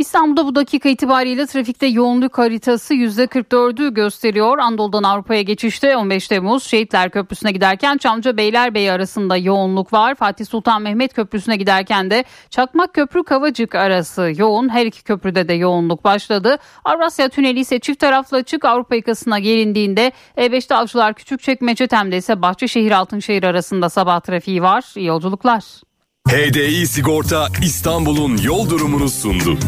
İstanbul'da 0.00 0.46
bu 0.46 0.54
dakika 0.54 0.88
itibariyle 0.88 1.46
trafikte 1.46 1.86
yoğunluk 1.86 2.38
haritası 2.38 2.94
%44'ü 2.94 3.94
gösteriyor. 3.94 4.58
Anadolu'dan 4.58 5.02
Avrupa'ya 5.02 5.42
geçişte 5.42 5.96
15 5.96 6.28
Temmuz 6.28 6.64
Şehitler 6.64 7.10
Köprüsü'ne 7.10 7.52
giderken 7.52 7.96
Çamca 7.96 8.36
Beylerbeyi 8.36 8.92
arasında 8.92 9.36
yoğunluk 9.36 9.92
var. 9.92 10.14
Fatih 10.14 10.46
Sultan 10.46 10.82
Mehmet 10.82 11.14
Köprüsü'ne 11.14 11.56
giderken 11.56 12.10
de 12.10 12.24
Çakmak 12.50 12.94
Köprü 12.94 13.24
Kavacık 13.24 13.74
arası 13.74 14.32
yoğun. 14.36 14.68
Her 14.68 14.86
iki 14.86 15.04
köprüde 15.04 15.48
de 15.48 15.52
yoğunluk 15.52 16.04
başladı. 16.04 16.58
Avrasya 16.84 17.28
Tüneli 17.28 17.60
ise 17.60 17.78
çift 17.78 18.00
taraflı 18.00 18.36
açık 18.36 18.64
Avrupa 18.64 18.94
yakasına 18.94 19.38
gelindiğinde 19.38 20.12
E5'te 20.36 20.74
Avcılar 20.74 21.14
Küçükçekmece 21.14 21.86
Tem'de 21.86 22.16
ise 22.16 22.42
Bahçeşehir 22.42 22.90
Altınşehir 22.90 23.42
arasında 23.42 23.88
sabah 23.88 24.20
trafiği 24.20 24.62
var. 24.62 24.84
İyi 24.96 25.06
yolculuklar. 25.06 25.89
HDI 26.30 26.86
Sigorta 26.86 27.48
İstanbul'un 27.62 28.36
yol 28.36 28.70
durumunu 28.70 29.08
sundu. 29.08 29.58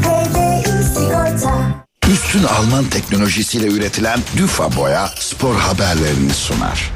Üstün 2.13 2.43
Alman 2.43 2.85
teknolojisiyle 2.85 3.67
üretilen 3.67 4.19
Düfa 4.37 4.77
Boya 4.77 5.07
spor 5.07 5.55
haberlerini 5.57 6.31
sunar. 6.31 6.91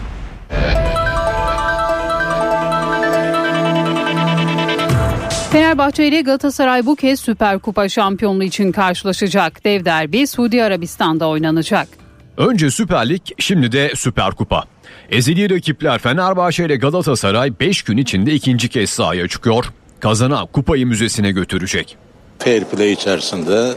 Fenerbahçe 5.53 6.09
ile 6.09 6.21
Galatasaray 6.21 6.87
bu 6.87 6.97
kez 6.97 7.21
Süper 7.21 7.59
Kupa 7.59 7.89
şampiyonluğu 7.89 8.45
için 8.45 8.73
karşılaşacak. 8.73 9.64
Dev 9.64 9.85
derbi 9.85 10.27
Suudi 10.27 10.64
Arabistan'da 10.64 11.29
oynanacak. 11.29 11.89
Önce 12.37 12.71
Süper 12.71 13.09
Lig, 13.09 13.23
şimdi 13.39 13.73
de 13.73 13.93
Süper 13.97 14.31
Kupa. 14.31 14.64
Ezeli 15.11 15.51
rakipler 15.51 15.99
Fenerbahçe 15.99 16.65
ile 16.65 16.77
Galatasaray 16.77 17.53
5 17.61 17.83
gün 17.83 17.97
içinde 17.97 18.33
ikinci 18.33 18.69
kez 18.69 18.91
sahaya 18.91 19.29
çıkıyor. 19.29 19.65
Kazanan 20.01 20.47
kupayı 20.47 20.87
müzesine 20.87 21.31
götürecek. 21.31 21.97
Fair 22.39 22.65
play 22.65 22.93
içerisinde 22.93 23.75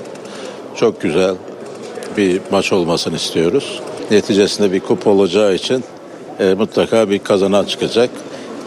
çok 0.76 1.02
güzel 1.02 1.36
bir 2.18 2.42
maç 2.52 2.74
olmasını 2.74 3.16
istiyoruz. 3.16 3.80
Neticesinde 4.12 4.72
bir 4.72 4.80
kupa 4.80 5.10
olacağı 5.10 5.54
için 5.56 5.84
e, 6.40 6.54
mutlaka 6.54 7.10
bir 7.10 7.20
kazanan 7.20 7.66
çıkacak. 7.66 8.10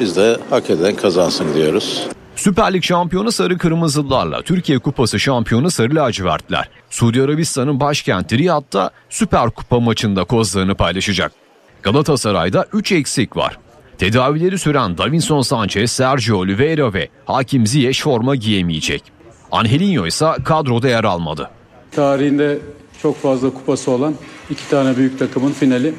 Biz 0.01 0.17
de 0.17 0.37
hak 0.51 0.71
eden 0.71 0.97
kazansın 0.97 1.55
diyoruz. 1.55 2.07
Süper 2.37 2.75
Lig 2.75 2.83
şampiyonu 2.83 3.33
Sarı 3.33 3.59
Kırmızılarla 3.59 4.43
Türkiye 4.43 4.79
Kupası 4.79 5.21
şampiyonu 5.21 5.71
Sarı 5.71 5.95
Lacivertler. 5.95 6.69
Suudi 6.91 7.23
Arabistan'ın 7.23 7.81
başkenti 7.81 8.39
Riyad'da 8.39 8.91
Süper 9.11 9.51
Kupa 9.51 9.81
maçında 9.81 10.25
kozlarını 10.25 10.75
paylaşacak. 10.75 11.42
Galatasaray'da 11.83 12.67
3 12.73 12.93
eksik 12.93 13.37
var. 13.37 13.59
Tedavileri 13.99 14.59
süren 14.59 14.99
Davinson 14.99 15.43
Sanchez, 15.43 15.93
Sergio 15.93 16.37
Oliveira 16.37 16.95
ve 16.95 17.09
Hakim 17.25 17.67
Ziyech 17.67 18.03
forma 18.03 18.37
giyemeyecek. 18.37 19.03
Angelinho 19.51 20.07
ise 20.07 20.27
kadroda 20.45 20.89
yer 20.89 21.05
almadı. 21.05 21.51
Tarihinde 21.91 22.59
çok 23.03 23.17
fazla 23.17 23.51
kupası 23.51 23.91
olan 23.91 24.15
iki 24.51 24.69
tane 24.71 24.97
büyük 24.97 25.19
takımın 25.19 25.53
finali. 25.53 25.95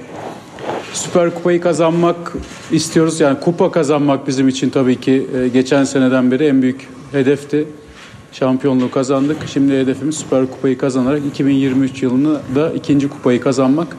Süper 0.93 1.35
Kupayı 1.35 1.61
kazanmak 1.61 2.33
istiyoruz. 2.71 3.19
Yani 3.19 3.39
kupa 3.39 3.71
kazanmak 3.71 4.27
bizim 4.27 4.47
için 4.47 4.69
tabii 4.69 4.99
ki 4.99 5.27
e, 5.37 5.47
geçen 5.47 5.83
seneden 5.83 6.31
beri 6.31 6.45
en 6.45 6.61
büyük 6.61 6.87
hedefti. 7.11 7.67
Şampiyonluğu 8.31 8.91
kazandık. 8.91 9.37
Şimdi 9.47 9.73
hedefimiz 9.73 10.17
Süper 10.17 10.45
Kupayı 10.51 10.77
kazanarak 10.77 11.21
2023 11.25 12.03
yılını 12.03 12.39
da 12.55 12.73
ikinci 12.73 13.09
kupayı 13.09 13.41
kazanmak. 13.41 13.97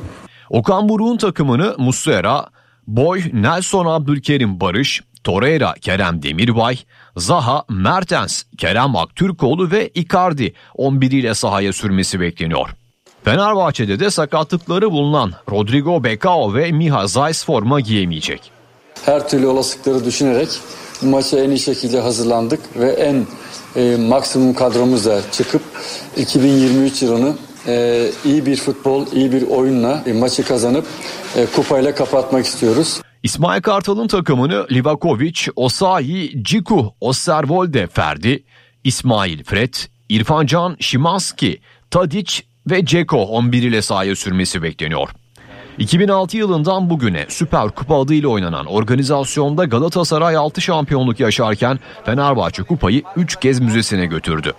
Okan 0.51 0.89
Buruk'un 0.89 1.17
takımını 1.17 1.75
Muslera, 1.79 2.47
Boy, 2.87 3.23
Nelson 3.33 3.87
Abdülkerim 3.87 4.61
Barış, 4.61 5.03
Torreira, 5.25 5.75
Kerem 5.81 6.23
Demirbay, 6.23 6.79
Zaha, 7.17 7.65
Mertens, 7.69 8.43
Kerem 8.59 8.97
Aktürkoğlu 8.97 9.71
ve 9.71 9.91
Icardi 9.95 10.55
11 10.75 11.11
ile 11.11 11.35
sahaya 11.35 11.73
sürmesi 11.73 12.21
bekleniyor. 12.21 12.69
Fenerbahçe'de 13.25 14.01
de 14.01 14.11
sakatlıkları 14.11 14.91
bulunan 14.91 15.33
Rodrigo 15.51 16.05
Becao 16.05 16.55
ve 16.55 16.73
Miha 16.73 17.07
Zayis 17.07 17.45
forma 17.45 17.81
giyemeyecek. 17.81 18.51
Her 19.05 19.29
türlü 19.29 19.47
olasılıkları 19.47 20.05
düşünerek 20.05 20.49
bu 21.03 21.07
maça 21.07 21.39
en 21.39 21.51
iyi 21.51 21.59
şekilde 21.59 22.01
hazırlandık 22.01 22.61
ve 22.77 22.91
en 22.91 23.27
e, 23.77 23.97
maksimum 23.97 24.55
kadromuzla 24.55 25.21
çıkıp 25.33 25.63
2023 26.17 27.03
yılını 27.03 27.35
e, 27.67 28.11
iyi 28.25 28.47
bir 28.47 28.57
futbol, 28.57 29.07
iyi 29.13 29.33
bir 29.33 29.43
oyunla 29.43 30.03
e, 30.07 30.13
maçı 30.13 30.45
kazanıp 30.45 30.87
e, 31.37 31.47
kupayla 31.47 31.95
kapatmak 31.95 32.45
istiyoruz. 32.45 33.01
İsmail 33.23 33.63
Kartal'ın 33.63 34.07
takımını 34.07 34.67
Livakovic, 34.73 35.41
Osayi, 35.57 36.45
Ciku, 36.45 36.95
Osterwolde 37.01 37.87
Ferdi, 37.87 38.45
İsmail 38.85 39.45
Fred, 39.45 39.75
İrfancan 40.09 40.77
Şimanski, 40.81 41.61
Tadic 41.91 42.33
ve 42.71 42.85
Ceko 42.85 43.17
11 43.17 43.63
ile 43.63 43.83
sahaya 43.83 44.17
sürmesi 44.17 44.63
bekleniyor. 44.63 45.09
2006 45.79 46.37
yılından 46.37 46.91
bugüne 46.91 47.27
Süper 47.29 47.69
Kupa 47.69 48.03
adıyla 48.03 48.29
oynanan 48.29 48.67
organizasyonda 48.67 49.65
Galatasaray 49.65 50.37
6 50.37 50.61
şampiyonluk 50.61 51.21
yaşarken 51.21 51.79
Fenerbahçe 52.05 52.63
kupayı 52.63 53.03
3 53.17 53.41
kez 53.41 53.61
müzesine 53.61 54.07
götürdü. 54.07 54.53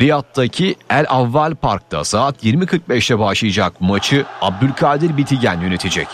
Riyad'daki 0.00 0.76
El 0.90 1.06
Avval 1.08 1.54
Park'ta 1.54 2.04
saat 2.04 2.44
20.45'te 2.44 3.18
başlayacak 3.18 3.80
maçı 3.80 4.24
Abdülkadir 4.40 5.16
Bitigen 5.16 5.60
yönetecek. 5.60 6.08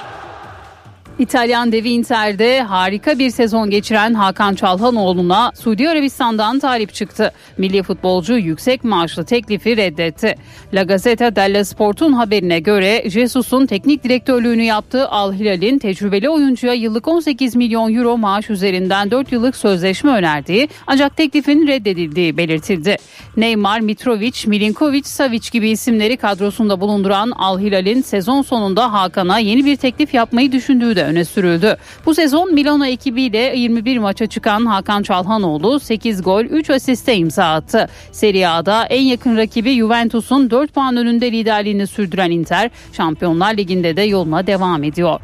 İtalyan 1.18 1.72
devi 1.72 1.90
Inter'de 1.90 2.62
harika 2.62 3.18
bir 3.18 3.30
sezon 3.30 3.70
geçiren 3.70 4.14
Hakan 4.14 4.54
Çalhanoğlu'na 4.54 5.52
Suudi 5.54 5.88
Arabistan'dan 5.88 6.58
talip 6.58 6.94
çıktı. 6.94 7.32
Milli 7.58 7.82
futbolcu 7.82 8.38
yüksek 8.38 8.84
maaşlı 8.84 9.24
teklifi 9.24 9.76
reddetti. 9.76 10.34
La 10.72 10.82
Gazzetta 10.82 11.36
dello 11.36 11.64
Sport'un 11.64 12.12
haberine 12.12 12.58
göre 12.60 13.10
Jesus'un 13.10 13.66
teknik 13.66 14.04
direktörlüğünü 14.04 14.62
yaptığı 14.62 15.08
Al 15.08 15.32
Hilal'in 15.32 15.78
tecrübeli 15.78 16.28
oyuncuya 16.28 16.72
yıllık 16.72 17.08
18 17.08 17.56
milyon 17.56 17.94
euro 17.94 18.18
maaş 18.18 18.50
üzerinden 18.50 19.10
4 19.10 19.32
yıllık 19.32 19.56
sözleşme 19.56 20.12
önerdiği 20.12 20.68
ancak 20.86 21.16
teklifin 21.16 21.66
reddedildiği 21.66 22.36
belirtildi. 22.36 22.96
Neymar, 23.36 23.80
Mitrovic, 23.80 24.46
Milinkovic, 24.46 25.04
Savic 25.04 25.50
gibi 25.52 25.70
isimleri 25.70 26.16
kadrosunda 26.16 26.80
bulunduran 26.80 27.30
Al 27.30 27.60
Hilal'in 27.60 28.02
sezon 28.02 28.42
sonunda 28.42 28.92
Hakan'a 28.92 29.38
yeni 29.38 29.64
bir 29.64 29.76
teklif 29.76 30.14
yapmayı 30.14 30.52
düşündüğü 30.52 30.96
de 30.96 31.03
öne 31.04 31.24
sürüldü. 31.24 31.76
Bu 32.06 32.14
sezon 32.14 32.54
Milano 32.54 32.86
ekibiyle 32.86 33.52
21 33.56 33.98
maça 33.98 34.26
çıkan 34.26 34.66
Hakan 34.66 35.02
Çalhanoğlu 35.02 35.80
8 35.80 36.22
gol 36.22 36.44
3 36.44 36.70
asiste 36.70 37.16
imza 37.16 37.44
attı. 37.44 37.88
Serie 38.12 38.46
A'da 38.46 38.84
en 38.84 39.02
yakın 39.02 39.36
rakibi 39.36 39.78
Juventus'un 39.78 40.50
4 40.50 40.74
puan 40.74 40.96
önünde 40.96 41.32
liderliğini 41.32 41.86
sürdüren 41.86 42.30
Inter 42.30 42.70
Şampiyonlar 42.92 43.56
Ligi'nde 43.56 43.96
de 43.96 44.02
yoluna 44.02 44.46
devam 44.46 44.84
ediyor. 44.84 45.20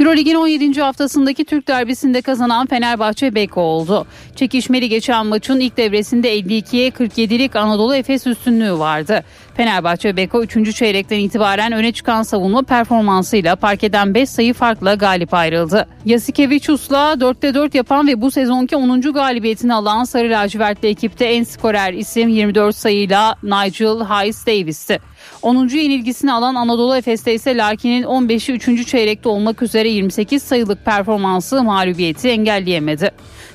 Eurolig'in 0.00 0.34
17. 0.34 0.80
haftasındaki 0.80 1.44
Türk 1.44 1.68
derbisinde 1.68 2.22
kazanan 2.22 2.66
Fenerbahçe 2.66 3.34
Beko 3.34 3.60
oldu. 3.60 4.06
Çekişmeli 4.36 4.88
geçen 4.88 5.26
maçın 5.26 5.60
ilk 5.60 5.76
devresinde 5.76 6.38
52'ye 6.38 6.88
47'lik 6.88 7.56
Anadolu 7.56 7.94
Efes 7.94 8.26
üstünlüğü 8.26 8.78
vardı. 8.78 9.24
Fenerbahçe 9.56 10.16
Beko 10.16 10.42
3. 10.42 10.76
çeyrekten 10.76 11.18
itibaren 11.18 11.72
öne 11.72 11.92
çıkan 11.92 12.22
savunma 12.22 12.62
performansıyla 12.62 13.56
parkeden 13.56 14.14
5 14.14 14.28
sayı 14.28 14.54
farkla 14.54 14.94
galip 14.94 15.34
ayrıldı. 15.34 15.86
Yasikevicius'la 16.04 17.12
4'te 17.12 17.54
4 17.54 17.74
yapan 17.74 18.06
ve 18.06 18.20
bu 18.20 18.30
sezonki 18.30 18.76
10. 18.76 19.00
galibiyetini 19.00 19.74
alan 19.74 20.04
Sarı 20.04 20.30
Lacivertli 20.30 20.88
ekipte 20.88 21.24
en 21.24 21.44
skorer 21.44 21.92
isim 21.92 22.28
24 22.28 22.76
sayıyla 22.76 23.36
Nigel 23.42 24.00
Hayes 24.04 24.46
Davis'ti. 24.46 25.09
10. 25.42 25.68
yenilgisini 25.68 26.32
alan 26.32 26.54
Anadolu 26.54 26.96
Efes'te 26.96 27.34
ise 27.34 27.56
Larkin'in 27.56 28.02
15'i 28.02 28.54
3. 28.54 28.86
çeyrekte 28.88 29.28
olmak 29.28 29.62
üzere 29.62 29.88
28 29.88 30.42
sayılık 30.42 30.84
performansı 30.84 31.62
mağlubiyeti 31.62 32.28
engelleyemedi. 32.28 33.10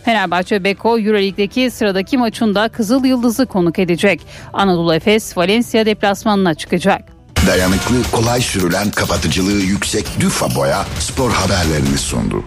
Fenerbahçe 0.05 0.63
Beko 0.63 0.99
Euroleague'deki 0.99 1.71
sıradaki 1.71 2.17
maçında 2.17 2.69
Kızıl 2.69 3.05
Yıldız'ı 3.05 3.45
konuk 3.45 3.79
edecek. 3.79 4.21
Anadolu 4.53 4.95
Efes 4.95 5.37
Valencia 5.37 5.85
deplasmanına 5.85 6.53
çıkacak. 6.53 7.01
Dayanıklı, 7.47 7.95
kolay 8.11 8.41
sürülen, 8.41 8.91
kapatıcılığı 8.91 9.61
yüksek 9.61 10.05
Düfa 10.19 10.55
Boya 10.55 10.85
spor 10.99 11.31
haberlerini 11.31 11.97
sundu. 11.97 12.43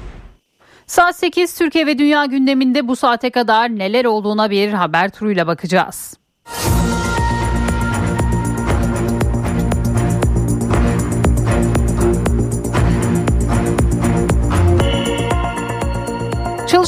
Saat 0.87 1.17
8 1.17 1.55
Türkiye 1.55 1.87
ve 1.87 1.99
Dünya 1.99 2.25
gündeminde 2.25 2.89
bu 2.89 2.97
saate 2.97 3.31
kadar 3.31 3.69
neler 3.69 4.05
olduğuna 4.05 4.51
bir 4.51 4.73
haber 4.73 5.11
turuyla 5.11 5.47
bakacağız. 5.47 6.15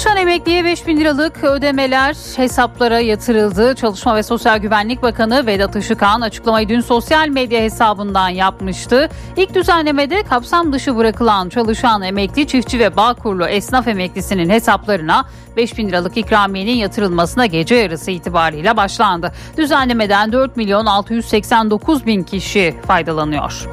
Çalışan 0.01 0.23
emekliye 0.23 0.65
5 0.65 0.87
bin 0.87 1.01
liralık 1.01 1.45
ödemeler 1.45 2.17
hesaplara 2.37 3.01
yatırıldı. 3.01 3.75
Çalışma 3.75 4.17
ve 4.17 4.23
Sosyal 4.23 4.59
Güvenlik 4.59 5.03
Bakanı 5.03 5.47
Vedat 5.47 5.77
Işıkhan 5.77 6.21
açıklamayı 6.21 6.69
dün 6.69 6.81
sosyal 6.81 7.29
medya 7.29 7.61
hesabından 7.61 8.29
yapmıştı. 8.29 9.09
İlk 9.37 9.55
düzenlemede 9.55 10.23
kapsam 10.23 10.73
dışı 10.73 10.97
bırakılan 10.97 11.49
çalışan 11.49 12.03
emekli, 12.03 12.47
çiftçi 12.47 12.79
ve 12.79 12.97
bağ 12.97 13.15
kurulu 13.15 13.47
esnaf 13.47 13.89
emeklisinin 13.89 14.51
hesaplarına 14.51 15.25
5 15.57 15.79
bin 15.79 15.89
liralık 15.89 16.17
ikramiyenin 16.17 16.77
yatırılmasına 16.77 17.47
gece 17.47 17.75
yarısı 17.75 18.11
itibariyle 18.11 18.77
başlandı. 18.77 19.33
Düzenlemeden 19.57 20.33
4 20.33 20.57
milyon 20.57 20.87
689 20.87 22.07
bin 22.07 22.23
kişi 22.23 22.75
faydalanıyor. 22.87 23.69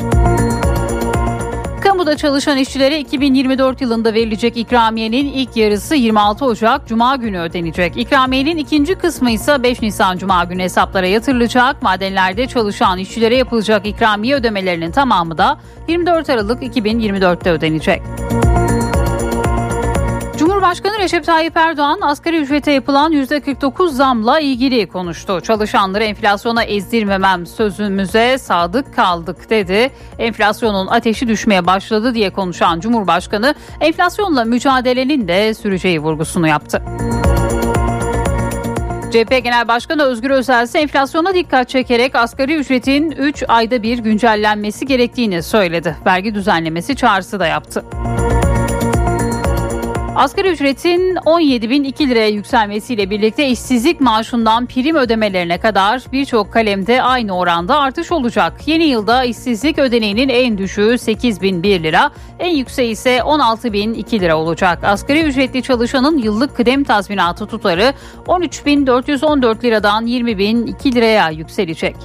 Kamuda 1.88 2.18
çalışan 2.18 2.58
işçilere 2.58 3.00
2024 3.00 3.82
yılında 3.82 4.14
verilecek 4.14 4.58
ikramiyenin 4.58 5.26
ilk 5.26 5.58
yarısı 5.58 5.96
26 5.96 6.46
Ocak 6.46 6.88
Cuma 6.88 7.16
günü 7.16 7.40
ödenecek. 7.40 7.98
İkramiyenin 7.98 8.58
ikinci 8.58 8.96
kısmı 8.96 9.32
ise 9.32 9.64
5 9.64 9.82
Nisan 9.82 10.18
Cuma 10.18 10.44
günü 10.44 10.64
hesaplara 10.64 11.08
yatırılacak. 11.08 11.82
Madenlerde 11.82 12.48
çalışan 12.48 12.98
işçilere 12.98 13.36
yapılacak 13.36 13.86
ikramiye 13.86 14.36
ödemelerinin 14.36 14.92
tamamı 14.92 15.38
da 15.38 15.60
24 15.88 16.30
Aralık 16.30 16.64
2024'te 16.64 17.52
ödenecek. 17.52 18.02
Cumhurbaşkanı 20.58 21.00
Recep 21.00 21.26
Tayyip 21.26 21.58
Erdoğan 21.58 22.00
asgari 22.02 22.38
ücrete 22.38 22.72
yapılan 22.72 23.14
%49 23.14 23.90
zamla 23.90 24.40
ilgili 24.40 24.88
konuştu. 24.88 25.42
Çalışanları 25.42 26.04
enflasyona 26.04 26.64
ezdirmemem 26.64 27.46
sözümüze 27.46 28.38
sadık 28.38 28.96
kaldık 28.96 29.50
dedi. 29.50 29.92
Enflasyonun 30.20 30.88
ateşi 30.88 31.28
düşmeye 31.28 31.66
başladı 31.66 32.14
diye 32.14 32.30
konuşan 32.30 32.80
Cumhurbaşkanı 32.80 33.56
enflasyonla 33.82 34.46
mücadelenin 34.46 35.28
de 35.28 35.54
süreceği 35.54 36.00
vurgusunu 36.00 36.48
yaptı. 36.48 36.82
CHP 39.12 39.44
Genel 39.44 39.68
Başkanı 39.68 40.04
Özgür 40.04 40.30
Özel 40.30 40.64
ise 40.64 40.80
enflasyona 40.80 41.34
dikkat 41.34 41.70
çekerek 41.70 42.16
asgari 42.16 42.56
ücretin 42.56 43.12
3 43.12 43.44
ayda 43.48 43.84
bir 43.84 43.98
güncellenmesi 43.98 44.86
gerektiğini 44.86 45.44
söyledi. 45.44 45.96
Vergi 46.06 46.36
düzenlemesi 46.36 46.96
çağrısı 46.96 47.40
da 47.40 47.48
yaptı. 47.48 47.84
Asgari 50.18 50.50
ücretin 50.50 51.16
17.002 51.16 52.10
liraya 52.10 52.28
yükselmesiyle 52.28 53.10
birlikte 53.10 53.48
işsizlik 53.48 54.02
maaşından 54.02 54.66
prim 54.66 54.96
ödemelerine 54.96 55.60
kadar 55.60 56.04
birçok 56.12 56.54
kalemde 56.54 57.02
aynı 57.02 57.38
oranda 57.38 57.80
artış 57.80 58.12
olacak. 58.12 58.54
Yeni 58.66 58.84
yılda 58.84 59.24
işsizlik 59.24 59.80
ödeneğinin 59.80 60.30
en 60.30 60.58
düşüğü 60.58 60.82
8.001 60.82 61.84
lira, 61.84 62.12
en 62.40 62.56
yükseği 62.56 62.92
ise 62.92 63.18
16.002 63.18 64.20
lira 64.20 64.38
olacak. 64.38 64.84
Asgari 64.84 65.24
ücretli 65.24 65.64
çalışanın 65.64 66.18
yıllık 66.18 66.56
kıdem 66.56 66.84
tazminatı 66.84 67.46
tutarı 67.46 67.94
13.414 68.28 69.64
liradan 69.64 70.08
20.002 70.08 70.96
liraya 70.96 71.30
yükselecek. 71.30 71.96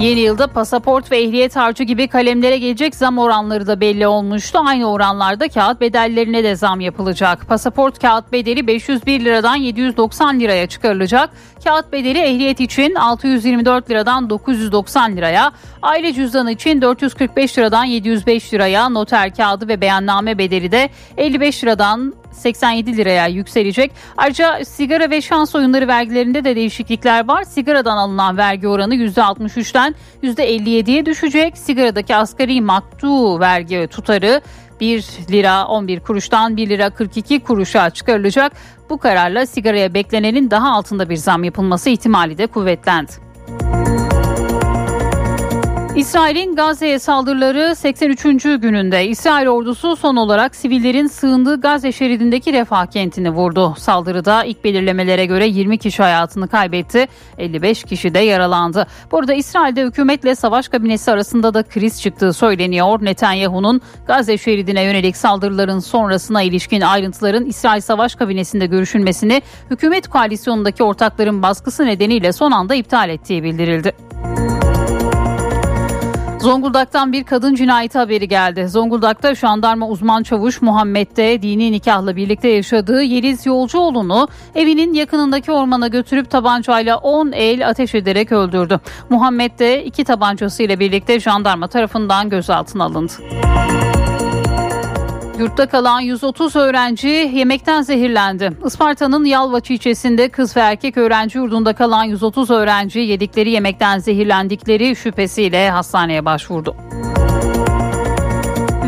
Yeni 0.00 0.20
yılda 0.20 0.46
pasaport 0.46 1.12
ve 1.12 1.18
ehliyet 1.18 1.56
harcı 1.56 1.84
gibi 1.84 2.08
kalemlere 2.08 2.58
gelecek 2.58 2.94
zam 2.94 3.18
oranları 3.18 3.66
da 3.66 3.80
belli 3.80 4.06
olmuştu. 4.06 4.58
Aynı 4.66 4.90
oranlarda 4.90 5.48
kağıt 5.48 5.80
bedellerine 5.80 6.44
de 6.44 6.56
zam 6.56 6.80
yapılacak. 6.80 7.48
Pasaport 7.48 7.98
kağıt 7.98 8.32
bedeli 8.32 8.66
501 8.66 9.24
liradan 9.24 9.56
790 9.56 10.40
liraya 10.40 10.66
çıkarılacak. 10.66 11.30
Kağıt 11.64 11.92
bedeli 11.92 12.18
ehliyet 12.18 12.60
için 12.60 12.94
624 12.94 13.90
liradan 13.90 14.30
990 14.30 15.16
liraya, 15.16 15.52
aile 15.82 16.12
cüzdanı 16.12 16.52
için 16.52 16.82
445 16.82 17.58
liradan 17.58 17.84
705 17.84 18.54
liraya, 18.54 18.88
noter 18.88 19.34
kağıdı 19.34 19.68
ve 19.68 19.80
beyanname 19.80 20.38
bedeli 20.38 20.72
de 20.72 20.90
55 21.16 21.64
liradan 21.64 22.14
87 22.38 22.96
liraya 22.96 23.26
yükselecek. 23.26 23.90
Ayrıca 24.16 24.64
sigara 24.64 25.10
ve 25.10 25.20
şans 25.20 25.54
oyunları 25.54 25.88
vergilerinde 25.88 26.44
de 26.44 26.56
değişiklikler 26.56 27.28
var. 27.28 27.44
Sigaradan 27.44 27.96
alınan 27.96 28.36
vergi 28.36 28.68
oranı 28.68 28.94
%63'ten 28.94 29.94
%57'ye 30.22 31.06
düşecek. 31.06 31.58
Sigaradaki 31.58 32.16
asgari 32.16 32.60
maktu 32.60 33.40
vergi 33.40 33.86
tutarı 33.90 34.40
1 34.80 35.04
lira 35.30 35.66
11 35.66 36.00
kuruştan 36.00 36.56
1 36.56 36.68
lira 36.68 36.90
42 36.90 37.40
kuruşa 37.40 37.90
çıkarılacak. 37.90 38.52
Bu 38.90 38.98
kararla 38.98 39.46
sigaraya 39.46 39.94
beklenenin 39.94 40.50
daha 40.50 40.72
altında 40.72 41.10
bir 41.10 41.16
zam 41.16 41.44
yapılması 41.44 41.90
ihtimali 41.90 42.38
de 42.38 42.46
kuvvetlendi. 42.46 43.12
İsrail'in 45.96 46.56
Gazze'ye 46.56 46.98
saldırıları 46.98 47.76
83. 47.76 48.22
gününde 48.42 49.08
İsrail 49.08 49.46
ordusu 49.46 49.96
son 49.96 50.16
olarak 50.16 50.56
sivillerin 50.56 51.06
sığındığı 51.06 51.60
Gazze 51.60 51.92
şeridindeki 51.92 52.52
Refah 52.52 52.86
kentini 52.86 53.30
vurdu. 53.30 53.74
Saldırıda 53.78 54.44
ilk 54.44 54.64
belirlemelere 54.64 55.26
göre 55.26 55.46
20 55.46 55.78
kişi 55.78 56.02
hayatını 56.02 56.48
kaybetti, 56.48 57.08
55 57.38 57.84
kişi 57.84 58.14
de 58.14 58.18
yaralandı. 58.18 58.86
Burada 59.10 59.34
İsrail'de 59.34 59.82
hükümetle 59.84 60.34
savaş 60.34 60.68
kabinesi 60.68 61.10
arasında 61.10 61.54
da 61.54 61.62
kriz 61.62 62.02
çıktığı 62.02 62.32
söyleniyor. 62.32 62.98
Netanyahu'nun 63.02 63.80
Gazze 64.06 64.38
şeridine 64.38 64.82
yönelik 64.82 65.16
saldırıların 65.16 65.78
sonrasına 65.78 66.42
ilişkin 66.42 66.80
ayrıntıların 66.80 67.44
İsrail 67.44 67.80
Savaş 67.80 68.14
Kabinesi'nde 68.14 68.66
görüşülmesini 68.66 69.42
hükümet 69.70 70.08
koalisyonundaki 70.08 70.82
ortakların 70.82 71.42
baskısı 71.42 71.86
nedeniyle 71.86 72.32
son 72.32 72.50
anda 72.50 72.74
iptal 72.74 73.08
ettiği 73.08 73.42
bildirildi. 73.42 73.92
Zonguldak'tan 76.40 77.12
bir 77.12 77.24
kadın 77.24 77.54
cinayeti 77.54 77.98
haberi 77.98 78.28
geldi. 78.28 78.68
Zonguldak'ta 78.68 79.34
jandarma 79.34 79.88
uzman 79.88 80.22
çavuş 80.22 80.62
Muhammed'de 80.62 81.42
dini 81.42 81.72
nikahla 81.72 82.16
birlikte 82.16 82.48
yaşadığı 82.48 83.02
Yeliz 83.02 83.46
Yolcuoğlu'nu 83.46 84.28
evinin 84.54 84.94
yakınındaki 84.94 85.52
ormana 85.52 85.88
götürüp 85.88 86.30
tabancayla 86.30 86.96
10 86.96 87.32
el 87.32 87.68
ateş 87.68 87.94
ederek 87.94 88.32
öldürdü. 88.32 88.80
Muhammed 89.10 89.58
de 89.58 89.84
iki 89.84 90.04
tabancasıyla 90.04 90.80
birlikte 90.80 91.20
jandarma 91.20 91.68
tarafından 91.68 92.30
gözaltına 92.30 92.84
alındı. 92.84 93.12
Yurtta 95.38 95.66
kalan 95.66 96.00
130 96.00 96.56
öğrenci 96.56 97.08
yemekten 97.08 97.82
zehirlendi. 97.82 98.52
Isparta'nın 98.66 99.24
Yalvaç 99.24 99.70
ilçesinde 99.70 100.28
kız 100.28 100.56
ve 100.56 100.60
erkek 100.60 100.96
öğrenci 100.96 101.38
yurdunda 101.38 101.72
kalan 101.72 102.04
130 102.04 102.50
öğrenci 102.50 102.98
yedikleri 103.00 103.50
yemekten 103.50 103.98
zehirlendikleri 103.98 104.96
şüphesiyle 104.96 105.70
hastaneye 105.70 106.24
başvurdu. 106.24 106.76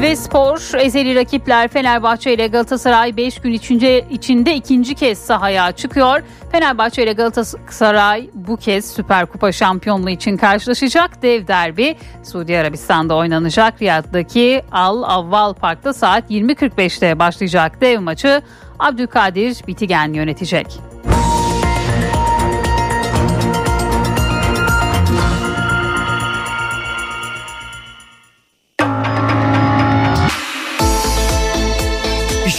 Ve 0.02 0.16
spor 0.16 0.78
ezeli 0.78 1.14
rakipler 1.14 1.68
Fenerbahçe 1.68 2.34
ile 2.34 2.46
Galatasaray 2.46 3.16
5 3.16 3.40
gün 3.40 3.52
içinde, 3.52 4.04
içinde 4.10 4.54
ikinci 4.54 4.94
kez 4.94 5.18
sahaya 5.18 5.72
çıkıyor. 5.72 6.22
Fenerbahçe 6.52 7.02
ile 7.02 7.12
Galatasaray 7.12 8.30
bu 8.34 8.56
kez 8.56 8.92
Süper 8.92 9.26
Kupa 9.26 9.52
şampiyonluğu 9.52 10.10
için 10.10 10.36
karşılaşacak. 10.36 11.22
Dev 11.22 11.46
derbi 11.46 11.96
Suudi 12.22 12.58
Arabistan'da 12.58 13.16
oynanacak. 13.16 13.82
Riyad'daki 13.82 14.62
Al 14.72 15.02
Avval 15.02 15.54
Park'ta 15.54 15.92
saat 15.92 16.30
20.45'te 16.30 17.18
başlayacak 17.18 17.80
dev 17.80 18.00
maçı 18.00 18.42
Abdülkadir 18.78 19.66
Bitigen 19.66 20.12
yönetecek. 20.12 20.89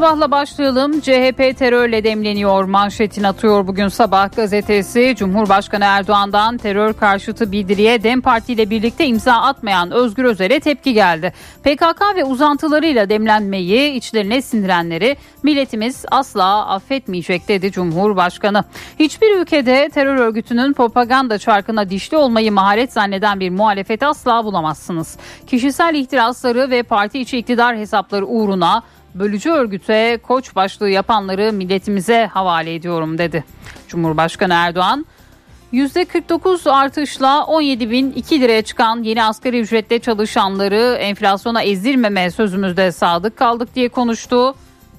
Sabahla 0.00 0.30
başlayalım. 0.30 1.00
CHP 1.00 1.58
terörle 1.58 2.04
demleniyor 2.04 2.64
manşetini 2.64 3.28
atıyor 3.28 3.66
bugün 3.66 3.88
sabah 3.88 4.36
gazetesi. 4.36 5.14
Cumhurbaşkanı 5.16 5.84
Erdoğan'dan 5.84 6.56
terör 6.56 6.92
karşıtı 6.92 7.52
bildiriye 7.52 8.02
DEM 8.02 8.20
Parti 8.20 8.52
ile 8.52 8.70
birlikte 8.70 9.06
imza 9.06 9.32
atmayan 9.32 9.90
Özgür 9.90 10.24
Özel'e 10.24 10.60
tepki 10.60 10.92
geldi. 10.92 11.32
PKK 11.62 12.16
ve 12.16 12.24
uzantılarıyla 12.24 13.08
demlenmeyi 13.08 13.92
içlerine 13.92 14.42
sindirenleri 14.42 15.16
milletimiz 15.42 16.04
asla 16.10 16.66
affetmeyecek 16.66 17.48
dedi 17.48 17.72
Cumhurbaşkanı. 17.72 18.64
Hiçbir 18.98 19.36
ülkede 19.36 19.88
terör 19.94 20.16
örgütünün 20.16 20.72
propaganda 20.72 21.38
çarkına 21.38 21.90
dişli 21.90 22.16
olmayı 22.16 22.52
maharet 22.52 22.92
zanneden 22.92 23.40
bir 23.40 23.50
muhalefet 23.50 24.02
asla 24.02 24.44
bulamazsınız. 24.44 25.18
Kişisel 25.46 25.94
ihtirasları 25.94 26.70
ve 26.70 26.82
parti 26.82 27.18
içi 27.18 27.38
iktidar 27.38 27.76
hesapları 27.76 28.26
uğruna 28.26 28.82
bölücü 29.14 29.50
örgüte 29.50 30.18
koç 30.22 30.56
başlığı 30.56 30.90
yapanları 30.90 31.52
milletimize 31.52 32.26
havale 32.32 32.74
ediyorum 32.74 33.18
dedi. 33.18 33.44
Cumhurbaşkanı 33.88 34.54
Erdoğan 34.54 35.06
%49 35.72 36.70
artışla 36.70 37.38
17.002 37.48 38.40
liraya 38.40 38.62
çıkan 38.62 39.02
yeni 39.02 39.24
asgari 39.24 39.60
ücretle 39.60 39.98
çalışanları 39.98 40.96
enflasyona 41.00 41.62
ezdirmeme 41.62 42.30
sözümüzde 42.30 42.92
sadık 42.92 43.36
kaldık 43.36 43.74
diye 43.74 43.88
konuştu. 43.88 44.54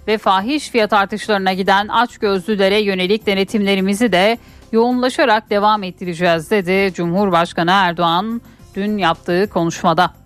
Ve 0.08 0.18
fahiş 0.18 0.70
fiyat 0.70 0.94
artışlarına 0.94 1.54
giden 1.54 1.88
aç 1.88 2.18
gözlülere 2.18 2.82
yönelik 2.82 3.26
denetimlerimizi 3.26 4.12
de 4.12 4.38
yoğunlaşarak 4.72 5.50
devam 5.50 5.84
ettireceğiz 5.84 6.52
dedi 6.52 6.94
Cumhurbaşkanı 6.94 7.72
Erdoğan 7.72 8.42
dün 8.76 8.98
yaptığı 8.98 9.50
konuşmada. 9.50 10.21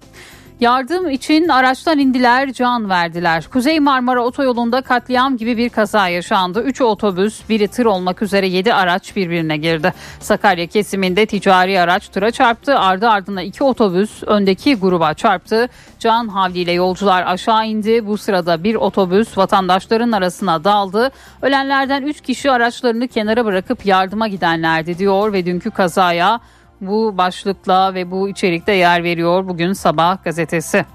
Yardım 0.60 1.10
için 1.10 1.48
araçtan 1.48 2.00
indiler, 2.00 2.54
can 2.54 2.90
verdiler. 2.90 3.48
Kuzey 3.52 3.80
Marmara 3.80 4.26
Otoyolu'nda 4.26 4.82
katliam 4.82 5.38
gibi 5.38 5.58
bir 5.58 5.70
kaza 5.70 6.08
yaşandı. 6.08 6.64
3 6.64 6.82
otobüs, 6.82 7.50
biri 7.50 7.68
tır 7.68 7.86
olmak 7.86 8.22
üzere 8.22 8.48
7 8.48 8.74
araç 8.74 9.16
birbirine 9.16 9.58
girdi. 9.58 9.94
Sakarya 10.20 10.68
kesiminde 10.68 11.26
ticari 11.26 11.80
araç 11.80 12.08
tıra 12.08 12.32
çarptı. 12.32 12.80
Ardı 12.80 13.10
ardına 13.10 13.42
2 13.42 13.64
otobüs 13.64 14.24
öndeki 14.24 14.76
gruba 14.76 15.14
çarptı. 15.14 15.70
Can 16.00 16.28
havliyle 16.28 16.72
yolcular 16.72 17.24
aşağı 17.28 17.68
indi. 17.68 18.06
Bu 18.06 18.18
sırada 18.18 18.64
bir 18.64 18.76
otobüs 18.76 19.38
vatandaşların 19.38 20.12
arasına 20.12 20.64
daldı. 20.64 21.12
Ölenlerden 21.42 22.04
3 22.04 22.22
kişi 22.22 22.52
araçlarını 22.52 23.08
kenara 23.08 23.46
bırakıp 23.46 23.86
yardıma 23.86 24.28
gidenlerdi 24.28 24.98
diyor 24.98 25.34
ve 25.34 25.46
dünkü 25.46 25.72
kazaya 25.72 26.40
bu 26.82 27.18
başlıkla 27.18 27.94
ve 27.94 28.12
bu 28.12 28.30
içerikte 28.30 28.72
yer 28.72 29.04
veriyor 29.04 29.48
bugün 29.48 29.74
sabah 29.74 30.24
gazetesi. 30.24 30.86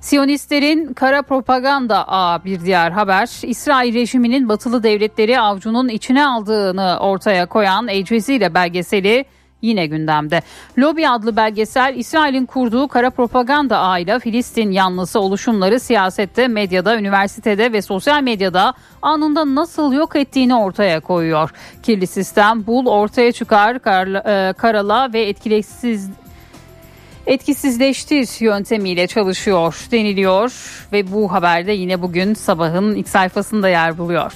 Siyonistlerin 0.00 0.92
kara 0.94 1.22
propaganda 1.22 2.04
a 2.08 2.44
bir 2.44 2.60
diğer 2.60 2.90
haber. 2.90 3.28
İsrail 3.42 3.94
rejiminin 3.94 4.48
batılı 4.48 4.82
devletleri 4.82 5.40
avcunun 5.40 5.88
içine 5.88 6.26
aldığını 6.26 6.98
ortaya 7.00 7.46
koyan 7.46 7.88
El 7.88 8.04
Cezire 8.04 8.54
belgeseli 8.54 9.24
yine 9.62 9.86
gündemde. 9.86 10.42
Lobby 10.78 11.06
adlı 11.06 11.36
belgesel 11.36 11.94
İsrail'in 11.96 12.46
kurduğu 12.46 12.88
kara 12.88 13.10
propaganda 13.10 13.78
ağıyla 13.78 14.18
Filistin 14.18 14.70
yanlısı 14.70 15.20
oluşumları 15.20 15.80
siyasette, 15.80 16.48
medyada, 16.48 16.98
üniversitede 16.98 17.72
ve 17.72 17.82
sosyal 17.82 18.22
medyada 18.22 18.74
anında 19.02 19.54
nasıl 19.54 19.92
yok 19.92 20.16
ettiğini 20.16 20.54
ortaya 20.54 21.00
koyuyor. 21.00 21.50
Kirli 21.82 22.06
sistem 22.06 22.66
bul 22.66 22.86
ortaya 22.86 23.32
çıkar, 23.32 23.78
kar, 23.78 24.06
e, 24.06 24.52
karala 24.52 25.12
ve 25.12 25.28
etkisiz 25.28 26.10
etkisizleştir 27.26 28.40
yöntemiyle 28.40 29.06
çalışıyor 29.06 29.86
deniliyor 29.90 30.52
ve 30.92 31.12
bu 31.12 31.32
haberde 31.32 31.72
yine 31.72 32.02
bugün 32.02 32.34
sabahın 32.34 32.94
ilk 32.94 33.08
sayfasında 33.08 33.68
yer 33.68 33.98
buluyor. 33.98 34.32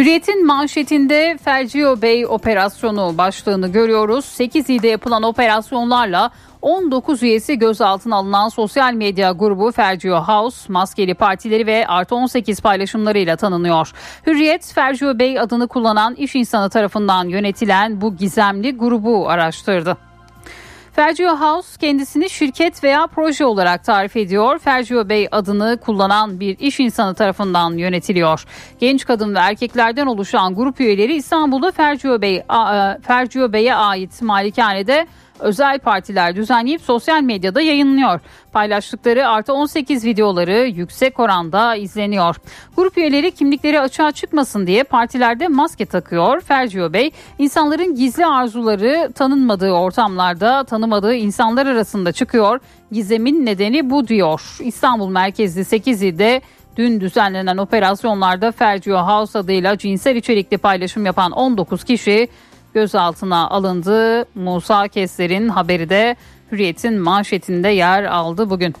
Hürriyet'in 0.00 0.46
manşetinde 0.46 1.38
Fercio 1.44 2.02
Bey 2.02 2.26
operasyonu 2.26 3.18
başlığını 3.18 3.68
görüyoruz. 3.68 4.24
8 4.24 4.70
ilde 4.70 4.88
yapılan 4.88 5.22
operasyonlarla 5.22 6.30
19 6.62 7.22
üyesi 7.22 7.58
gözaltına 7.58 8.16
alınan 8.16 8.48
sosyal 8.48 8.94
medya 8.94 9.32
grubu 9.32 9.72
Fergio 9.72 10.16
House, 10.16 10.72
maskeli 10.72 11.14
partileri 11.14 11.66
ve 11.66 11.86
artı 11.86 12.14
18 12.14 12.60
paylaşımlarıyla 12.60 13.36
tanınıyor. 13.36 13.92
Hürriyet, 14.26 14.72
Fergio 14.74 15.18
Bey 15.18 15.40
adını 15.40 15.68
kullanan 15.68 16.14
iş 16.14 16.34
insanı 16.34 16.70
tarafından 16.70 17.28
yönetilen 17.28 18.00
bu 18.00 18.16
gizemli 18.16 18.76
grubu 18.76 19.28
araştırdı. 19.28 20.09
Fergio 20.92 21.36
House 21.36 21.78
kendisini 21.80 22.30
şirket 22.30 22.84
veya 22.84 23.06
proje 23.06 23.44
olarak 23.44 23.84
tarif 23.84 24.16
ediyor. 24.16 24.58
Fergio 24.58 25.08
Bey 25.08 25.28
adını 25.30 25.78
kullanan 25.80 26.40
bir 26.40 26.58
iş 26.58 26.80
insanı 26.80 27.14
tarafından 27.14 27.72
yönetiliyor. 27.72 28.44
Genç 28.80 29.04
kadın 29.06 29.34
ve 29.34 29.38
erkeklerden 29.38 30.06
oluşan 30.06 30.54
grup 30.54 30.80
üyeleri 30.80 31.14
İstanbul'da 31.14 31.70
Fergio 31.70 32.22
Bey 32.22 32.42
Fergio 33.02 33.52
Bey'e 33.52 33.74
ait 33.74 34.22
malikanede 34.22 35.06
özel 35.40 35.78
partiler 35.78 36.36
düzenleyip 36.36 36.80
sosyal 36.80 37.22
medyada 37.22 37.60
yayınlıyor. 37.60 38.20
Paylaştıkları 38.52 39.28
artı 39.28 39.52
18 39.52 40.04
videoları 40.04 40.66
yüksek 40.66 41.20
oranda 41.20 41.76
izleniyor. 41.76 42.36
Grup 42.76 42.98
üyeleri 42.98 43.30
kimlikleri 43.30 43.80
açığa 43.80 44.12
çıkmasın 44.12 44.66
diye 44.66 44.84
partilerde 44.84 45.48
maske 45.48 45.86
takıyor. 45.86 46.40
Fergio 46.40 46.92
Bey 46.92 47.10
insanların 47.38 47.94
gizli 47.94 48.26
arzuları 48.26 49.12
tanınmadığı 49.14 49.70
ortamlarda 49.70 50.64
tanımadığı 50.64 51.14
insanlar 51.14 51.66
arasında 51.66 52.12
çıkıyor. 52.12 52.60
Gizemin 52.92 53.46
nedeni 53.46 53.90
bu 53.90 54.08
diyor. 54.08 54.56
İstanbul 54.60 55.08
merkezli 55.08 55.64
8 55.64 56.02
ilde 56.02 56.40
Dün 56.76 57.00
düzenlenen 57.00 57.56
operasyonlarda 57.56 58.52
Fergio 58.52 58.98
House 58.98 59.38
adıyla 59.38 59.78
cinsel 59.78 60.16
içerikli 60.16 60.58
paylaşım 60.58 61.06
yapan 61.06 61.32
19 61.32 61.84
kişi 61.84 62.28
gözaltına 62.74 63.48
alındı. 63.48 64.26
Musa 64.34 64.88
Kesler'in 64.88 65.48
haberi 65.48 65.88
de 65.88 66.16
Hürriyet'in 66.52 66.98
manşetinde 66.98 67.68
yer 67.68 68.04
aldı 68.04 68.50
bugün. 68.50 68.74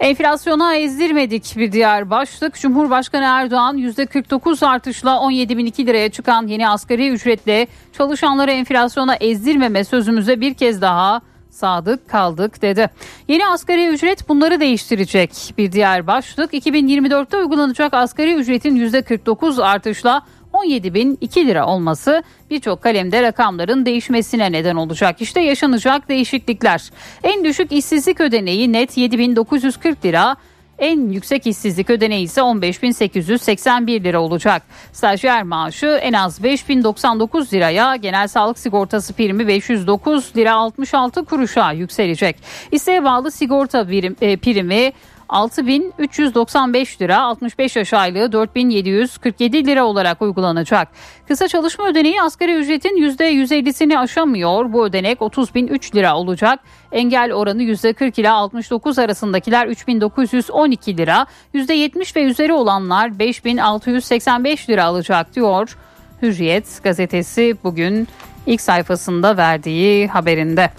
Enflasyona 0.00 0.74
ezdirmedik 0.74 1.54
bir 1.56 1.72
diğer 1.72 2.10
başlık. 2.10 2.54
Cumhurbaşkanı 2.54 3.24
Erdoğan 3.24 3.78
%49 3.78 4.66
artışla 4.66 5.10
17.002 5.10 5.86
liraya 5.86 6.08
çıkan 6.08 6.46
yeni 6.46 6.68
asgari 6.68 7.10
ücretle 7.10 7.66
çalışanları 7.92 8.50
enflasyona 8.50 9.14
ezdirmeme 9.14 9.84
sözümüze 9.84 10.40
bir 10.40 10.54
kez 10.54 10.82
daha 10.82 11.20
sadık 11.50 12.08
kaldık 12.08 12.62
dedi. 12.62 12.90
Yeni 13.28 13.46
asgari 13.46 13.88
ücret 13.88 14.28
bunları 14.28 14.60
değiştirecek. 14.60 15.54
Bir 15.58 15.72
diğer 15.72 16.06
başlık 16.06 16.54
2024'te 16.54 17.36
uygulanacak 17.36 17.94
asgari 17.94 18.34
ücretin 18.34 18.76
%49 18.76 19.62
artışla 19.62 20.22
17.002 20.54 21.46
lira 21.46 21.66
olması 21.66 22.22
birçok 22.50 22.82
kalemde 22.82 23.22
rakamların 23.22 23.86
değişmesine 23.86 24.52
neden 24.52 24.76
olacak. 24.76 25.20
İşte 25.20 25.40
yaşanacak 25.40 26.08
değişiklikler. 26.08 26.90
En 27.22 27.44
düşük 27.44 27.72
işsizlik 27.72 28.20
ödeneği 28.20 28.72
net 28.72 28.96
7.940 28.96 30.04
lira, 30.04 30.36
en 30.78 31.08
yüksek 31.10 31.46
işsizlik 31.46 31.90
ödeneği 31.90 32.24
ise 32.24 32.40
15.881 32.40 34.04
lira 34.04 34.20
olacak. 34.20 34.62
Stajyer 34.92 35.42
maaşı 35.42 35.86
en 35.86 36.12
az 36.12 36.40
5.099 36.40 37.52
liraya, 37.52 37.96
genel 37.96 38.28
sağlık 38.28 38.58
sigortası 38.58 39.12
primi 39.12 39.48
509 39.48 40.36
lira 40.36 40.54
66 40.54 41.24
kuruşa 41.24 41.72
yükselecek. 41.72 42.36
İsteğe 42.72 43.04
bağlı 43.04 43.30
sigorta 43.30 43.88
birim, 43.88 44.16
e, 44.20 44.36
primi 44.36 44.92
6.395 45.28 47.00
lira 47.00 47.22
65 47.22 47.76
yaş 47.76 47.92
aylığı 47.92 48.26
4.747 48.26 49.66
lira 49.66 49.84
olarak 49.84 50.22
uygulanacak. 50.22 50.88
Kısa 51.28 51.48
çalışma 51.48 51.88
ödeneği 51.88 52.22
asgari 52.22 52.54
ücretin 52.54 52.96
%150'sini 52.96 53.98
aşamıyor. 53.98 54.72
Bu 54.72 54.84
ödenek 54.84 55.18
30.003 55.18 55.94
lira 55.94 56.16
olacak. 56.16 56.60
Engel 56.92 57.32
oranı 57.32 57.62
%40 57.62 58.20
ila 58.20 58.34
69 58.34 58.98
arasındakiler 58.98 59.66
3.912 59.66 60.96
lira. 60.96 61.26
%70 61.54 62.16
ve 62.16 62.24
üzeri 62.24 62.52
olanlar 62.52 63.08
5.685 63.08 64.68
lira 64.68 64.84
alacak 64.84 65.34
diyor. 65.34 65.76
Hürriyet 66.22 66.82
gazetesi 66.82 67.56
bugün 67.64 68.08
ilk 68.46 68.60
sayfasında 68.60 69.36
verdiği 69.36 70.08
haberinde. 70.08 70.70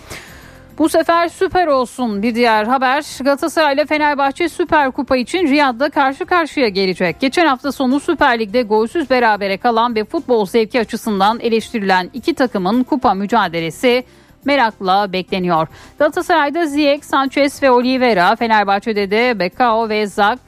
Bu 0.77 0.89
sefer 0.89 1.29
süper 1.29 1.67
olsun 1.67 2.23
bir 2.23 2.35
diğer 2.35 2.65
haber. 2.65 3.05
Galatasaray 3.23 3.73
ile 3.73 3.85
Fenerbahçe 3.85 4.49
Süper 4.49 4.91
Kupa 4.91 5.17
için 5.17 5.47
Riyad'da 5.47 5.89
karşı 5.89 6.25
karşıya 6.25 6.67
gelecek. 6.67 7.19
Geçen 7.19 7.45
hafta 7.45 7.71
sonu 7.71 7.99
Süper 7.99 8.39
Lig'de 8.39 8.61
golsüz 8.61 9.09
berabere 9.09 9.57
kalan 9.57 9.95
ve 9.95 10.03
futbol 10.03 10.45
zevki 10.45 10.79
açısından 10.79 11.39
eleştirilen 11.39 12.09
iki 12.13 12.33
takımın 12.33 12.83
kupa 12.83 13.13
mücadelesi 13.13 14.03
merakla 14.45 15.13
bekleniyor. 15.13 15.67
Galatasaray'da 15.99 16.65
Ziyech, 16.65 17.03
Sanchez 17.03 17.63
ve 17.63 17.71
Oliveira, 17.71 18.35
Fenerbahçe'de 18.35 19.11
de 19.11 19.39
Bekao 19.39 19.89
ve 19.89 20.07
Zak 20.07 20.39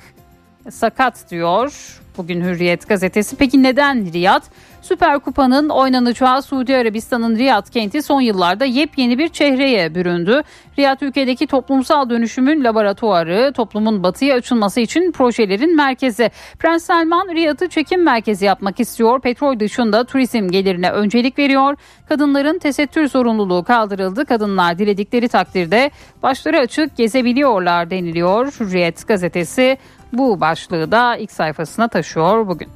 sakat 0.70 1.32
diyor. 1.32 2.00
Bugün 2.18 2.42
Hürriyet 2.42 2.88
gazetesi. 2.88 3.36
Peki 3.36 3.64
neden 3.64 4.14
Riyad? 4.14 4.44
Süper 4.88 5.20
Kupa'nın 5.20 5.70
oynanacağı 5.70 6.42
Suudi 6.42 6.76
Arabistan'ın 6.76 7.36
Riyad 7.36 7.70
kenti 7.70 8.02
son 8.02 8.22
yıllarda 8.22 8.66
yepyeni 8.66 9.18
bir 9.18 9.28
çehreye 9.28 9.96
büründü. 9.96 10.42
Riyad 10.80 11.02
ülkedeki 11.02 11.48
toplumsal 11.48 12.10
dönüşümün 12.10 12.64
laboratuvarı, 12.64 13.54
toplumun 13.54 14.04
batıya 14.04 14.36
açılması 14.36 14.80
için 14.80 15.12
projelerin 15.12 15.76
merkezi. 15.76 16.32
Prens 16.60 16.84
Selman 16.84 17.28
Riyad'ı 17.36 17.68
çekim 17.68 18.04
merkezi 18.04 18.46
yapmak 18.46 18.80
istiyor. 18.80 19.22
Petrol 19.22 19.60
dışında 19.60 20.04
turizm 20.04 20.48
gelirine 20.48 20.92
öncelik 20.92 21.40
veriyor. 21.40 21.76
Kadınların 22.10 22.60
tesettür 22.60 23.08
zorunluluğu 23.08 23.64
kaldırıldı. 23.64 24.26
Kadınlar 24.26 24.80
diledikleri 24.80 25.28
takdirde 25.28 25.92
başları 26.24 26.60
açık 26.60 26.98
gezebiliyorlar 26.98 27.90
deniliyor. 27.90 28.54
Hürriyet 28.60 29.08
gazetesi 29.08 29.78
bu 30.14 30.42
başlığı 30.42 30.92
da 30.92 31.18
ilk 31.18 31.32
sayfasına 31.32 31.88
taşıyor 31.88 32.48
bugün. 32.48 32.70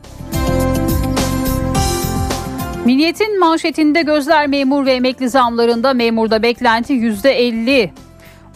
Milliyetin 2.86 3.40
manşetinde 3.40 4.02
gözler 4.02 4.48
memur 4.48 4.86
ve 4.86 4.94
emekli 4.94 5.30
zamlarında 5.30 5.94
memurda 5.94 6.44
beklenti 6.44 6.94
%50. 6.94 7.90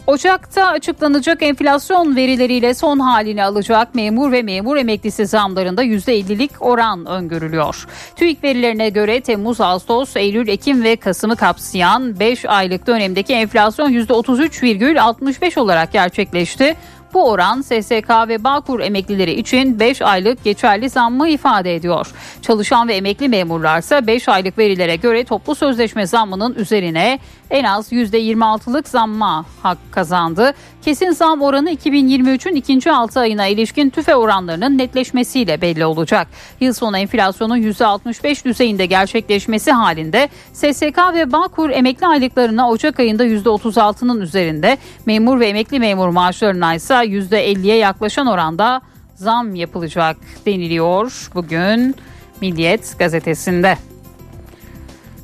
Ocak'ta 0.06 0.66
açıklanacak 0.66 1.42
enflasyon 1.42 2.16
verileriyle 2.16 2.74
son 2.74 2.98
halini 2.98 3.44
alacak 3.44 3.94
memur 3.94 4.32
ve 4.32 4.42
memur 4.42 4.76
emeklisi 4.76 5.26
zamlarında 5.26 5.84
%50'lik 5.84 6.50
oran 6.60 7.06
öngörülüyor. 7.06 7.86
TÜİK 8.16 8.44
verilerine 8.44 8.88
göre 8.88 9.20
Temmuz, 9.20 9.60
Ağustos, 9.60 10.16
Eylül, 10.16 10.48
Ekim 10.48 10.84
ve 10.84 10.96
Kasım'ı 10.96 11.36
kapsayan 11.36 12.20
5 12.20 12.44
aylık 12.44 12.86
dönemdeki 12.86 13.34
enflasyon 13.34 13.92
%33,65 13.92 15.60
olarak 15.60 15.92
gerçekleşti. 15.92 16.76
Bu 17.16 17.30
oran 17.30 17.62
SSK 17.62 18.10
ve 18.28 18.44
Bağkur 18.44 18.80
emeklileri 18.80 19.32
için 19.32 19.80
5 19.80 20.02
aylık 20.02 20.44
geçerli 20.44 20.90
zammı 20.90 21.28
ifade 21.28 21.74
ediyor. 21.74 22.06
Çalışan 22.42 22.88
ve 22.88 22.94
emekli 22.94 23.28
memurlarsa 23.28 24.06
5 24.06 24.28
aylık 24.28 24.58
verilere 24.58 24.96
göre 24.96 25.24
toplu 25.24 25.54
sözleşme 25.54 26.06
zammının 26.06 26.54
üzerine 26.54 27.18
en 27.50 27.64
az 27.64 27.92
%26'lık 27.92 28.88
zamma 28.88 29.44
hak 29.62 29.78
kazandı. 29.90 30.54
Kesin 30.84 31.10
zam 31.10 31.42
oranı 31.42 31.70
2023'ün 31.70 32.54
ikinci 32.54 32.92
6 32.92 33.20
ayına 33.20 33.46
ilişkin 33.46 33.90
tüfe 33.90 34.16
oranlarının 34.16 34.78
netleşmesiyle 34.78 35.60
belli 35.60 35.86
olacak. 35.86 36.28
Yıl 36.60 36.72
sonu 36.72 36.98
enflasyonun 36.98 37.56
%65 37.56 38.44
düzeyinde 38.44 38.86
gerçekleşmesi 38.86 39.72
halinde 39.72 40.28
SSK 40.52 40.98
ve 41.14 41.32
Bağkur 41.32 41.70
emekli 41.70 42.06
aylıklarına 42.06 42.70
Ocak 42.70 43.00
ayında 43.00 43.26
%36'nın 43.26 44.20
üzerinde, 44.20 44.78
memur 45.06 45.40
ve 45.40 45.48
emekli 45.48 45.78
memur 45.78 46.08
maaşlarına 46.08 46.74
ise 46.74 47.05
%50'ye 47.06 47.76
yaklaşan 47.76 48.26
oranda 48.26 48.80
zam 49.14 49.54
yapılacak 49.54 50.16
deniliyor 50.46 51.30
bugün 51.34 51.96
Milliyet 52.40 52.98
gazetesinde. 52.98 53.78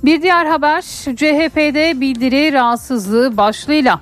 Bir 0.04 0.22
diğer 0.22 0.46
haber 0.46 0.80
CHP'de 1.16 2.00
bildiri 2.00 2.52
rahatsızlığı 2.52 3.36
başlığıyla. 3.36 4.00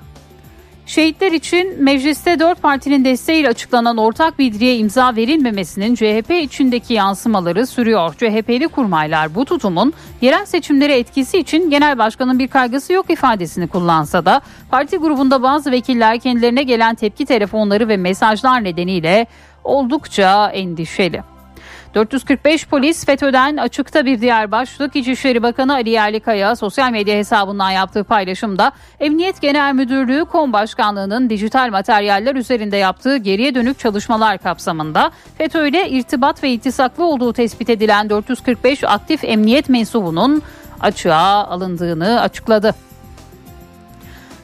Şehitler 0.90 1.32
için 1.32 1.82
mecliste 1.82 2.38
dört 2.38 2.62
partinin 2.62 3.04
desteğiyle 3.04 3.48
açıklanan 3.48 3.96
ortak 3.96 4.38
bildiriye 4.38 4.76
imza 4.76 5.16
verilmemesinin 5.16 5.94
CHP 5.94 6.30
içindeki 6.30 6.94
yansımaları 6.94 7.66
sürüyor. 7.66 8.14
CHP'li 8.14 8.68
kurmaylar 8.68 9.34
bu 9.34 9.44
tutumun 9.44 9.92
yerel 10.20 10.46
seçimlere 10.46 10.98
etkisi 10.98 11.38
için 11.38 11.70
genel 11.70 11.98
başkanın 11.98 12.38
bir 12.38 12.48
kaygısı 12.48 12.92
yok 12.92 13.10
ifadesini 13.10 13.68
kullansa 13.68 14.24
da 14.24 14.40
parti 14.70 14.96
grubunda 14.96 15.42
bazı 15.42 15.70
vekiller 15.70 16.18
kendilerine 16.18 16.62
gelen 16.62 16.94
tepki 16.94 17.26
telefonları 17.26 17.88
ve 17.88 17.96
mesajlar 17.96 18.64
nedeniyle 18.64 19.26
oldukça 19.64 20.48
endişeli. 20.48 21.22
445 21.94 22.66
polis 22.66 23.04
FETÖ'den 23.04 23.56
açıkta 23.56 24.06
bir 24.06 24.20
diğer 24.20 24.50
başlık 24.50 24.96
İçişleri 24.96 25.42
Bakanı 25.42 25.72
Ali 25.72 25.90
Yerlikaya 25.90 26.56
sosyal 26.56 26.90
medya 26.90 27.16
hesabından 27.16 27.70
yaptığı 27.70 28.04
paylaşımda 28.04 28.72
Emniyet 29.00 29.40
Genel 29.40 29.74
Müdürlüğü 29.74 30.24
Kom 30.24 30.52
Başkanlığı'nın 30.52 31.30
dijital 31.30 31.70
materyaller 31.70 32.34
üzerinde 32.34 32.76
yaptığı 32.76 33.16
geriye 33.16 33.54
dönük 33.54 33.78
çalışmalar 33.78 34.38
kapsamında 34.38 35.10
FETÖ 35.38 35.68
ile 35.68 35.90
irtibat 35.90 36.42
ve 36.42 36.50
iltisaklı 36.50 37.04
olduğu 37.04 37.32
tespit 37.32 37.70
edilen 37.70 38.10
445 38.10 38.84
aktif 38.84 39.24
emniyet 39.24 39.68
mensubunun 39.68 40.42
açığa 40.80 41.46
alındığını 41.48 42.20
açıkladı. 42.20 42.74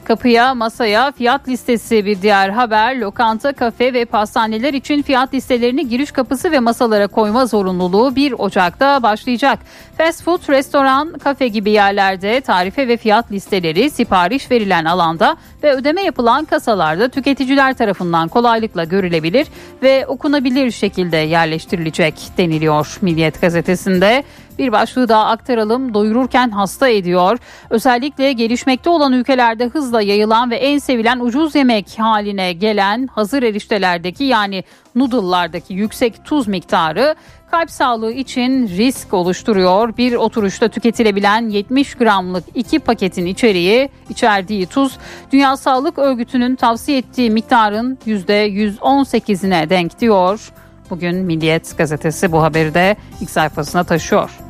Kapıya, 0.07 0.55
masaya 0.55 1.11
fiyat 1.11 1.47
listesi 1.47 2.05
bir 2.05 2.21
diğer 2.21 2.49
haber. 2.49 2.99
Lokanta, 2.99 3.53
kafe 3.53 3.93
ve 3.93 4.05
pastaneler 4.05 4.73
için 4.73 5.01
fiyat 5.01 5.33
listelerini 5.33 5.89
giriş 5.89 6.11
kapısı 6.11 6.51
ve 6.51 6.59
masalara 6.59 7.07
koyma 7.07 7.45
zorunluluğu 7.45 8.15
1 8.15 8.31
Ocak'ta 8.37 9.03
başlayacak. 9.03 9.59
Fast 9.97 10.23
food, 10.23 10.49
restoran, 10.49 11.13
kafe 11.13 11.47
gibi 11.47 11.71
yerlerde 11.71 12.41
tarife 12.41 12.87
ve 12.87 12.97
fiyat 12.97 13.31
listeleri 13.31 13.89
sipariş 13.89 14.51
verilen 14.51 14.85
alanda 14.85 15.37
ve 15.63 15.73
ödeme 15.73 16.01
yapılan 16.01 16.45
kasalarda 16.45 17.09
tüketiciler 17.09 17.73
tarafından 17.73 18.27
kolaylıkla 18.27 18.83
görülebilir 18.83 19.47
ve 19.83 20.07
okunabilir 20.07 20.71
şekilde 20.71 21.17
yerleştirilecek 21.17 22.15
deniliyor 22.37 22.97
Milliyet 23.01 23.41
gazetesinde. 23.41 24.23
Bir 24.57 24.71
başlığı 24.71 25.09
daha 25.09 25.25
aktaralım. 25.25 25.93
Doyururken 25.93 26.49
hasta 26.49 26.87
ediyor. 26.87 27.37
Özellikle 27.69 28.33
gelişmekte 28.33 28.89
olan 28.89 29.13
ülkelerde 29.13 29.65
hızla 29.65 30.01
yayılan 30.01 30.51
ve 30.51 30.55
en 30.55 30.77
sevilen 30.77 31.19
ucuz 31.19 31.55
yemek 31.55 31.99
haline 31.99 32.53
gelen 32.53 33.07
hazır 33.07 33.43
eriştelerdeki 33.43 34.23
yani 34.23 34.63
noodle'lardaki 34.95 35.73
yüksek 35.73 36.25
tuz 36.25 36.47
miktarı 36.47 37.15
kalp 37.51 37.71
sağlığı 37.71 38.11
için 38.11 38.67
risk 38.67 39.13
oluşturuyor. 39.13 39.97
Bir 39.97 40.13
oturuşta 40.13 40.67
tüketilebilen 40.67 41.49
70 41.49 41.95
gramlık 41.95 42.43
iki 42.55 42.79
paketin 42.79 43.25
içeriği 43.25 43.89
içerdiği 44.09 44.65
tuz 44.65 44.97
Dünya 45.31 45.57
Sağlık 45.57 45.97
Örgütü'nün 45.97 46.55
tavsiye 46.55 46.97
ettiği 46.97 47.31
miktarın 47.31 47.97
%118'ine 48.07 49.69
denk 49.69 49.99
diyor. 49.99 50.51
Bugün 50.89 51.15
Milliyet 51.15 51.77
gazetesi 51.77 52.31
bu 52.31 52.43
haberi 52.43 52.73
de 52.73 52.95
ilk 53.21 53.29
sayfasına 53.29 53.83
taşıyor. 53.83 54.46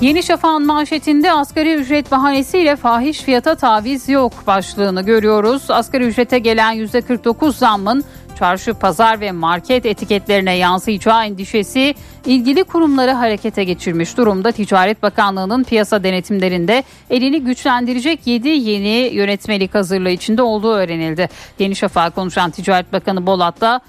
Yeni 0.00 0.22
Şafak'ın 0.22 0.66
manşetinde 0.66 1.32
asgari 1.32 1.74
ücret 1.74 2.10
bahanesiyle 2.10 2.76
fahiş 2.76 3.20
fiyata 3.20 3.54
taviz 3.54 4.08
yok 4.08 4.32
başlığını 4.46 5.02
görüyoruz. 5.02 5.70
Asgari 5.70 6.04
ücrete 6.04 6.38
gelen 6.38 6.76
%49 6.76 7.52
zammın 7.52 8.04
çarşı, 8.38 8.74
pazar 8.74 9.20
ve 9.20 9.32
market 9.32 9.86
etiketlerine 9.86 10.56
yansıyacağı 10.56 11.26
endişesi 11.26 11.94
ilgili 12.26 12.64
kurumları 12.64 13.10
harekete 13.10 13.64
geçirmiş 13.64 14.16
durumda. 14.16 14.52
Ticaret 14.52 15.02
Bakanlığı'nın 15.02 15.64
piyasa 15.64 16.02
denetimlerinde 16.02 16.84
elini 17.10 17.40
güçlendirecek 17.40 18.26
7 18.26 18.48
yeni 18.48 19.10
yönetmelik 19.14 19.74
hazırlığı 19.74 20.10
içinde 20.10 20.42
olduğu 20.42 20.72
öğrenildi. 20.72 21.28
Yeni 21.58 21.76
Şafak'a 21.76 22.10
konuşan 22.10 22.50
Ticaret 22.50 22.92
Bakanı 22.92 23.26
Bolat 23.26 23.60
da 23.60 23.80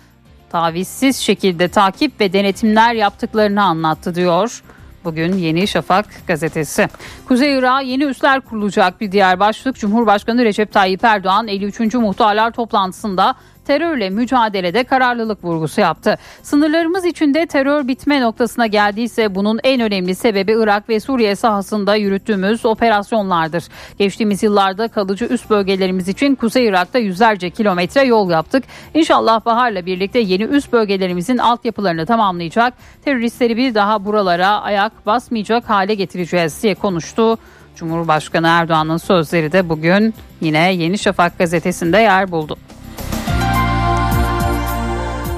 tavizsiz 0.50 1.18
şekilde 1.18 1.68
takip 1.68 2.20
ve 2.22 2.34
denetimler 2.34 2.94
yaptıklarını 2.94 3.64
anlattı 3.64 4.16
diyor. 4.16 4.64
Bugün 5.04 5.34
Yeni 5.34 5.68
Şafak 5.68 6.06
gazetesi. 6.28 6.88
Kuzey 7.28 7.58
Irak'a 7.58 7.82
yeni 7.82 8.04
üsler 8.04 8.42
kurulacak 8.42 9.02
bir 9.02 9.12
diğer 9.12 9.40
başlık. 9.40 9.76
Cumhurbaşkanı 9.76 10.46
Recep 10.46 10.72
Tayyip 10.72 11.04
Erdoğan 11.04 11.48
53. 11.48 11.94
Muhtarlar 11.94 12.52
toplantısında 12.52 13.36
terörle 13.68 14.10
mücadelede 14.10 14.84
kararlılık 14.84 15.44
vurgusu 15.44 15.82
yaptı. 15.82 16.18
Sınırlarımız 16.44 17.06
içinde 17.06 17.46
terör 17.46 17.88
bitme 17.88 18.22
noktasına 18.22 18.68
geldiyse 18.68 19.36
bunun 19.36 19.60
en 19.64 19.82
önemli 19.82 20.16
sebebi 20.16 20.52
Irak 20.52 20.90
ve 20.90 21.00
Suriye 21.00 21.36
sahasında 21.36 21.96
yürüttüğümüz 21.96 22.66
operasyonlardır. 22.66 23.64
Geçtiğimiz 24.00 24.44
yıllarda 24.44 24.88
kalıcı 24.88 25.26
üst 25.26 25.50
bölgelerimiz 25.50 26.08
için 26.08 26.36
Kuzey 26.36 26.66
Irak'ta 26.66 27.00
yüzlerce 27.00 27.50
kilometre 27.50 28.04
yol 28.04 28.32
yaptık. 28.32 28.64
İnşallah 28.94 29.46
baharla 29.46 29.86
birlikte 29.86 30.20
yeni 30.20 30.44
üst 30.44 30.74
bölgelerimizin 30.74 31.38
altyapılarını 31.38 32.06
tamamlayacak. 32.06 32.74
Teröristleri 33.06 33.58
bir 33.58 33.76
daha 33.76 34.06
buralara 34.06 34.62
ayak 34.62 35.06
basmayacak 35.06 35.70
hale 35.70 35.94
getireceğiz 35.94 36.64
diye 36.64 36.76
konuştu. 36.76 37.38
Cumhurbaşkanı 37.76 38.48
Erdoğan'ın 38.48 38.98
sözleri 38.98 39.52
de 39.52 39.70
bugün 39.70 40.14
yine 40.42 40.74
Yeni 40.74 40.98
Şafak 40.98 41.38
gazetesinde 41.38 41.98
yer 41.98 42.32
buldu. 42.32 42.58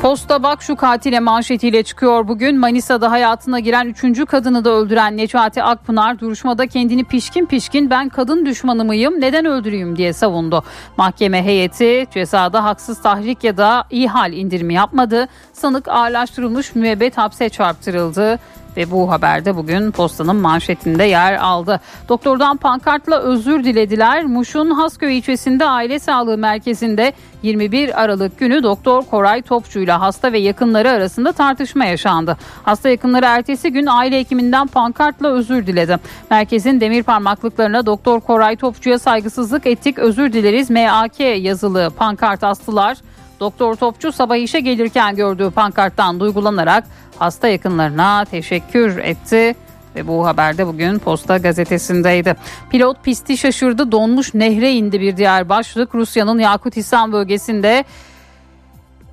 Posta 0.02 0.44
bak 0.44 0.62
şu 0.62 0.76
katile 0.76 1.20
manşetiyle 1.20 1.84
çıkıyor 1.84 2.28
bugün. 2.28 2.60
Manisa'da 2.60 3.12
hayatına 3.12 3.60
giren 3.60 3.86
üçüncü 3.86 4.26
kadını 4.26 4.66
da 4.66 4.70
öldüren 4.70 5.18
Necati 5.18 5.64
Akpınar 5.64 6.20
duruşmada 6.20 6.68
kendini 6.68 7.04
pişkin 7.04 7.46
pişkin 7.46 7.90
ben 7.90 8.10
kadın 8.10 8.46
düşmanı 8.46 8.86
mıyım 8.86 9.22
neden 9.22 9.46
öldüreyim 9.46 9.96
diye 9.96 10.14
savundu. 10.14 10.64
Mahkeme 10.98 11.44
heyeti 11.46 12.08
cezada 12.14 12.64
haksız 12.64 13.02
tahrik 13.02 13.44
ya 13.44 13.58
da 13.58 13.84
ihal 13.90 14.34
indirimi 14.34 14.74
yapmadı. 14.74 15.28
Sanık 15.54 15.88
ağırlaştırılmış 15.88 16.76
müebbet 16.76 17.18
hapse 17.18 17.50
çarptırıldı 17.50 18.40
ve 18.78 18.92
bu 18.92 19.12
haberde 19.12 19.56
bugün 19.56 19.92
postanın 19.92 20.36
manşetinde 20.36 21.04
yer 21.04 21.34
aldı. 21.34 21.80
Doktordan 22.10 22.58
pankartla 22.58 23.20
özür 23.20 23.64
dilediler. 23.64 24.26
Muş'un 24.26 24.72
Hasköy 24.72 25.18
ilçesinde 25.18 25.66
aile 25.66 26.00
sağlığı 26.00 26.38
merkezinde 26.38 27.14
21 27.44 28.04
Aralık 28.04 28.40
günü 28.40 28.64
Doktor 28.64 29.04
Koray 29.04 29.42
Topçu 29.42 29.80
ile 29.80 29.92
hasta 29.92 30.34
ve 30.34 30.40
yakınları 30.40 30.90
arasında 30.90 31.32
tartışma 31.32 31.86
yaşandı. 31.86 32.38
Hasta 32.64 32.90
yakınları 32.90 33.26
ertesi 33.26 33.72
gün 33.72 33.86
aile 33.86 34.20
hekiminden 34.20 34.68
pankartla 34.68 35.28
özür 35.28 35.68
diledi. 35.68 35.98
Merkezin 36.32 36.82
demir 36.82 37.04
parmaklıklarına 37.04 37.86
Doktor 37.86 38.20
Koray 38.20 38.56
Topçu'ya 38.56 39.00
saygısızlık 39.00 39.68
ettik 39.68 40.00
özür 40.00 40.34
dileriz 40.34 40.70
MAK 40.70 41.20
yazılı 41.20 41.92
pankart 41.98 42.44
astılar. 42.44 42.98
Doktor 43.40 43.76
Topçu 43.76 44.12
sabah 44.12 44.36
işe 44.36 44.60
gelirken 44.60 45.16
gördüğü 45.16 45.52
pankarttan 45.52 46.20
duygulanarak 46.20 46.84
hasta 47.20 47.48
yakınlarına 47.48 48.26
teşekkür 48.26 48.98
etti 48.98 49.56
ve 49.96 50.08
bu 50.08 50.26
haberde 50.26 50.68
bugün 50.68 51.00
Posta 51.00 51.38
gazetesindeydi. 51.38 52.36
Pilot 52.70 53.04
pisti 53.04 53.38
şaşırdı 53.38 53.92
donmuş 53.92 54.34
nehre 54.34 54.72
indi 54.72 55.02
bir 55.02 55.18
diğer 55.18 55.50
başlık 55.50 55.96
Rusya'nın 55.96 56.40
Yakutistan 56.40 57.12
bölgesinde 57.12 57.84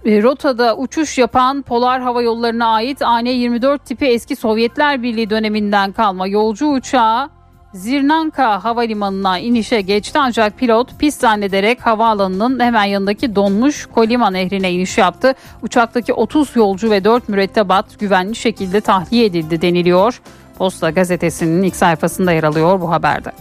e, 0.04 0.22
rotada 0.22 0.76
uçuş 0.76 1.18
yapan 1.18 1.62
Polar 1.62 2.00
Hava 2.00 2.22
Yolları'na 2.22 2.66
ait 2.66 3.02
AN-24 3.02 3.78
tipi 3.84 4.06
eski 4.06 4.36
Sovyetler 4.36 5.02
Birliği 5.02 5.30
döneminden 5.30 5.92
kalma 5.92 6.26
yolcu 6.26 6.66
uçağı 6.66 7.35
Zirnanka 7.74 8.64
havalimanına 8.64 9.38
inişe 9.38 9.80
geçti 9.80 10.18
ancak 10.18 10.58
pilot 10.58 10.98
pist 10.98 11.20
zannederek 11.20 11.86
havaalanının 11.86 12.60
hemen 12.60 12.84
yanındaki 12.84 13.36
donmuş 13.36 13.86
Kolima 13.86 14.30
nehrine 14.30 14.72
iniş 14.72 14.98
yaptı. 14.98 15.34
Uçaktaki 15.62 16.12
30 16.12 16.56
yolcu 16.56 16.90
ve 16.90 17.04
4 17.04 17.28
mürettebat 17.28 17.98
güvenli 17.98 18.34
şekilde 18.36 18.80
tahliye 18.80 19.24
edildi 19.24 19.62
deniliyor. 19.62 20.20
Posta 20.58 20.90
gazetesinin 20.90 21.62
ilk 21.62 21.76
sayfasında 21.76 22.32
yer 22.32 22.42
alıyor 22.42 22.80
bu 22.80 22.90
haberde. 22.90 23.32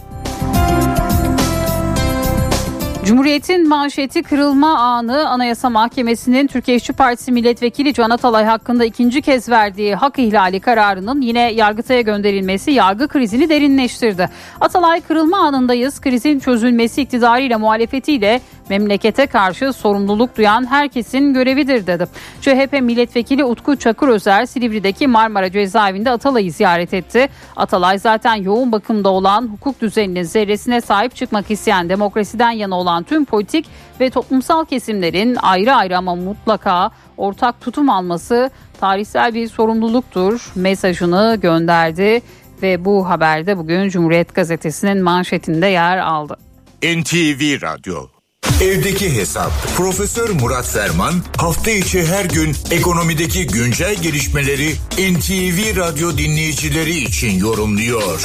Cumhuriyet'in 3.06 3.68
manşeti 3.68 4.22
kırılma 4.22 4.78
anı 4.78 5.28
Anayasa 5.28 5.70
Mahkemesi'nin 5.70 6.46
Türkiye 6.46 6.76
İşçi 6.76 6.92
Partisi 6.92 7.32
Milletvekili 7.32 7.94
Can 7.94 8.10
Atalay 8.10 8.44
hakkında 8.44 8.84
ikinci 8.84 9.22
kez 9.22 9.48
verdiği 9.48 9.94
hak 9.94 10.18
ihlali 10.18 10.60
kararının 10.60 11.20
yine 11.20 11.52
Yargıtay'a 11.52 12.00
gönderilmesi 12.00 12.70
yargı 12.70 13.08
krizini 13.08 13.48
derinleştirdi. 13.48 14.28
Atalay 14.60 15.00
kırılma 15.00 15.38
anındayız. 15.38 16.00
Krizin 16.00 16.38
çözülmesi 16.38 17.02
iktidarıyla 17.02 17.58
muhalefetiyle 17.58 18.40
memlekete 18.68 19.26
karşı 19.26 19.72
sorumluluk 19.72 20.36
duyan 20.36 20.70
herkesin 20.70 21.34
görevidir 21.34 21.86
dedi. 21.86 22.06
CHP 22.40 22.72
milletvekili 22.82 23.44
Utku 23.44 23.76
Çakır 23.76 24.08
Özer 24.08 24.46
Silivri'deki 24.46 25.06
Marmara 25.06 25.52
cezaevinde 25.52 26.10
Atalay'ı 26.10 26.52
ziyaret 26.52 26.94
etti. 26.94 27.28
Atalay 27.56 27.98
zaten 27.98 28.34
yoğun 28.34 28.72
bakımda 28.72 29.08
olan 29.08 29.48
hukuk 29.52 29.80
düzeninin 29.80 30.22
zerresine 30.22 30.80
sahip 30.80 31.16
çıkmak 31.16 31.50
isteyen 31.50 31.88
demokrasiden 31.88 32.50
yana 32.50 32.78
olan 32.78 33.02
tüm 33.02 33.24
politik 33.24 33.66
ve 34.00 34.10
toplumsal 34.10 34.64
kesimlerin 34.64 35.36
ayrı 35.42 35.74
ayrı 35.74 35.98
ama 35.98 36.14
mutlaka 36.14 36.90
ortak 37.16 37.60
tutum 37.60 37.90
alması 37.90 38.50
tarihsel 38.80 39.34
bir 39.34 39.48
sorumluluktur 39.48 40.52
mesajını 40.54 41.38
gönderdi 41.42 42.22
ve 42.62 42.84
bu 42.84 43.08
haberde 43.08 43.58
bugün 43.58 43.88
Cumhuriyet 43.88 44.34
Gazetesi'nin 44.34 45.02
manşetinde 45.02 45.66
yer 45.66 45.98
aldı. 45.98 46.36
NTV 46.82 47.62
Radyo 47.62 48.15
Evdeki 48.64 49.08
Hesap 49.18 49.52
Profesör 49.78 50.28
Murat 50.40 50.68
Ferman 50.74 51.14
hafta 51.44 51.70
içi 51.70 52.00
her 52.12 52.26
gün 52.36 52.50
ekonomideki 52.78 53.40
güncel 53.56 53.94
gelişmeleri 54.06 54.68
NTV 55.12 55.58
Radyo 55.82 56.08
dinleyicileri 56.22 56.96
için 57.08 57.32
yorumluyor. 57.46 58.18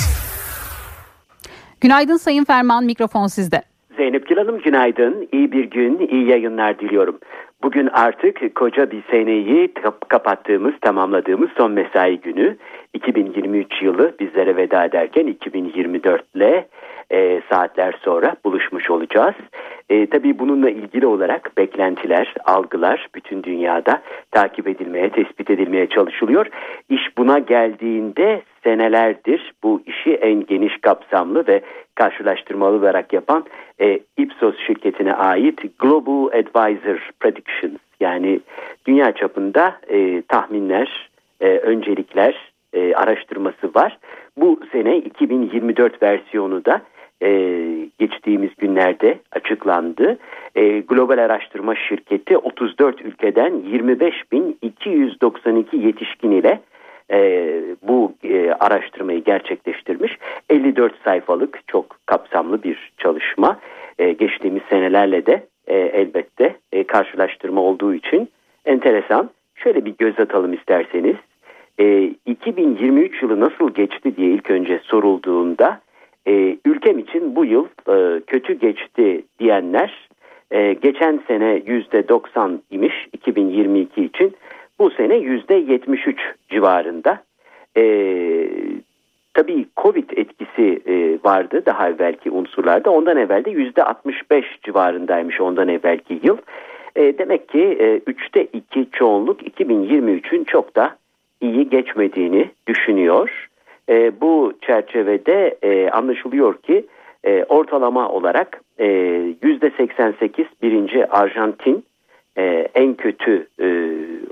Günaydın 1.81 2.17
Sayın 2.17 2.45
Ferman 2.45 2.83
mikrofon 2.85 3.27
sizde. 3.27 3.61
Zeynep 3.97 4.27
Gül 4.27 4.37
Hanım 4.37 4.61
günaydın. 4.61 5.27
İyi 5.31 5.51
bir 5.51 5.63
gün, 5.63 6.07
iyi 6.11 6.27
yayınlar 6.29 6.79
diliyorum. 6.79 7.19
Bugün 7.63 7.87
artık 7.87 8.55
koca 8.55 8.91
bir 8.91 9.03
seneyi 9.11 9.73
kapattığımız, 10.09 10.73
tamamladığımız 10.81 11.49
son 11.57 11.71
mesai 11.71 12.21
günü. 12.21 12.57
2023 12.93 13.81
yılı 13.81 14.15
bizlere 14.19 14.55
veda 14.55 14.85
ederken 14.85 15.27
2024 15.27 16.23
ile 16.35 16.67
e, 17.11 17.41
saatler 17.49 17.93
sonra 18.01 18.35
buluşmuş 18.45 18.89
olacağız. 18.89 19.35
E, 19.89 20.09
tabii 20.09 20.39
bununla 20.39 20.69
ilgili 20.69 21.07
olarak 21.07 21.57
beklentiler, 21.57 22.33
algılar 22.45 23.07
bütün 23.15 23.43
dünyada 23.43 24.01
takip 24.31 24.67
edilmeye, 24.67 25.09
tespit 25.09 25.49
edilmeye 25.49 25.87
çalışılıyor. 25.87 26.45
İş 26.89 27.17
buna 27.17 27.39
geldiğinde 27.39 28.41
senelerdir 28.63 29.53
bu 29.63 29.81
işi 29.85 30.13
en 30.13 30.45
geniş 30.45 30.77
kapsamlı 30.81 31.47
ve 31.47 31.61
karşılaştırmalı 31.95 32.77
olarak 32.77 33.13
yapan 33.13 33.45
e, 33.81 33.99
Ipsos 34.17 34.55
şirketine 34.67 35.13
ait 35.13 35.79
Global 35.79 36.25
Advisor 36.25 37.09
Predictions 37.19 37.79
yani 37.99 38.39
dünya 38.87 39.11
çapında 39.11 39.75
e, 39.89 40.21
tahminler, 40.21 41.09
e, 41.41 41.47
öncelikler 41.47 42.51
e, 42.73 42.93
araştırması 42.95 43.75
var. 43.75 43.97
Bu 44.37 44.59
sene 44.71 44.97
2024 44.97 46.03
versiyonu 46.03 46.65
da 46.65 46.81
e, 47.21 47.29
geçtiğimiz 47.99 48.49
günlerde 48.57 49.19
açıklandı. 49.31 50.17
E, 50.55 50.79
global 50.79 51.17
araştırma 51.17 51.75
şirketi 51.75 52.37
34 52.37 53.01
ülkeden 53.01 53.51
25.292 53.51 55.85
yetişkin 55.85 56.31
ile 56.31 56.59
e, 57.11 57.61
bu 57.83 58.13
e, 58.23 58.51
araştırmayı 58.51 59.23
gerçekleştirmiş. 59.23 60.17
54 60.49 60.93
sayfalık 61.03 61.59
çok 61.67 61.97
kapsamlı 62.05 62.63
bir 62.63 62.91
çalışma. 62.97 63.59
E, 63.99 64.11
geçtiğimiz 64.11 64.63
senelerle 64.69 65.25
de 65.25 65.43
e, 65.67 65.77
elbette 65.77 66.55
e, 66.71 66.83
karşılaştırma 66.83 67.61
olduğu 67.61 67.93
için 67.93 68.29
enteresan. 68.65 69.29
Şöyle 69.55 69.85
bir 69.85 69.93
göz 69.97 70.19
atalım 70.19 70.53
isterseniz. 70.53 71.15
E, 71.79 72.13
2023 72.25 73.21
yılı 73.21 73.39
nasıl 73.39 73.73
geçti 73.73 74.17
diye 74.17 74.29
ilk 74.29 74.51
önce 74.51 74.79
sorulduğunda 74.83 75.81
e, 76.27 76.57
ülkem 76.65 76.99
için 76.99 77.35
bu 77.35 77.45
yıl 77.45 77.65
e, 77.65 78.21
kötü 78.27 78.53
geçti 78.53 79.23
diyenler 79.39 80.09
e, 80.51 80.73
geçen 80.73 81.19
sene 81.27 81.61
yüzde 81.65 82.07
90 82.07 82.61
imiş 82.71 83.07
2022 83.13 84.05
için 84.05 84.35
bu 84.79 84.89
sene 84.89 85.15
yüzde 85.15 85.55
73 85.55 86.19
civarında. 86.49 87.23
E, 87.77 87.83
tabii 89.33 89.65
Covid 89.77 90.09
etkisi 90.15 90.81
e, 90.87 91.19
vardı 91.23 91.63
daha 91.65 91.89
evvelki 91.89 92.31
unsurlarda 92.31 92.89
ondan 92.91 93.17
evvel 93.17 93.45
de 93.45 93.49
yüzde 93.49 93.83
65 93.83 94.45
civarındaymış 94.63 95.41
ondan 95.41 95.67
evvelki 95.67 96.19
yıl. 96.23 96.37
E, 96.95 97.17
demek 97.17 97.49
ki 97.49 97.77
e, 97.79 97.97
3'te 97.97 98.47
2 98.53 98.87
çoğunluk 98.91 99.41
2023'ün 99.41 100.43
çok 100.43 100.75
da 100.75 100.95
iyi 101.41 101.69
geçmediğini 101.69 102.49
düşünüyor. 102.67 103.50
E, 103.89 104.21
bu 104.21 104.53
çerçevede 104.61 105.57
e, 105.61 105.89
anlaşılıyor 105.89 106.57
ki 106.57 106.85
e, 107.23 107.43
ortalama 107.43 108.09
olarak 108.09 108.61
e, 108.77 108.85
%88 109.43 110.45
birinci 110.61 111.07
Arjantin 111.07 111.85
e, 112.37 112.67
en 112.75 112.93
kötü 112.93 113.47
e, 113.61 113.67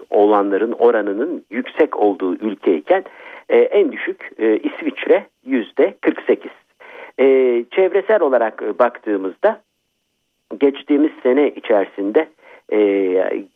olanların 0.10 0.72
oranının 0.72 1.46
yüksek 1.50 1.98
olduğu 1.98 2.36
ülkeyken 2.36 3.04
e, 3.50 3.58
en 3.58 3.92
düşük 3.92 4.32
e, 4.40 4.58
İsviçre 4.58 5.26
yüzde 5.46 5.96
48. 6.02 6.52
E, 7.20 7.26
çevresel 7.72 8.22
olarak 8.22 8.80
baktığımızda 8.80 9.62
geçtiğimiz 10.60 11.12
sene 11.24 11.50
içerisinde 11.50 12.28
e, 12.72 12.80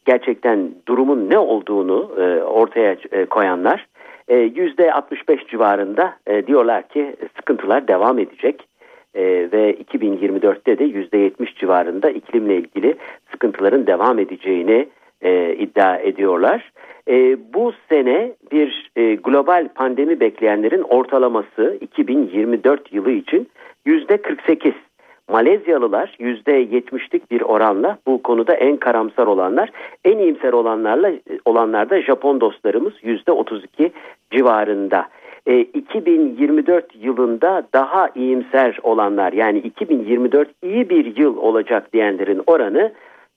gerçekten 0.06 0.72
durumun 0.88 1.30
ne 1.30 1.38
olduğunu 1.38 2.12
e, 2.18 2.44
ortaya 2.44 2.96
e, 3.12 3.26
koyanlar 3.26 3.88
yüzde 4.30 4.94
65 4.94 5.48
civarında 5.48 6.16
e, 6.28 6.48
diyorlar 6.48 6.88
ki 6.88 7.16
sıkıntılar 7.36 7.88
devam 7.88 8.20
edecek 8.20 8.68
e, 9.16 9.24
ve 9.24 9.76
2024'te 9.94 10.78
de 10.80 10.84
yüzde 10.84 11.18
70 11.18 11.56
civarında 11.56 12.10
iklimle 12.10 12.58
ilgili 12.58 12.96
sıkıntıların 13.32 13.88
devam 13.88 14.20
edeceğini 14.20 14.88
e, 15.22 15.56
iddia 15.56 15.98
ediyorlar. 15.98 16.72
E, 17.10 17.38
bu 17.54 17.74
sene 17.90 18.34
bir 18.52 18.92
e, 18.96 19.16
global 19.16 19.68
pandemi 19.76 20.20
bekleyenlerin 20.20 20.82
ortalaması 20.82 21.78
2024 21.82 22.94
yılı 22.94 23.12
için 23.12 23.50
yüzde 23.86 24.18
48. 24.18 24.74
Malezyalılar 25.34 26.16
%70'lik 26.20 27.32
bir 27.32 27.42
oranla 27.42 27.98
bu 28.08 28.24
konuda 28.24 28.54
en 28.54 28.78
karamsar 28.78 29.28
olanlar, 29.28 29.70
en 30.06 30.18
iyimser 30.18 30.54
olanlarla 30.54 31.12
olanlar 31.46 31.90
da 31.90 32.02
Japon 32.02 32.42
dostlarımız 32.42 32.94
%32 33.04 33.90
civarında. 34.32 35.08
E, 35.46 35.60
2024 35.60 36.86
yılında 37.02 37.68
daha 37.74 38.10
iyimser 38.16 38.80
olanlar 38.84 39.34
yani 39.34 39.60
2024 39.60 40.50
iyi 40.64 40.90
bir 40.90 41.18
yıl 41.18 41.38
olacak 41.38 41.94
diyenlerin 41.94 42.42
oranı 42.48 42.92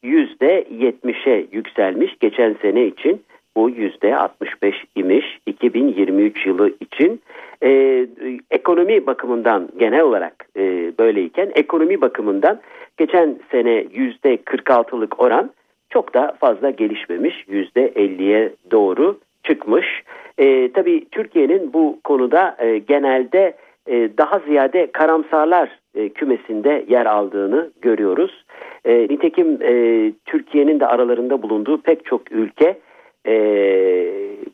%70'e 0.04 1.46
yükselmiş 1.52 2.16
geçen 2.20 2.56
sene 2.62 2.86
için 2.86 3.22
bu 3.56 3.70
yüzde 3.70 4.16
65 4.16 4.84
imiş 4.96 5.38
2023 5.46 6.46
yılı 6.46 6.72
için 6.80 7.20
e, 7.62 8.06
ekonomi 8.50 9.06
bakımından 9.06 9.68
genel 9.78 10.00
olarak 10.00 10.46
e, 10.56 10.92
böyleyken 10.98 11.50
ekonomi 11.54 12.00
bakımından 12.00 12.60
geçen 12.96 13.38
sene 13.50 13.86
yüzde 13.92 14.34
46'lık 14.34 15.20
oran 15.20 15.50
çok 15.90 16.14
da 16.14 16.36
fazla 16.40 16.70
gelişmemiş 16.70 17.44
yüzde 17.48 17.88
50'ye 17.88 18.52
doğru 18.70 19.18
çıkmış. 19.44 20.02
E, 20.38 20.72
tabii 20.72 21.04
Türkiye'nin 21.10 21.72
bu 21.72 21.98
konuda 22.04 22.56
e, 22.58 22.78
genelde 22.78 23.56
e, 23.86 24.10
daha 24.18 24.38
ziyade 24.38 24.92
karamsarlar 24.92 25.78
e, 25.94 26.08
kümesinde 26.08 26.84
yer 26.88 27.06
aldığını 27.06 27.70
görüyoruz. 27.82 28.44
E, 28.84 28.98
nitekim 28.98 29.58
e, 29.62 30.12
Türkiye'nin 30.26 30.80
de 30.80 30.86
aralarında 30.86 31.42
bulunduğu 31.42 31.80
pek 31.80 32.04
çok 32.04 32.32
ülke 32.32 32.78
e, 33.26 33.36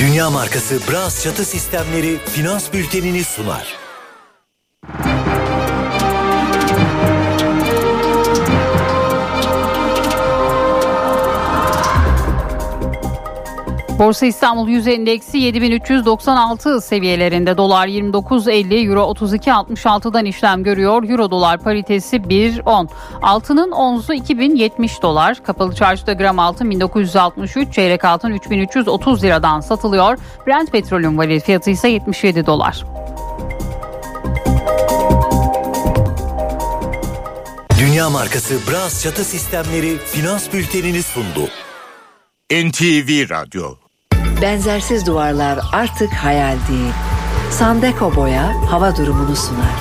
Dünya 0.00 0.30
markası 0.30 0.78
Bras 0.90 1.24
çatı 1.24 1.44
sistemleri 1.44 2.18
finans 2.18 2.72
bültenini 2.72 3.24
sunar. 3.24 3.74
Borsa 13.98 14.26
İstanbul 14.26 14.68
Yüz 14.68 14.88
Endeksi 14.88 15.38
7396 15.38 16.80
seviyelerinde 16.80 17.56
dolar 17.56 17.88
29.50 17.88 18.88
euro 18.88 19.00
32.66'dan 19.00 20.24
işlem 20.24 20.62
görüyor. 20.62 21.10
Euro 21.10 21.30
dolar 21.30 21.58
paritesi 21.58 22.16
1.10. 22.16 22.88
Altının 23.22 23.70
onzu 23.70 24.12
2070 24.12 25.02
dolar. 25.02 25.44
Kapalı 25.44 25.74
çarşıda 25.74 26.12
gram 26.12 26.38
altın 26.38 26.70
1963 26.70 27.74
çeyrek 27.74 28.04
altın 28.04 28.30
3330 28.30 29.24
liradan 29.24 29.60
satılıyor. 29.60 30.18
Brent 30.46 30.72
petrolün 30.72 31.18
varil 31.18 31.40
fiyatı 31.40 31.70
ise 31.70 31.88
77 31.88 32.46
dolar. 32.46 32.84
Dünya 37.78 38.10
markası 38.10 38.54
Bras 38.70 39.02
çatı 39.02 39.24
sistemleri 39.24 39.96
finans 39.98 40.52
bültenini 40.52 41.02
sundu. 41.02 41.48
NTV 42.52 43.30
Radyo 43.30 43.83
Benzersiz 44.44 45.06
duvarlar 45.06 45.58
artık 45.72 46.12
hayal 46.12 46.56
değil. 46.70 46.92
Sandeko 47.50 48.16
Boya 48.16 48.52
hava 48.70 48.96
durumunu 48.96 49.36
sunar. 49.36 49.78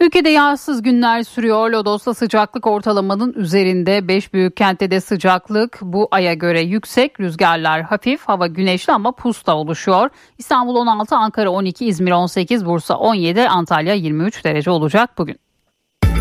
Ülkede 0.00 0.28
yağsız 0.28 0.82
günler 0.82 1.22
sürüyor. 1.22 1.70
Lodos'ta 1.70 2.14
sıcaklık 2.14 2.66
ortalamanın 2.66 3.32
üzerinde 3.32 4.08
5 4.08 4.32
büyük 4.34 4.56
kentte 4.56 4.90
de 4.90 5.00
sıcaklık 5.00 5.78
bu 5.82 6.08
aya 6.10 6.34
göre 6.34 6.60
yüksek. 6.60 7.20
Rüzgarlar 7.20 7.82
hafif, 7.82 8.24
hava 8.24 8.46
güneşli 8.46 8.92
ama 8.92 9.12
pusta 9.12 9.56
oluşuyor. 9.56 10.10
İstanbul 10.38 10.76
16, 10.76 11.16
Ankara 11.16 11.50
12, 11.50 11.86
İzmir 11.86 12.10
18, 12.10 12.66
Bursa 12.66 12.94
17, 12.94 13.48
Antalya 13.48 13.94
23 13.94 14.44
derece 14.44 14.70
olacak 14.70 15.10
bugün. 15.18 15.36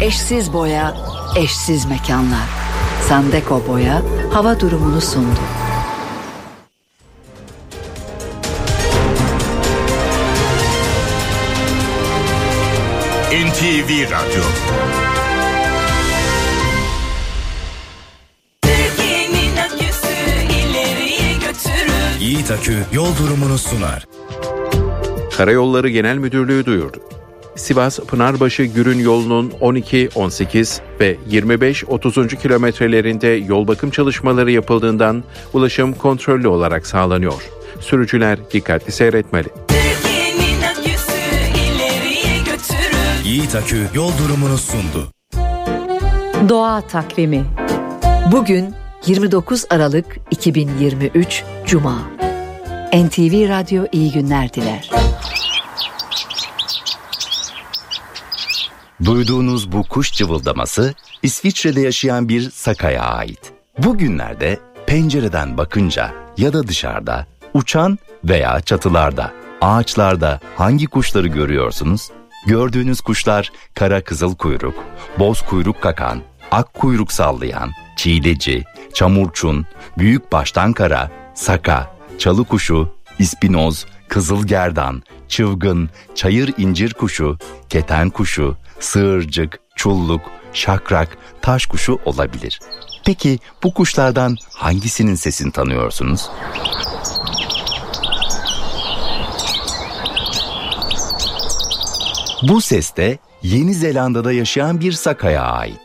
Eşsiz 0.01 0.53
boya, 0.53 0.93
eşsiz 1.37 1.85
mekanlar. 1.85 2.47
Sandeko 3.01 3.61
Boya 3.67 4.01
hava 4.33 4.59
durumunu 4.59 5.01
sundu. 5.01 5.39
NTV 13.31 13.89
Radyo. 14.11 14.43
Yiğit 22.19 22.51
Akü 22.51 22.77
yol 22.93 23.17
durumunu 23.17 23.57
sunar. 23.57 24.05
Karayolları 25.37 25.89
Genel 25.89 26.17
Müdürlüğü 26.17 26.65
duyurdu. 26.65 26.97
Sivas 27.55 27.99
Pınarbaşı 27.99 28.63
Gürün 28.63 28.99
yolunun 28.99 29.53
12, 29.61 30.09
18 30.15 30.81
ve 30.99 31.17
25, 31.27 31.83
30. 31.87 32.27
kilometrelerinde 32.27 33.27
yol 33.27 33.67
bakım 33.67 33.89
çalışmaları 33.89 34.51
yapıldığından 34.51 35.23
ulaşım 35.53 35.93
kontrollü 35.93 36.47
olarak 36.47 36.87
sağlanıyor. 36.87 37.49
Sürücüler 37.79 38.39
dikkatli 38.51 38.91
seyretmeli. 38.91 39.70
Yiğit 43.31 43.55
Akü 43.55 43.87
yol 43.93 44.11
durumunu 44.17 44.57
sundu. 44.57 45.11
Doğa 46.49 46.81
takvimi. 46.81 47.45
Bugün 48.31 48.75
29 49.05 49.65
Aralık 49.69 50.17
2023 50.31 51.43
Cuma. 51.65 52.01
NTV 52.93 53.49
Radyo 53.49 53.85
iyi 53.91 54.11
günler 54.11 54.53
diler. 54.53 54.89
Duyduğunuz 59.05 59.71
bu 59.71 59.83
kuş 59.83 60.13
cıvıldaması 60.13 60.93
İsviçre'de 61.23 61.81
yaşayan 61.81 62.29
bir 62.29 62.49
sakaya 62.51 63.01
ait. 63.01 63.53
Bugünlerde 63.77 64.59
pencereden 64.87 65.57
bakınca 65.57 66.11
ya 66.37 66.53
da 66.53 66.67
dışarıda, 66.67 67.25
uçan 67.53 67.97
veya 68.23 68.61
çatılarda, 68.61 69.31
ağaçlarda 69.61 70.39
hangi 70.55 70.87
kuşları 70.87 71.27
görüyorsunuz? 71.27 72.09
Gördüğünüz 72.45 73.01
kuşlar 73.01 73.51
kara 73.73 74.03
kızıl 74.03 74.35
kuyruk, 74.35 74.83
boz 75.19 75.41
kuyruk 75.41 75.81
kakan, 75.81 76.21
ak 76.51 76.73
kuyruk 76.73 77.11
sallayan, 77.11 77.71
çiğdeci, 77.97 78.63
çamurçun, 78.93 79.65
büyük 79.97 80.31
baştan 80.31 80.73
kara, 80.73 81.11
saka, 81.33 81.95
çalı 82.19 82.43
kuşu, 82.43 82.89
ispinoz, 83.19 83.85
kızıl 84.07 84.47
gerdan, 84.47 85.03
çılgın, 85.27 85.89
çayır 86.15 86.53
incir 86.57 86.93
kuşu, 86.93 87.37
keten 87.69 88.09
kuşu, 88.09 88.57
sığırcık, 88.79 89.59
çulluk, 89.75 90.21
şakrak, 90.53 91.17
taş 91.41 91.65
kuşu 91.65 91.99
olabilir. 92.05 92.59
Peki 93.05 93.39
bu 93.63 93.73
kuşlardan 93.73 94.35
hangisinin 94.55 95.15
sesini 95.15 95.51
tanıyorsunuz? 95.51 96.29
Bu 102.41 102.61
ses 102.61 102.97
de 102.97 103.17
Yeni 103.43 103.73
Zelanda'da 103.73 104.31
yaşayan 104.31 104.79
bir 104.79 104.91
sakaya 104.91 105.41
ait. 105.43 105.79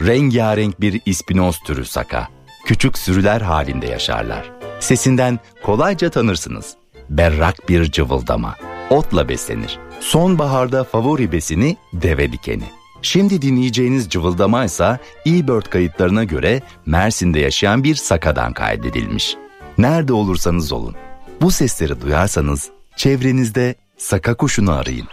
Rengarenk 0.00 0.80
bir 0.80 1.00
ispinoz 1.06 1.58
türü 1.58 1.84
saka. 1.84 2.28
Küçük 2.64 2.98
sürüler 2.98 3.40
halinde 3.40 3.86
yaşarlar. 3.86 4.52
Sesinden 4.80 5.38
kolayca 5.62 6.10
tanırsınız. 6.10 6.74
Berrak 7.10 7.68
bir 7.68 7.90
cıvıldama. 7.92 8.54
Otla 8.90 9.28
beslenir. 9.28 9.78
Sonbaharda 10.00 10.84
favori 10.84 11.32
besini 11.32 11.76
deve 11.92 12.32
dikeni. 12.32 12.64
Şimdi 13.02 13.42
dinleyeceğiniz 13.42 14.08
cıvıldama 14.08 14.64
ise 14.64 14.98
eBird 15.26 15.66
kayıtlarına 15.66 16.24
göre 16.24 16.62
Mersin'de 16.86 17.40
yaşayan 17.40 17.84
bir 17.84 17.94
sakadan 17.94 18.52
kaydedilmiş. 18.52 19.36
Nerede 19.78 20.12
olursanız 20.12 20.72
olun. 20.72 20.94
Bu 21.40 21.50
sesleri 21.50 22.00
duyarsanız 22.00 22.68
çevrenizde 22.96 23.74
saka 23.98 24.34
kuşunu 24.34 24.72
arayın. 24.72 25.08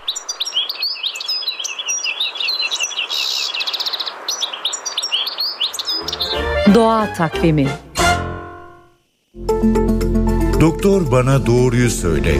Doğa 6.75 7.13
takvimi. 7.13 7.67
Doktor 10.61 11.11
bana 11.11 11.45
doğruyu 11.45 11.89
söyle. 11.89 12.35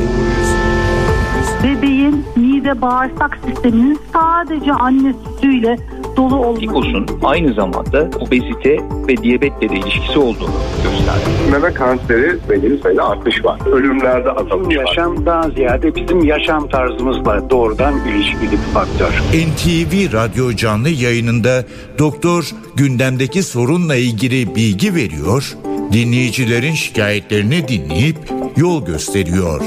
bebeğin 1.64 2.26
mide 2.36 2.82
bağırsak 2.82 3.40
sisteminin 3.48 4.00
sadece 4.14 4.74
anne 4.74 5.14
sütüyle 5.14 5.78
dolu 6.18 6.36
olması. 6.36 6.56
Psikosun 6.62 7.06
aynı 7.24 7.54
zamanda 7.54 8.10
obezite 8.20 8.78
ve 9.08 9.18
diyabetle 9.18 9.70
de 9.70 9.76
ilişkisi 9.76 10.20
olduğunu 10.20 10.50
gösterdi. 10.84 11.52
Meme 11.52 11.74
kanseri 11.74 12.38
belirli 12.50 12.82
sayıda 12.82 13.10
artış 13.10 13.46
var. 13.46 13.60
Ölümlerde 13.72 14.32
azalmış 14.32 14.78
var. 14.78 14.86
yaşamdan 14.88 15.50
ziyade 15.50 15.96
bizim 15.96 16.26
yaşam 16.26 16.70
tarzımızla 16.70 17.50
doğrudan 17.50 17.94
ilişkili 18.08 18.52
bir 18.52 18.74
faktör. 18.74 19.22
NTV 19.34 20.14
Radyo 20.14 20.52
canlı 20.56 20.90
yayınında 20.90 21.64
doktor 22.00 22.52
gündemdeki 22.76 23.44
sorunla 23.44 23.96
ilgili 23.96 24.56
bilgi 24.56 24.96
veriyor, 24.96 25.58
dinleyicilerin 25.92 26.74
şikayetlerini 26.74 27.68
dinleyip 27.68 28.18
yol 28.58 28.86
gösteriyor. 28.86 29.62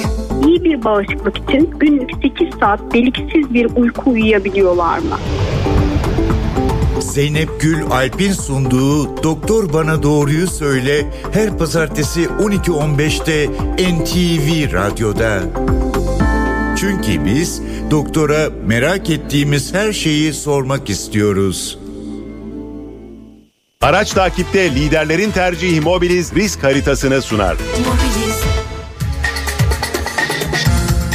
İyi 0.47 0.65
bir 0.65 0.85
bağışıklık 0.85 1.39
için 1.39 1.71
günlük 1.81 2.11
8 2.23 2.49
saat 2.61 2.81
deliksiz 2.95 3.55
bir 3.55 3.69
uyku 3.77 4.11
uyuyabiliyorlar 4.11 4.99
mı? 4.99 5.19
Zeynep 7.13 7.61
Gül 7.61 7.83
Alp'in 7.91 8.33
sunduğu 8.33 9.23
Doktor 9.23 9.73
Bana 9.73 10.03
Doğruyu 10.03 10.47
Söyle 10.47 11.07
her 11.33 11.59
pazartesi 11.59 12.25
12.15'te 12.25 13.47
NTV 13.95 14.73
Radyo'da. 14.73 15.43
Çünkü 16.77 17.25
biz 17.25 17.63
doktora 17.91 18.51
merak 18.67 19.11
ettiğimiz 19.11 19.75
her 19.75 19.93
şeyi 19.93 20.33
sormak 20.33 20.91
istiyoruz. 20.91 21.79
Araç 23.81 24.13
takipte 24.13 24.75
liderlerin 24.75 25.31
tercihi 25.31 25.81
Mobiliz 25.81 26.35
risk 26.35 26.63
haritasını 26.65 27.23
sunar. 27.23 27.57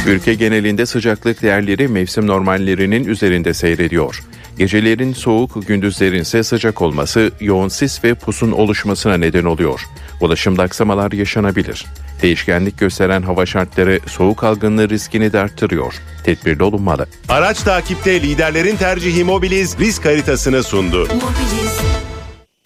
Ülke 0.06 0.34
genelinde 0.34 0.86
sıcaklık 0.86 1.42
değerleri 1.42 1.88
mevsim 1.88 2.26
normallerinin 2.26 3.04
üzerinde 3.04 3.54
seyrediyor. 3.54 4.22
Gecelerin 4.58 5.12
soğuk, 5.12 5.66
gündüzlerin 5.66 6.20
ise 6.20 6.42
sıcak 6.42 6.82
olması 6.82 7.30
yoğun 7.40 7.68
sis 7.68 8.04
ve 8.04 8.14
pusun 8.14 8.52
oluşmasına 8.52 9.16
neden 9.16 9.44
oluyor. 9.44 9.80
Ulaşımda 10.20 10.62
aksamalar 10.62 11.12
yaşanabilir. 11.12 11.86
Değişkenlik 12.22 12.78
gösteren 12.78 13.22
hava 13.22 13.46
şartları 13.46 14.00
soğuk 14.06 14.44
algınlığı 14.44 14.88
riskini 14.88 15.32
de 15.32 15.40
arttırıyor. 15.40 15.94
Tedbirli 16.24 16.62
olunmalı. 16.62 17.06
Araç 17.28 17.62
takipte 17.62 18.22
liderlerin 18.22 18.76
tercihi 18.76 19.24
Mobiliz 19.24 19.78
risk 19.78 20.04
haritasını 20.04 20.62
sundu. 20.62 21.08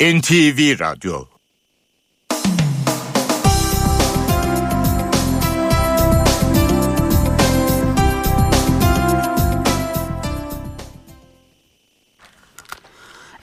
NTV 0.01 0.81
Radyo 0.81 1.38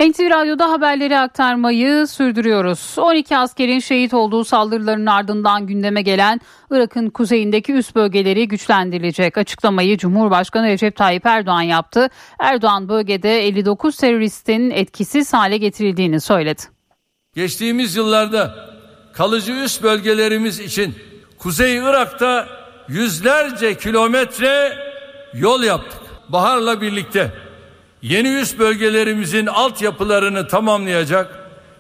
NTV 0.10 0.30
Radyo'da 0.30 0.72
haberleri 0.72 1.18
aktarmayı 1.18 2.07
sürdürüyoruz. 2.07 2.95
12 2.98 3.38
askerin 3.38 3.80
şehit 3.80 4.14
olduğu 4.14 4.44
saldırıların 4.44 5.06
ardından 5.06 5.68
gündeme 5.68 6.02
gelen 6.02 6.41
Irak'ın 6.72 7.10
kuzeyindeki 7.10 7.73
üst 7.73 7.95
bölgeleri 7.95 8.48
güçlendirilecek. 8.48 9.38
Açıklamayı 9.38 9.98
Cumhurbaşkanı 9.98 10.68
Recep 10.68 10.95
Tayyip 10.95 11.26
Erdoğan 11.26 11.61
yaptı. 11.61 12.10
Erdoğan 12.40 12.90
bölgede 12.90 13.45
59 13.48 13.98
teröristin 13.98 14.69
etkisiz 14.69 15.34
hale 15.34 15.57
getirildiğini 15.57 16.22
söyledi. 16.22 16.61
Geçtiğimiz 17.36 17.95
yıllarda 17.95 18.56
kalıcı 19.14 19.53
üst 19.53 19.84
bölgelerimiz 19.84 20.60
için 20.60 20.95
Kuzey 21.38 21.77
Irak'ta 21.77 22.48
yüzlerce 22.90 23.77
kilometre 23.77 24.77
yol 25.34 25.64
yaptık. 25.64 26.02
Baharla 26.30 26.82
birlikte 26.82 27.45
yeni 28.10 28.27
üst 28.27 28.60
bölgelerimizin 28.60 29.45
altyapılarını 29.45 30.48
tamamlayacak, 30.48 31.40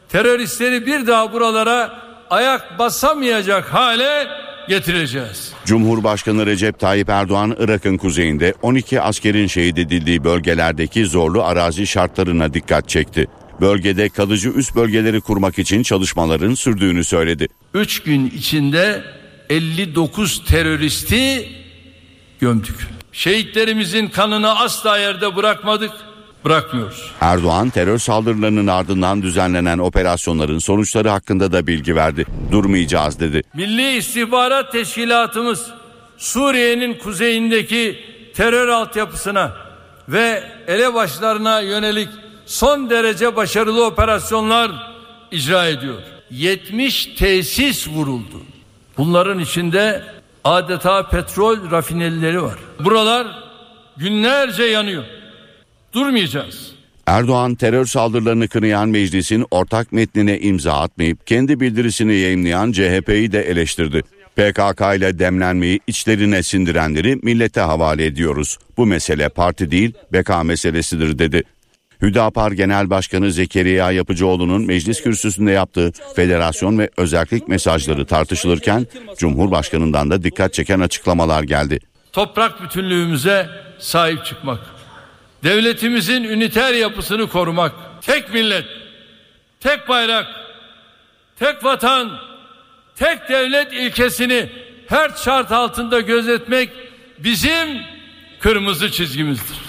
teröristleri 0.09 0.85
bir 0.85 1.07
daha 1.07 1.33
buralara 1.33 1.99
ayak 2.29 2.79
basamayacak 2.79 3.73
hale 3.73 4.27
getireceğiz. 4.69 5.53
Cumhurbaşkanı 5.65 6.45
Recep 6.45 6.79
Tayyip 6.79 7.09
Erdoğan 7.09 7.55
Irak'ın 7.59 7.97
kuzeyinde 7.97 8.53
12 8.61 9.01
askerin 9.01 9.47
şehit 9.47 9.77
edildiği 9.77 10.23
bölgelerdeki 10.23 11.05
zorlu 11.05 11.43
arazi 11.43 11.87
şartlarına 11.87 12.53
dikkat 12.53 12.89
çekti. 12.89 13.27
Bölgede 13.61 14.09
kalıcı 14.09 14.49
üst 14.49 14.75
bölgeleri 14.75 15.21
kurmak 15.21 15.59
için 15.59 15.83
çalışmaların 15.83 16.53
sürdüğünü 16.53 17.03
söyledi. 17.03 17.47
3 17.73 18.03
gün 18.03 18.29
içinde 18.29 19.03
59 19.49 20.45
teröristi 20.45 21.49
gömdük. 22.39 22.75
Şehitlerimizin 23.11 24.07
kanını 24.07 24.59
asla 24.59 24.97
yerde 24.97 25.35
bırakmadık, 25.35 25.91
bırakmıyoruz. 26.45 27.11
Erdoğan 27.21 27.69
terör 27.69 27.97
saldırılarının 27.97 28.67
ardından 28.67 29.21
düzenlenen 29.21 29.77
operasyonların 29.77 30.59
sonuçları 30.59 31.09
hakkında 31.09 31.51
da 31.51 31.67
bilgi 31.67 31.95
verdi. 31.95 32.25
Durmayacağız 32.51 33.19
dedi. 33.19 33.41
Milli 33.53 33.97
İstihbarat 33.97 34.71
Teşkilatımız 34.71 35.67
Suriye'nin 36.17 36.93
kuzeyindeki 36.93 37.99
terör 38.33 38.67
altyapısına 38.67 39.51
ve 40.09 40.43
elebaşlarına 40.67 41.59
yönelik 41.59 42.09
son 42.45 42.89
derece 42.89 43.35
başarılı 43.35 43.85
operasyonlar 43.85 44.71
icra 45.31 45.65
ediyor. 45.65 46.01
70 46.31 47.05
tesis 47.05 47.87
vuruldu. 47.87 48.41
Bunların 48.97 49.39
içinde 49.39 50.03
adeta 50.43 51.09
petrol 51.09 51.71
rafinerileri 51.71 52.43
var. 52.43 52.55
Buralar 52.79 53.27
günlerce 53.97 54.63
yanıyor. 54.63 55.03
Durmayacağız. 55.95 56.71
Erdoğan 57.05 57.55
terör 57.55 57.85
saldırılarını 57.85 58.47
kınayan 58.47 58.89
meclisin 58.89 59.45
ortak 59.51 59.91
metnine 59.91 60.39
imza 60.39 60.73
atmayıp 60.73 61.27
kendi 61.27 61.59
bildirisini 61.59 62.15
yayınlayan 62.15 62.71
CHP'yi 62.71 63.31
de 63.31 63.41
eleştirdi. 63.41 64.03
PKK 64.35 64.81
ile 64.97 65.19
demlenmeyi 65.19 65.79
içlerine 65.87 66.43
sindirenleri 66.43 67.15
millete 67.23 67.61
havale 67.61 68.05
ediyoruz. 68.05 68.57
Bu 68.77 68.85
mesele 68.85 69.29
parti 69.29 69.71
değil 69.71 69.93
beka 70.13 70.43
meselesidir 70.43 71.19
dedi. 71.19 71.43
Hüdapar 72.01 72.51
Genel 72.51 72.89
Başkanı 72.89 73.31
Zekeriya 73.31 73.91
Yapıcıoğlu'nun 73.91 74.65
meclis 74.65 75.03
kürsüsünde 75.03 75.51
yaptığı 75.51 75.91
federasyon 76.15 76.79
ve 76.79 76.89
özellik 76.97 77.47
mesajları 77.47 78.05
tartışılırken 78.05 78.87
Cumhurbaşkanı'ndan 79.17 80.11
da 80.11 80.23
dikkat 80.23 80.53
çeken 80.53 80.79
açıklamalar 80.79 81.43
geldi. 81.43 81.79
Toprak 82.13 82.63
bütünlüğümüze 82.63 83.49
sahip 83.79 84.25
çıkmak. 84.25 84.74
Devletimizin 85.45 86.23
üniter 86.23 86.73
yapısını 86.73 87.29
korumak. 87.29 87.71
Tek 88.01 88.33
millet, 88.33 88.65
tek 89.59 89.87
bayrak, 89.89 90.27
tek 91.39 91.63
vatan, 91.63 92.19
tek 92.95 93.29
devlet 93.29 93.73
ilkesini 93.73 94.49
her 94.87 95.09
şart 95.09 95.51
altında 95.51 95.99
gözetmek 95.99 96.69
bizim 97.19 97.81
kırmızı 98.39 98.91
çizgimizdir. 98.91 99.64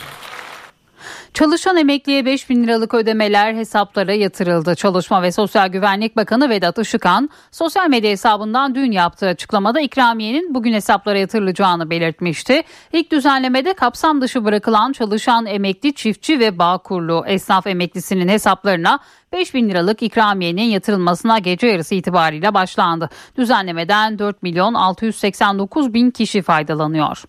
Çalışan 1.36 1.76
emekliye 1.76 2.24
5 2.24 2.50
bin 2.50 2.64
liralık 2.64 2.94
ödemeler 2.94 3.54
hesaplara 3.54 4.12
yatırıldı. 4.12 4.74
Çalışma 4.74 5.22
ve 5.22 5.32
Sosyal 5.32 5.68
Güvenlik 5.68 6.16
Bakanı 6.16 6.50
Vedat 6.50 6.78
Işıkhan 6.78 7.30
sosyal 7.50 7.88
medya 7.88 8.10
hesabından 8.10 8.74
dün 8.74 8.92
yaptığı 8.92 9.26
açıklamada 9.26 9.80
ikramiyenin 9.80 10.54
bugün 10.54 10.72
hesaplara 10.72 11.18
yatırılacağını 11.18 11.90
belirtmişti. 11.90 12.62
İlk 12.92 13.12
düzenlemede 13.12 13.74
kapsam 13.74 14.20
dışı 14.20 14.44
bırakılan 14.44 14.92
çalışan 14.92 15.46
emekli, 15.46 15.94
çiftçi 15.94 16.40
ve 16.40 16.58
bağkurlu 16.58 17.24
esnaf 17.26 17.66
emeklisinin 17.66 18.28
hesaplarına 18.28 18.98
5 19.32 19.54
bin 19.54 19.68
liralık 19.68 20.02
ikramiyenin 20.02 20.62
yatırılmasına 20.62 21.38
gece 21.38 21.66
yarısı 21.66 21.94
itibariyle 21.94 22.54
başlandı. 22.54 23.10
Düzenlemeden 23.36 24.18
4 24.18 24.42
milyon 24.42 24.74
689 24.74 25.94
bin 25.94 26.10
kişi 26.10 26.42
faydalanıyor. 26.42 27.24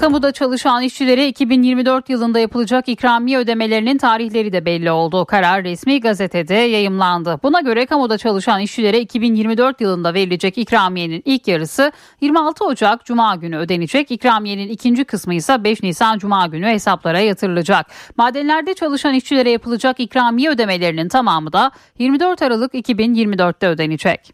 Kamuda 0.00 0.32
çalışan 0.32 0.82
işçilere 0.82 1.28
2024 1.28 2.10
yılında 2.10 2.38
yapılacak 2.38 2.88
ikramiye 2.88 3.38
ödemelerinin 3.38 3.98
tarihleri 3.98 4.52
de 4.52 4.64
belli 4.64 4.90
oldu. 4.90 5.24
Karar 5.24 5.64
resmi 5.64 6.00
gazetede 6.00 6.54
yayımlandı. 6.54 7.40
Buna 7.42 7.60
göre 7.60 7.86
kamuda 7.86 8.18
çalışan 8.18 8.60
işçilere 8.60 9.00
2024 9.00 9.80
yılında 9.80 10.14
verilecek 10.14 10.58
ikramiyenin 10.58 11.22
ilk 11.24 11.48
yarısı 11.48 11.92
26 12.20 12.64
Ocak 12.64 13.04
Cuma 13.04 13.36
günü 13.36 13.56
ödenecek. 13.56 14.10
İkramiyenin 14.10 14.68
ikinci 14.68 15.04
kısmı 15.04 15.34
ise 15.34 15.64
5 15.64 15.82
Nisan 15.82 16.18
Cuma 16.18 16.46
günü 16.46 16.66
hesaplara 16.66 17.20
yatırılacak. 17.20 17.86
Madenlerde 18.16 18.74
çalışan 18.74 19.14
işçilere 19.14 19.50
yapılacak 19.50 20.00
ikramiye 20.00 20.50
ödemelerinin 20.50 21.08
tamamı 21.08 21.52
da 21.52 21.70
24 21.98 22.42
Aralık 22.42 22.74
2024'te 22.74 23.68
ödenecek. 23.68 24.32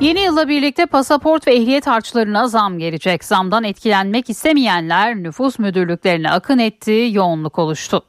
Yeni 0.00 0.20
yılla 0.20 0.48
birlikte 0.48 0.86
pasaport 0.86 1.46
ve 1.46 1.54
ehliyet 1.54 1.86
harçlarına 1.86 2.48
zam 2.48 2.78
gelecek. 2.78 3.24
Zamdan 3.24 3.64
etkilenmek 3.64 4.30
istemeyenler 4.30 5.16
nüfus 5.16 5.58
müdürlüklerine 5.58 6.30
akın 6.30 6.58
etti, 6.58 7.08
yoğunluk 7.12 7.58
oluştu. 7.58 8.02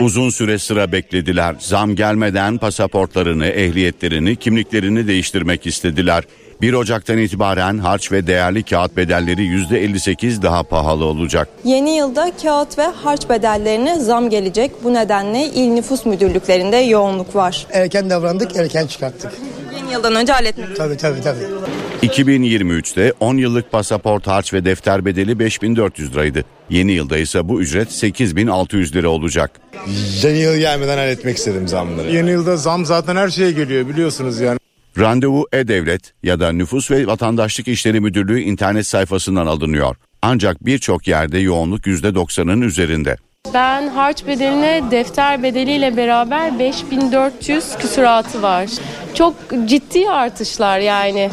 Uzun 0.00 0.30
süre 0.30 0.58
sıra 0.58 0.92
beklediler. 0.92 1.56
Zam 1.58 1.94
gelmeden 1.94 2.58
pasaportlarını, 2.58 3.46
ehliyetlerini, 3.46 4.36
kimliklerini 4.36 5.08
değiştirmek 5.08 5.66
istediler. 5.66 6.24
1 6.60 6.72
Ocak'tan 6.72 7.18
itibaren 7.18 7.78
harç 7.78 8.12
ve 8.12 8.26
değerli 8.26 8.62
kağıt 8.62 8.96
bedelleri 8.96 9.42
%58 9.42 10.42
daha 10.42 10.62
pahalı 10.62 11.04
olacak. 11.04 11.48
Yeni 11.64 11.96
yılda 11.96 12.32
kağıt 12.42 12.78
ve 12.78 12.86
harç 12.86 13.28
bedellerine 13.28 13.98
zam 13.98 14.30
gelecek. 14.30 14.84
Bu 14.84 14.94
nedenle 14.94 15.46
il 15.46 15.68
nüfus 15.68 16.06
müdürlüklerinde 16.06 16.76
yoğunluk 16.76 17.36
var. 17.36 17.66
Erken 17.72 18.10
davrandık, 18.10 18.56
erken 18.56 18.86
çıkarttık. 18.86 19.32
Yeni 19.86 19.94
yıldan 19.94 20.14
önce 20.14 20.32
halletmek. 20.32 20.76
Tabii 20.76 20.96
tabii 20.96 21.20
tabii. 21.20 21.38
2023'te 22.02 23.12
10 23.20 23.36
yıllık 23.36 23.72
pasaport 23.72 24.26
harç 24.26 24.52
ve 24.54 24.64
defter 24.64 25.04
bedeli 25.04 25.38
5400 25.38 26.12
liraydı. 26.12 26.44
Yeni 26.70 26.92
yılda 26.92 27.18
ise 27.18 27.48
bu 27.48 27.60
ücret 27.60 27.92
8600 27.92 28.94
lira 28.96 29.08
olacak. 29.08 29.50
Yeni 30.22 30.38
yıl 30.38 30.56
gelmeden 30.56 30.96
halletmek 30.96 31.36
istedim 31.36 31.68
zamları. 31.68 32.10
Yeni 32.10 32.30
yılda 32.30 32.56
zam 32.56 32.86
zaten 32.86 33.16
her 33.16 33.28
şeye 33.28 33.52
geliyor 33.52 33.88
biliyorsunuz 33.88 34.40
yani. 34.40 34.58
Randevu 34.98 35.46
E-Devlet 35.52 36.12
ya 36.22 36.40
da 36.40 36.52
Nüfus 36.52 36.90
ve 36.90 37.06
Vatandaşlık 37.06 37.68
İşleri 37.68 38.00
Müdürlüğü 38.00 38.40
internet 38.40 38.86
sayfasından 38.86 39.46
alınıyor. 39.46 39.96
Ancak 40.22 40.66
birçok 40.66 41.08
yerde 41.08 41.38
yoğunluk 41.38 41.86
%90'ın 41.86 42.60
üzerinde. 42.60 43.16
Ben 43.54 43.88
harç 43.88 44.26
bedeline 44.26 44.82
defter 44.90 45.42
bedeliyle 45.42 45.96
beraber 45.96 46.58
5400 46.58 47.64
küsuratı 47.78 48.42
var. 48.42 48.70
Çok 49.14 49.34
ciddi 49.66 50.10
artışlar 50.10 50.78
yani. 50.78 51.30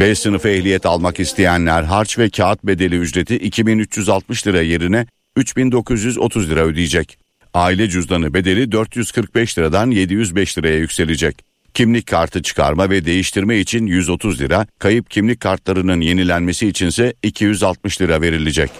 B 0.00 0.14
sınıfı 0.14 0.48
ehliyet 0.48 0.86
almak 0.86 1.20
isteyenler 1.20 1.82
harç 1.82 2.18
ve 2.18 2.30
kağıt 2.30 2.64
bedeli 2.64 2.96
ücreti 2.96 3.36
2360 3.36 4.46
lira 4.46 4.62
yerine 4.62 5.06
3930 5.36 6.50
lira 6.50 6.60
ödeyecek. 6.60 7.18
Aile 7.54 7.88
cüzdanı 7.88 8.34
bedeli 8.34 8.72
445 8.72 9.58
liradan 9.58 9.90
705 9.90 10.58
liraya 10.58 10.76
yükselecek. 10.76 11.44
Kimlik 11.74 12.06
kartı 12.06 12.42
çıkarma 12.42 12.90
ve 12.90 13.04
değiştirme 13.04 13.58
için 13.58 13.86
130 13.86 14.40
lira, 14.40 14.66
kayıp 14.78 15.10
kimlik 15.10 15.40
kartlarının 15.40 16.00
yenilenmesi 16.00 16.68
içinse 16.68 17.14
260 17.22 18.00
lira 18.00 18.20
verilecek. 18.20 18.70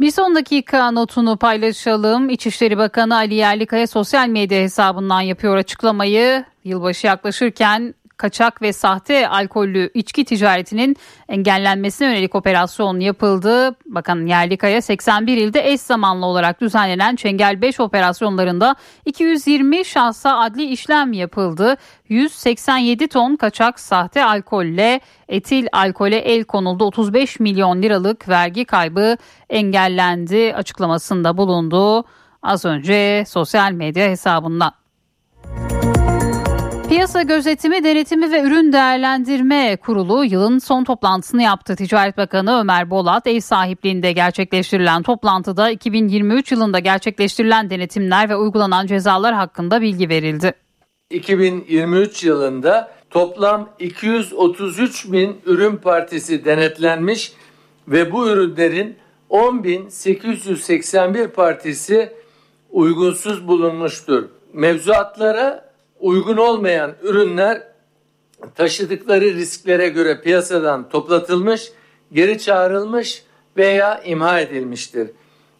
Bir 0.00 0.10
son 0.10 0.34
dakika 0.34 0.90
notunu 0.90 1.36
paylaşalım. 1.36 2.30
İçişleri 2.30 2.78
Bakanı 2.78 3.16
Ali 3.16 3.34
Yerlikaya 3.34 3.86
sosyal 3.86 4.28
medya 4.28 4.60
hesabından 4.60 5.20
yapıyor 5.20 5.56
açıklamayı. 5.56 6.44
Yılbaşı 6.64 7.06
yaklaşırken 7.06 7.94
kaçak 8.18 8.62
ve 8.62 8.72
sahte 8.72 9.28
alkollü 9.28 9.90
içki 9.94 10.24
ticaretinin 10.24 10.96
engellenmesine 11.28 12.08
yönelik 12.08 12.34
operasyon 12.34 13.00
yapıldı. 13.00 13.76
Bakan 13.86 14.26
Yerlikaya 14.26 14.82
81 14.82 15.36
ilde 15.36 15.72
eş 15.72 15.80
zamanlı 15.80 16.26
olarak 16.26 16.60
düzenlenen 16.60 17.16
Çengel 17.16 17.62
5 17.62 17.80
operasyonlarında 17.80 18.76
220 19.04 19.84
şahsa 19.84 20.38
adli 20.38 20.64
işlem 20.64 21.12
yapıldı. 21.12 21.76
187 22.08 23.08
ton 23.08 23.36
kaçak 23.36 23.80
sahte 23.80 24.24
alkolle 24.24 25.00
etil 25.28 25.66
alkole 25.72 26.16
el 26.16 26.44
konuldu. 26.44 26.84
35 26.84 27.40
milyon 27.40 27.82
liralık 27.82 28.28
vergi 28.28 28.64
kaybı 28.64 29.16
engellendi 29.50 30.54
açıklamasında 30.54 31.36
bulundu. 31.36 32.04
Az 32.42 32.64
önce 32.64 33.24
sosyal 33.26 33.72
medya 33.72 34.08
hesabından. 34.08 34.77
Piyasa 36.88 37.22
Gözetimi, 37.22 37.84
Denetimi 37.84 38.32
ve 38.32 38.42
Ürün 38.42 38.72
Değerlendirme 38.72 39.76
Kurulu 39.76 40.24
yılın 40.24 40.58
son 40.58 40.84
toplantısını 40.84 41.42
yaptı. 41.42 41.76
Ticaret 41.76 42.16
Bakanı 42.16 42.60
Ömer 42.60 42.90
Bolat 42.90 43.26
ev 43.26 43.40
sahipliğinde 43.40 44.12
gerçekleştirilen 44.12 45.02
toplantıda 45.02 45.70
2023 45.70 46.52
yılında 46.52 46.78
gerçekleştirilen 46.78 47.70
denetimler 47.70 48.28
ve 48.28 48.36
uygulanan 48.36 48.86
cezalar 48.86 49.34
hakkında 49.34 49.80
bilgi 49.80 50.08
verildi. 50.08 50.52
2023 51.10 52.24
yılında 52.24 52.92
toplam 53.10 53.68
233 53.78 55.12
bin 55.12 55.40
ürün 55.46 55.76
partisi 55.76 56.44
denetlenmiş 56.44 57.32
ve 57.88 58.12
bu 58.12 58.28
ürünlerin 58.28 58.96
10.881 59.30 61.28
partisi 61.28 62.12
uygunsuz 62.70 63.48
bulunmuştur. 63.48 64.24
Mevzuatlara 64.52 65.67
uygun 66.00 66.36
olmayan 66.36 66.92
ürünler 67.02 67.62
taşıdıkları 68.54 69.34
risklere 69.34 69.88
göre 69.88 70.20
piyasadan 70.20 70.88
toplatılmış, 70.88 71.72
geri 72.12 72.38
çağrılmış 72.38 73.22
veya 73.56 74.02
imha 74.04 74.40
edilmiştir. 74.40 75.10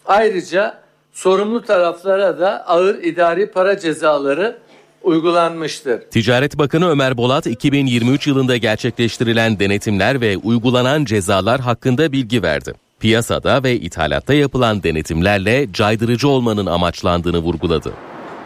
Ayrıca 0.07 0.83
sorumlu 1.13 1.63
taraflara 1.63 2.41
da 2.41 2.67
ağır 2.67 3.03
idari 3.03 3.51
para 3.51 3.79
cezaları 3.79 4.59
uygulanmıştır. 5.03 6.01
Ticaret 6.01 6.59
Bakanı 6.59 6.89
Ömer 6.91 7.17
Bolat 7.17 7.47
2023 7.47 8.27
yılında 8.27 8.57
gerçekleştirilen 8.57 9.59
denetimler 9.59 10.21
ve 10.21 10.37
uygulanan 10.37 11.05
cezalar 11.05 11.61
hakkında 11.61 12.13
bilgi 12.13 12.43
verdi. 12.43 12.75
Piyasada 13.01 13.63
ve 13.63 13.77
ithalatta 13.77 14.35
yapılan 14.35 14.83
denetimlerle 14.83 15.73
caydırıcı 15.73 16.29
olmanın 16.29 16.67
amaçlandığını 16.67 17.39
vurguladı. 17.39 17.93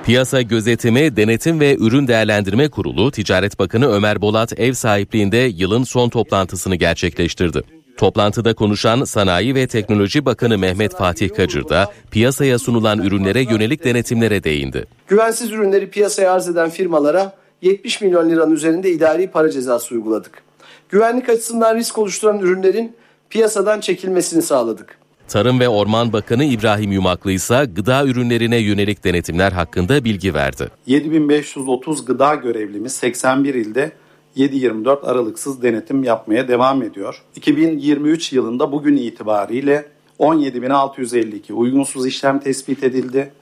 Piyasa 0.05 0.43
Gözetimi, 0.43 1.17
Denetim 1.17 1.61
ve 1.61 1.77
Ürün 1.77 2.09
Değerlendirme 2.09 2.69
Kurulu, 2.69 3.11
Ticaret 3.11 3.59
Bakanı 3.59 3.93
Ömer 3.93 4.21
Bolat 4.21 4.61
ev 4.61 4.73
sahipliğinde 4.73 5.37
yılın 5.37 5.85
son 5.85 6.09
toplantısını 6.09 6.75
gerçekleştirdi. 6.75 7.63
Toplantıda 7.97 8.55
konuşan 8.55 9.05
Sanayi 9.05 9.55
ve 9.55 9.67
Teknoloji 9.67 10.25
Bakanı 10.25 10.59
Mehmet 10.59 10.97
Fatih 10.97 11.31
Kacır 11.31 11.69
da 11.69 11.93
piyasaya 12.11 12.59
sunulan 12.59 12.99
ürünlere 12.99 13.41
yönelik 13.41 13.85
denetimlere 13.85 14.45
değindi. 14.45 14.87
Güvensiz 15.09 15.53
ürünleri 15.53 15.91
piyasaya 15.91 16.33
arz 16.33 16.49
eden 16.49 16.71
firmalara 16.71 17.37
70 17.63 18.01
milyon 18.01 18.31
liranın 18.31 18.55
üzerinde 18.55 18.91
idari 18.91 19.27
para 19.31 19.51
cezası 19.51 19.95
uyguladık. 19.95 20.43
güvenlik 20.89 21.29
açısından 21.29 21.77
risk 21.77 21.99
oluşturan 21.99 22.39
ürünlerin 22.39 22.97
piyasadan 23.31 23.81
çekilmesini 23.81 24.43
sağladık. 24.43 25.02
Tarım 25.33 25.61
ve 25.61 25.69
Orman 25.69 26.13
Bakanı 26.13 26.45
İbrahim 26.45 26.93
Yumaklı 26.93 27.33
ise 27.33 27.69
gıda 27.77 28.07
ürünlerine 28.07 28.57
yönelik 28.57 29.05
denetimler 29.05 29.53
hakkında 29.53 30.05
bilgi 30.05 30.35
verdi. 30.35 30.71
7530 30.87 32.05
gıda 32.05 32.35
görevlimiz 32.35 32.93
81 32.93 33.55
ilde 33.55 33.93
7-24 34.37 35.07
aralıksız 35.07 35.63
denetim 35.63 36.05
yapmaya 36.05 36.49
devam 36.49 36.83
ediyor. 36.83 37.23
2023 37.37 38.33
yılında 38.33 38.73
bugün 38.73 38.97
itibariyle 38.97 39.89
17.652 40.19 41.53
uygunsuz 41.53 42.07
işlem 42.07 42.39
tespit 42.39 42.85
edildi. 42.85 43.33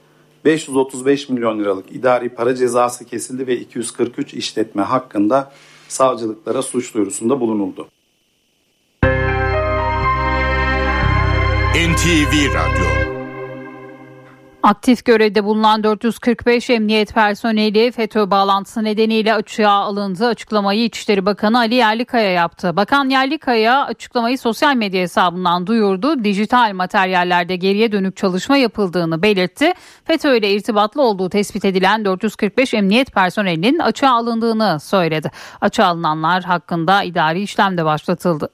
535 0.45 1.29
milyon 1.29 1.59
liralık 1.59 1.93
idari 1.93 2.29
para 2.29 2.55
cezası 2.55 3.05
kesildi 3.05 3.47
ve 3.47 3.57
243 3.57 4.35
işletme 4.35 4.83
hakkında 4.83 5.53
savcılıklara 5.89 6.63
suç 6.63 6.95
duyurusunda 6.95 7.41
bulunuldu. 7.41 7.89
NTV 11.75 12.55
Radyo 12.55 12.87
Aktif 14.63 15.05
görevde 15.05 15.45
bulunan 15.45 15.85
445 15.85 16.71
emniyet 16.71 17.15
personeli 17.15 17.93
FETÖ 17.93 18.31
bağlantısı 18.31 18.85
nedeniyle 18.85 19.35
açığa 19.35 19.73
alındı. 19.73 20.27
Açıklamayı 20.27 20.85
İçişleri 20.85 21.27
Bakanı 21.27 21.59
Ali 21.59 21.75
Yerlikaya 21.75 22.31
yaptı. 22.31 22.77
Bakan 22.77 23.09
Yerlikaya 23.09 23.85
açıklamayı 23.85 24.39
sosyal 24.39 24.77
medya 24.77 25.03
hesabından 25.03 25.67
duyurdu. 25.67 26.25
Dijital 26.25 26.73
materyallerde 26.75 27.57
geriye 27.57 27.93
dönük 27.93 28.17
çalışma 28.17 28.57
yapıldığını 28.57 29.23
belirtti. 29.23 29.73
FETÖ 30.05 30.37
ile 30.37 30.51
irtibatlı 30.51 31.03
olduğu 31.03 31.29
tespit 31.29 31.65
edilen 31.65 32.05
445 32.05 32.75
emniyet 32.75 33.13
personelinin 33.13 33.79
açığa 33.79 34.13
alındığını 34.13 34.81
söyledi. 34.81 35.31
Açığa 35.61 35.87
alınanlar 35.87 36.45
hakkında 36.45 37.03
idari 37.03 37.43
işlem 37.43 37.79
de 37.79 37.85
başlatıldı. 37.85 38.49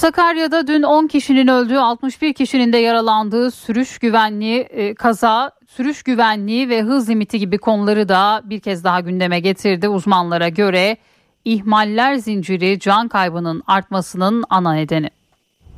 Sakarya'da 0.00 0.66
dün 0.66 0.82
10 0.82 1.06
kişinin 1.06 1.46
öldüğü 1.46 1.78
61 1.78 2.34
kişinin 2.34 2.72
de 2.72 2.78
yaralandığı 2.78 3.50
sürüş 3.50 3.98
güvenliği 3.98 4.60
e, 4.60 4.94
kaza, 4.94 5.50
sürüş 5.68 6.02
güvenliği 6.02 6.68
ve 6.68 6.82
hız 6.82 7.08
limiti 7.08 7.38
gibi 7.38 7.58
konuları 7.58 8.08
da 8.08 8.42
bir 8.44 8.60
kez 8.60 8.84
daha 8.84 9.00
gündeme 9.00 9.40
getirdi. 9.40 9.88
Uzmanlara 9.88 10.48
göre 10.48 10.96
ihmaller 11.44 12.14
zinciri 12.14 12.78
can 12.80 13.08
kaybının 13.08 13.62
artmasının 13.66 14.44
ana 14.50 14.74
nedeni. 14.74 15.10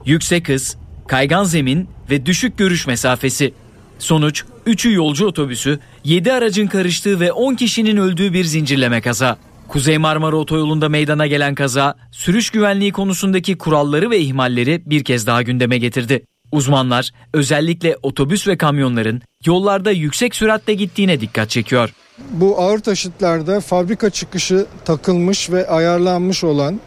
Yüksek 0.04 0.48
hız, 0.48 0.76
kaygan 1.06 1.44
zemin 1.44 1.88
ve 2.10 2.26
düşük 2.26 2.58
görüş 2.58 2.86
mesafesi. 2.86 3.54
Sonuç 3.98 4.44
3'ü 4.66 4.92
yolcu 4.92 5.26
otobüsü, 5.26 5.80
7 6.04 6.32
aracın 6.32 6.66
karıştığı 6.66 7.20
ve 7.20 7.32
10 7.32 7.54
kişinin 7.54 7.96
öldüğü 7.96 8.32
bir 8.32 8.44
zincirleme 8.44 9.00
kaza. 9.00 9.38
Kuzey 9.72 9.98
Marmara 9.98 10.36
Otoyolu'nda 10.36 10.88
meydana 10.88 11.26
gelen 11.26 11.54
kaza, 11.54 11.94
sürüş 12.10 12.50
güvenliği 12.50 12.92
konusundaki 12.92 13.58
kuralları 13.58 14.10
ve 14.10 14.18
ihmalleri 14.18 14.82
bir 14.86 15.04
kez 15.04 15.26
daha 15.26 15.42
gündeme 15.42 15.78
getirdi. 15.78 16.24
Uzmanlar 16.52 17.10
özellikle 17.32 17.96
otobüs 18.02 18.48
ve 18.48 18.56
kamyonların 18.56 19.22
yollarda 19.46 19.90
yüksek 19.90 20.34
süratle 20.34 20.74
gittiğine 20.74 21.20
dikkat 21.20 21.50
çekiyor. 21.50 21.94
Bu 22.30 22.60
ağır 22.60 22.78
taşıtlarda 22.78 23.60
fabrika 23.60 24.10
çıkışı 24.10 24.66
takılmış 24.84 25.50
ve 25.50 25.68
ayarlanmış 25.68 26.44
olan 26.44 26.80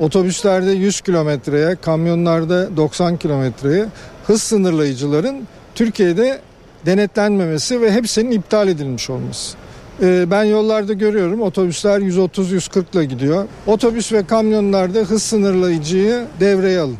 otobüslerde 0.00 0.70
100 0.70 1.00
kilometreye, 1.00 1.76
kamyonlarda 1.76 2.76
90 2.76 3.16
kilometreye 3.16 3.86
hız 4.26 4.42
sınırlayıcıların 4.42 5.46
Türkiye'de 5.74 6.40
denetlenmemesi 6.86 7.80
ve 7.80 7.92
hepsinin 7.92 8.30
iptal 8.30 8.68
edilmiş 8.68 9.10
olması. 9.10 9.56
Ee, 10.02 10.30
ben 10.30 10.44
yollarda 10.44 10.92
görüyorum 10.92 11.42
otobüsler 11.42 12.00
130-140 12.00 12.84
ile 12.94 13.04
gidiyor. 13.04 13.46
Otobüs 13.66 14.12
ve 14.12 14.26
kamyonlarda 14.26 14.98
hız 14.98 15.22
sınırlayıcıyı 15.22 16.24
devreye 16.40 16.80
alın. 16.80 16.98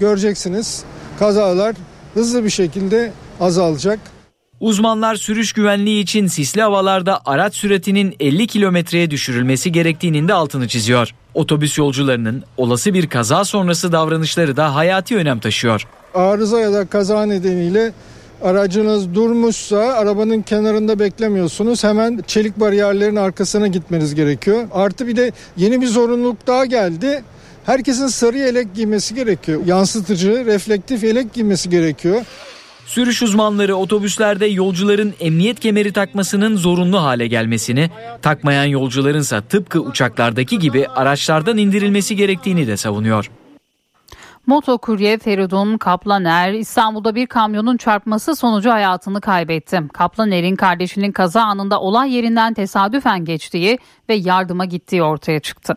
Göreceksiniz 0.00 0.84
kazalar 1.18 1.76
hızlı 2.14 2.44
bir 2.44 2.50
şekilde 2.50 3.12
azalacak. 3.40 3.98
Uzmanlar 4.60 5.14
sürüş 5.14 5.52
güvenliği 5.52 6.02
için 6.02 6.26
sisli 6.26 6.62
havalarda 6.62 7.20
araç 7.24 7.54
süratinin 7.54 8.16
50 8.20 8.46
kilometreye 8.46 9.10
düşürülmesi 9.10 9.72
gerektiğinin 9.72 10.28
de 10.28 10.34
altını 10.34 10.68
çiziyor. 10.68 11.14
Otobüs 11.34 11.78
yolcularının 11.78 12.44
olası 12.56 12.94
bir 12.94 13.06
kaza 13.06 13.44
sonrası 13.44 13.92
davranışları 13.92 14.56
da 14.56 14.74
hayati 14.74 15.16
önem 15.16 15.40
taşıyor. 15.40 15.86
Arıza 16.14 16.60
ya 16.60 16.72
da 16.72 16.86
kaza 16.86 17.26
nedeniyle 17.26 17.92
aracınız 18.42 19.14
durmuşsa 19.14 19.78
arabanın 19.78 20.42
kenarında 20.42 20.98
beklemiyorsunuz. 20.98 21.84
Hemen 21.84 22.24
çelik 22.26 22.60
bariyerlerin 22.60 23.16
arkasına 23.16 23.66
gitmeniz 23.66 24.14
gerekiyor. 24.14 24.68
Artı 24.72 25.06
bir 25.06 25.16
de 25.16 25.32
yeni 25.56 25.80
bir 25.80 25.86
zorunluluk 25.86 26.46
daha 26.46 26.64
geldi. 26.64 27.22
Herkesin 27.66 28.06
sarı 28.06 28.38
yelek 28.38 28.74
giymesi 28.74 29.14
gerekiyor. 29.14 29.60
Yansıtıcı, 29.66 30.46
reflektif 30.46 31.04
yelek 31.04 31.34
giymesi 31.34 31.70
gerekiyor. 31.70 32.24
Sürüş 32.86 33.22
uzmanları 33.22 33.76
otobüslerde 33.76 34.46
yolcuların 34.46 35.14
emniyet 35.20 35.60
kemeri 35.60 35.92
takmasının 35.92 36.56
zorunlu 36.56 37.02
hale 37.02 37.26
gelmesini, 37.26 37.90
takmayan 38.22 38.64
yolcularınsa 38.64 39.40
tıpkı 39.40 39.80
uçaklardaki 39.80 40.58
gibi 40.58 40.86
araçlardan 40.88 41.58
indirilmesi 41.58 42.16
gerektiğini 42.16 42.66
de 42.66 42.76
savunuyor. 42.76 43.30
Motokurye 44.46 45.18
Feridun 45.18 45.78
Kaplaner 45.78 46.52
İstanbul'da 46.52 47.14
bir 47.14 47.26
kamyonun 47.26 47.76
çarpması 47.76 48.36
sonucu 48.36 48.70
hayatını 48.70 49.20
kaybetti. 49.20 49.80
Kaplaner'in 49.92 50.56
kardeşinin 50.56 51.12
kaza 51.12 51.42
anında 51.42 51.80
olay 51.80 52.14
yerinden 52.14 52.54
tesadüfen 52.54 53.24
geçtiği 53.24 53.78
ve 54.08 54.14
yardıma 54.14 54.64
gittiği 54.64 55.02
ortaya 55.02 55.40
çıktı. 55.40 55.76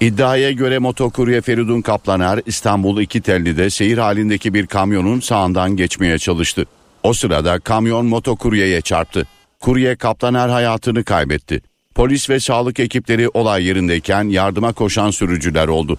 İddiaya 0.00 0.52
göre 0.52 0.78
motokurye 0.78 1.40
Feridun 1.40 1.80
Kaplaner 1.80 2.40
İstanbul 2.46 3.00
İkitelli'de 3.00 3.70
seyir 3.70 3.98
halindeki 3.98 4.54
bir 4.54 4.66
kamyonun 4.66 5.20
sağından 5.20 5.76
geçmeye 5.76 6.18
çalıştı. 6.18 6.66
O 7.02 7.12
sırada 7.12 7.58
kamyon 7.58 8.06
motokuryeye 8.06 8.80
çarptı. 8.80 9.26
Kurye 9.60 9.96
Kaplaner 9.96 10.48
hayatını 10.48 11.04
kaybetti. 11.04 11.60
Polis 11.94 12.30
ve 12.30 12.40
sağlık 12.40 12.80
ekipleri 12.80 13.28
olay 13.28 13.64
yerindeyken 13.64 14.24
yardıma 14.28 14.72
koşan 14.72 15.10
sürücüler 15.10 15.68
oldu. 15.68 15.98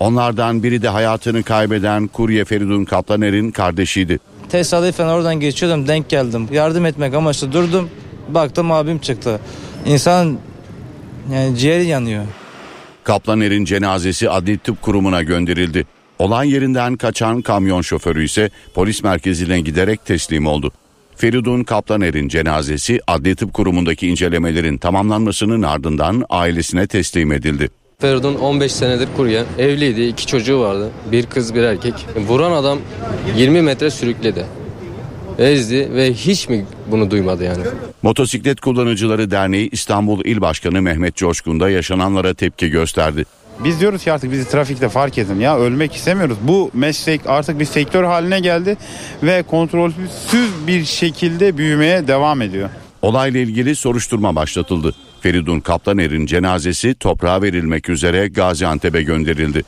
Onlardan 0.00 0.62
biri 0.62 0.82
de 0.82 0.88
hayatını 0.88 1.42
kaybeden 1.42 2.06
kurye 2.06 2.44
Feridun 2.44 2.84
Kaplaner'in 2.84 3.50
kardeşiydi. 3.50 4.18
Tesadüfen 4.48 5.06
oradan 5.06 5.40
geçiyordum 5.40 5.88
denk 5.88 6.08
geldim. 6.08 6.48
Yardım 6.52 6.86
etmek 6.86 7.14
amaçlı 7.14 7.52
durdum. 7.52 7.90
Baktım 8.28 8.72
abim 8.72 8.98
çıktı. 8.98 9.40
İnsan 9.86 10.38
yani 11.32 11.56
ciğeri 11.58 11.86
yanıyor. 11.86 12.24
Kaplaner'in 13.04 13.64
cenazesi 13.64 14.30
adli 14.30 14.58
tıp 14.58 14.82
kurumuna 14.82 15.22
gönderildi. 15.22 15.86
Olay 16.18 16.50
yerinden 16.50 16.96
kaçan 16.96 17.42
kamyon 17.42 17.82
şoförü 17.82 18.24
ise 18.24 18.50
polis 18.74 19.02
merkezine 19.02 19.60
giderek 19.60 20.04
teslim 20.04 20.46
oldu. 20.46 20.72
Feridun 21.16 21.64
Kaplaner'in 21.64 22.28
cenazesi 22.28 23.00
adli 23.06 23.36
tıp 23.36 23.54
kurumundaki 23.54 24.08
incelemelerin 24.08 24.78
tamamlanmasının 24.78 25.62
ardından 25.62 26.24
ailesine 26.30 26.86
teslim 26.86 27.32
edildi. 27.32 27.70
Feridun 28.00 28.34
15 28.34 28.72
senedir 28.72 29.08
kurye. 29.16 29.44
Evliydi, 29.58 30.02
iki 30.02 30.26
çocuğu 30.26 30.60
vardı. 30.60 30.90
Bir 31.12 31.26
kız, 31.26 31.54
bir 31.54 31.62
erkek. 31.62 31.94
Vuran 32.16 32.52
adam 32.52 32.78
20 33.36 33.62
metre 33.62 33.90
sürükledi. 33.90 34.46
Ezdi 35.38 35.94
ve 35.94 36.12
hiç 36.12 36.48
mi 36.48 36.66
bunu 36.90 37.10
duymadı 37.10 37.44
yani? 37.44 37.62
Motosiklet 38.02 38.60
Kullanıcıları 38.60 39.30
Derneği 39.30 39.68
İstanbul 39.72 40.24
İl 40.24 40.40
Başkanı 40.40 40.82
Mehmet 40.82 41.16
Coşkun 41.16 41.60
da 41.60 41.70
yaşananlara 41.70 42.34
tepki 42.34 42.68
gösterdi. 42.68 43.24
Biz 43.64 43.80
diyoruz 43.80 44.04
ki 44.04 44.12
artık 44.12 44.32
bizi 44.32 44.48
trafikte 44.48 44.88
fark 44.88 45.18
edin 45.18 45.40
ya 45.40 45.58
ölmek 45.58 45.94
istemiyoruz. 45.94 46.36
Bu 46.42 46.70
meslek 46.74 47.20
artık 47.26 47.60
bir 47.60 47.64
sektör 47.64 48.04
haline 48.04 48.40
geldi 48.40 48.76
ve 49.22 49.42
kontrolsüz 49.42 50.50
bir 50.66 50.84
şekilde 50.84 51.56
büyümeye 51.56 52.08
devam 52.08 52.42
ediyor. 52.42 52.70
Olayla 53.02 53.40
ilgili 53.40 53.76
soruşturma 53.76 54.36
başlatıldı. 54.36 54.94
Feridun 55.20 55.60
Kaplaner'in 55.60 56.26
cenazesi 56.26 56.94
toprağa 56.94 57.42
verilmek 57.42 57.88
üzere 57.88 58.28
Gaziantep'e 58.28 59.02
gönderildi. 59.02 59.62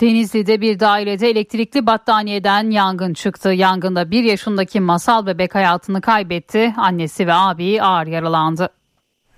Denizli'de 0.00 0.60
bir 0.60 0.80
dairede 0.80 1.30
elektrikli 1.30 1.86
battaniyeden 1.86 2.70
yangın 2.70 3.14
çıktı. 3.14 3.48
Yangında 3.48 4.10
bir 4.10 4.24
yaşındaki 4.24 4.80
masal 4.80 5.26
bebek 5.26 5.54
hayatını 5.54 6.00
kaybetti. 6.00 6.74
Annesi 6.76 7.26
ve 7.26 7.32
abi 7.32 7.82
ağır 7.82 8.06
yaralandı. 8.06 8.68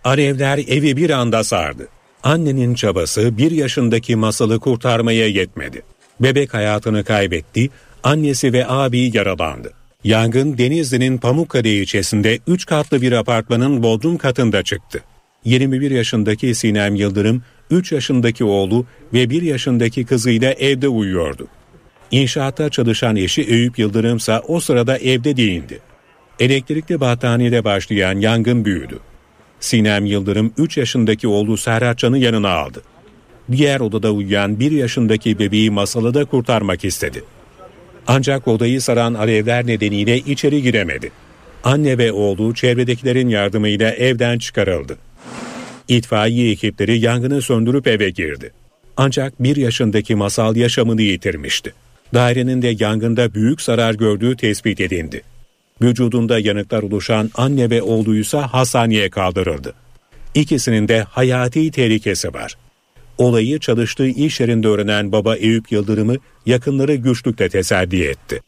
Alevler 0.04 0.58
evi 0.58 0.96
bir 0.96 1.10
anda 1.10 1.44
sardı. 1.44 1.88
Annenin 2.22 2.74
çabası 2.74 3.38
bir 3.38 3.50
yaşındaki 3.50 4.16
masalı 4.16 4.60
kurtarmaya 4.60 5.28
yetmedi. 5.28 5.82
Bebek 6.20 6.54
hayatını 6.54 7.04
kaybetti, 7.04 7.70
annesi 8.02 8.52
ve 8.52 8.66
abi 8.68 9.16
yaralandı. 9.16 9.72
Yangın 10.05 10.59
Denizli'nin 10.59 11.18
Pamukkale 11.18 11.74
ilçesinde 11.74 12.39
3 12.47 12.66
katlı 12.66 13.02
bir 13.02 13.12
apartmanın 13.12 13.82
bodrum 13.82 14.16
katında 14.16 14.62
çıktı. 14.62 15.02
21 15.44 15.90
yaşındaki 15.90 16.55
Sinem 16.55 16.94
Yıldırım, 16.94 17.43
3 17.70 17.93
yaşındaki 17.93 18.44
oğlu 18.44 18.86
ve 19.12 19.31
1 19.31 19.43
yaşındaki 19.43 20.05
kızıyla 20.05 20.52
evde 20.52 20.89
uyuyordu. 20.89 21.48
İnşaatta 22.10 22.70
çalışan 22.70 23.16
eşi 23.16 23.43
Eyüp 23.43 23.78
Yıldırım 23.78 24.16
ise 24.16 24.40
o 24.48 24.60
sırada 24.60 24.98
evde 24.98 25.36
değildi. 25.36 25.81
Elektrikli 26.40 27.01
battaniyede 27.01 27.64
başlayan 27.64 28.18
yangın 28.18 28.64
büyüdü. 28.64 28.98
Sinem 29.60 30.06
Yıldırım 30.06 30.52
3 30.59 30.76
yaşındaki 30.76 31.28
oğlu 31.28 31.56
Serhatcan'ı 31.56 32.18
yanına 32.18 32.51
aldı. 32.51 32.82
Diğer 33.52 33.81
odada 33.81 34.12
uyuyan 34.12 34.60
1 34.60 34.70
yaşındaki 34.70 35.39
bebeği 35.39 35.70
masalı 35.70 36.14
da 36.14 36.24
kurtarmak 36.24 36.85
istedi. 36.85 37.24
Ancak 38.06 38.48
odayı 38.48 38.81
saran 38.81 39.14
alevler 39.14 39.66
nedeniyle 39.66 40.18
içeri 40.18 40.62
giremedi. 40.62 41.10
Anne 41.64 41.98
ve 41.98 42.12
oğlu 42.12 42.55
çevredekilerin 42.55 43.28
yardımıyla 43.28 43.90
evden 43.90 44.39
çıkarıldı. 44.39 44.98
İtfaiye 45.89 46.51
ekipleri 46.51 46.98
yangını 46.98 47.43
söndürüp 47.43 47.86
eve 47.86 48.10
girdi. 48.10 48.52
Ancak 48.97 49.43
bir 49.43 49.56
yaşındaki 49.56 50.14
masal 50.14 50.56
yaşamını 50.56 51.02
yitirmişti. 51.02 51.72
Dairenin 52.14 52.62
de 52.62 52.74
yangında 52.78 53.35
büyük 53.35 53.62
zarar 53.62 53.94
gördüğü 53.94 54.36
tespit 54.36 54.81
edildi. 54.81 55.22
Vücudunda 55.82 56.39
yanıklar 56.39 56.82
oluşan 56.82 57.31
anne 57.35 57.70
ve 57.70 57.82
oğluysa 57.82 58.52
hastaneye 58.52 59.10
kaldırıldı. 59.10 59.74
İkisinin 60.35 60.89
de 60.89 61.01
hayati 61.02 61.70
tehlikesi 61.70 62.35
var. 62.35 62.56
Olayı 63.18 63.60
çalıştığı 63.60 64.06
iş 64.06 64.40
yerinde 64.40 64.68
öğrenen 64.68 65.12
baba 65.12 65.36
Eyüp 65.36 65.72
Yıldırım'ı 65.72 66.16
yakınları 66.46 66.94
güçlükle 66.94 67.48
teselli 67.48 68.04
etti. 68.04 68.40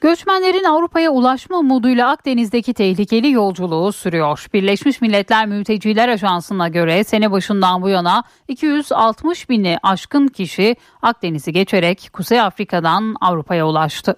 Göçmenlerin 0.00 0.64
Avrupa'ya 0.64 1.10
ulaşma 1.10 1.58
umuduyla 1.58 2.10
Akdeniz'deki 2.10 2.74
tehlikeli 2.74 3.30
yolculuğu 3.30 3.92
sürüyor. 3.92 4.46
Birleşmiş 4.54 5.00
Milletler 5.00 5.46
Mülteciler 5.46 6.08
Ajansı'na 6.08 6.68
göre 6.68 7.04
sene 7.04 7.30
başından 7.30 7.82
bu 7.82 7.88
yana 7.88 8.24
260 8.48 9.48
bini 9.48 9.78
aşkın 9.82 10.28
kişi 10.28 10.76
Akdeniz'i 11.02 11.52
geçerek 11.52 12.10
Kuzey 12.12 12.40
Afrika'dan 12.40 13.16
Avrupa'ya 13.20 13.66
ulaştı. 13.66 14.16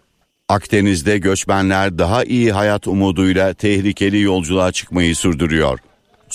Akdeniz'de 0.49 1.19
göçmenler 1.19 1.99
daha 1.99 2.25
iyi 2.25 2.53
hayat 2.53 2.87
umuduyla 2.87 3.55
tehlikeli 3.55 4.21
yolculuğa 4.21 4.73
çıkmayı 4.73 5.17
sürdürüyor. 5.17 5.79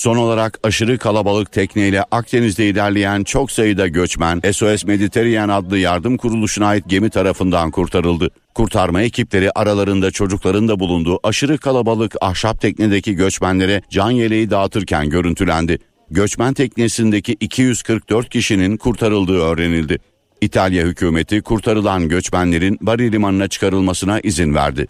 Son 0.02 0.16
olarak 0.16 0.58
aşırı 0.62 0.98
kalabalık 0.98 1.52
tekneyle 1.52 2.04
Akdeniz'de 2.10 2.68
ilerleyen 2.68 3.24
çok 3.24 3.50
sayıda 3.52 3.88
göçmen 3.88 4.40
SOS 4.52 4.84
Mediterranean 4.84 5.48
adlı 5.48 5.78
yardım 5.78 6.16
kuruluşuna 6.16 6.66
ait 6.66 6.84
gemi 6.88 7.10
tarafından 7.10 7.70
kurtarıldı. 7.70 8.30
Kurtarma 8.54 9.02
ekipleri 9.02 9.50
aralarında 9.50 10.10
çocukların 10.10 10.68
da 10.68 10.80
bulunduğu 10.80 11.20
aşırı 11.22 11.58
kalabalık 11.58 12.14
ahşap 12.20 12.60
teknedeki 12.60 13.14
göçmenlere 13.14 13.82
can 13.90 14.10
yeleği 14.10 14.50
dağıtırken 14.50 15.10
görüntülendi. 15.10 15.78
Göçmen 16.10 16.54
teknesindeki 16.54 17.36
244 17.40 18.28
kişinin 18.28 18.76
kurtarıldığı 18.76 19.40
öğrenildi. 19.40 19.98
İtalya 20.40 20.86
hükümeti 20.86 21.42
kurtarılan 21.42 22.08
göçmenlerin 22.08 22.78
Bari 22.80 23.12
limanına 23.12 23.48
çıkarılmasına 23.48 24.20
izin 24.20 24.54
verdi. 24.54 24.86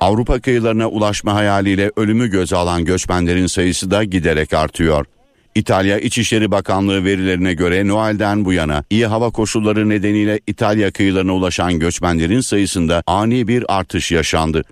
Avrupa 0.00 0.40
kıyılarına 0.40 0.88
ulaşma 0.88 1.34
hayaliyle 1.34 1.90
ölümü 1.96 2.28
göze 2.30 2.56
alan 2.56 2.84
göçmenlerin 2.84 3.46
sayısı 3.46 3.90
da 3.90 4.04
giderek 4.04 4.54
artıyor. 4.54 5.06
İtalya 5.54 5.98
İçişleri 5.98 6.50
Bakanlığı 6.50 7.04
verilerine 7.04 7.54
göre 7.54 7.88
Noel'den 7.88 8.44
bu 8.44 8.52
yana 8.52 8.84
iyi 8.90 9.06
hava 9.06 9.30
koşulları 9.30 9.88
nedeniyle 9.88 10.40
İtalya 10.46 10.90
kıyılarına 10.90 11.34
ulaşan 11.34 11.78
göçmenlerin 11.78 12.40
sayısında 12.40 13.02
ani 13.06 13.48
bir 13.48 13.78
artış 13.78 14.12
yaşandı. 14.12 14.62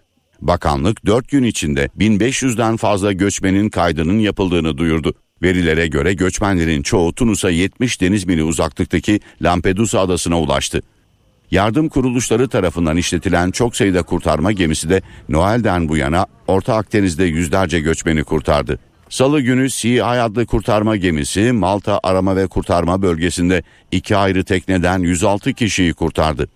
Bakanlık 0.41 1.07
4 1.07 1.29
gün 1.29 1.43
içinde 1.43 1.89
1500'den 1.99 2.77
fazla 2.77 3.13
göçmenin 3.13 3.71
kaydının 3.71 4.19
yapıldığını 4.19 4.79
duyurdu. 4.79 5.15
Verilere 5.43 5.87
göre 5.87 6.15
göçmenlerin 6.15 6.83
çoğu 6.83 7.15
Tunus'a 7.15 7.51
70 7.51 8.01
deniz 8.01 8.25
mili 8.25 8.43
uzaklıktaki 8.43 9.21
Lampedusa 9.43 10.01
adasına 10.01 10.41
ulaştı. 10.41 10.83
Yardım 11.51 11.89
kuruluşları 11.89 12.49
tarafından 12.49 12.97
işletilen 12.97 13.51
çok 13.51 13.77
sayıda 13.77 14.03
kurtarma 14.03 14.53
gemisi 14.53 14.89
de 14.89 15.03
Noel'den 15.29 15.89
bu 15.89 15.97
yana 15.97 16.27
Orta 16.47 16.75
Akdeniz'de 16.75 17.25
yüzlerce 17.25 17.81
göçmeni 17.81 18.25
kurtardı. 18.25 18.79
Salı 19.09 19.41
günü 19.41 19.71
Sea 19.71 20.07
adlı 20.07 20.47
kurtarma 20.47 20.97
gemisi 20.97 21.53
Malta 21.53 22.01
arama 22.03 22.37
ve 22.37 22.47
kurtarma 22.47 23.03
bölgesinde 23.03 23.63
iki 23.93 24.17
ayrı 24.17 24.45
tekneden 24.45 24.99
106 24.99 25.53
kişiyi 25.53 25.95
kurtardı. 25.95 26.49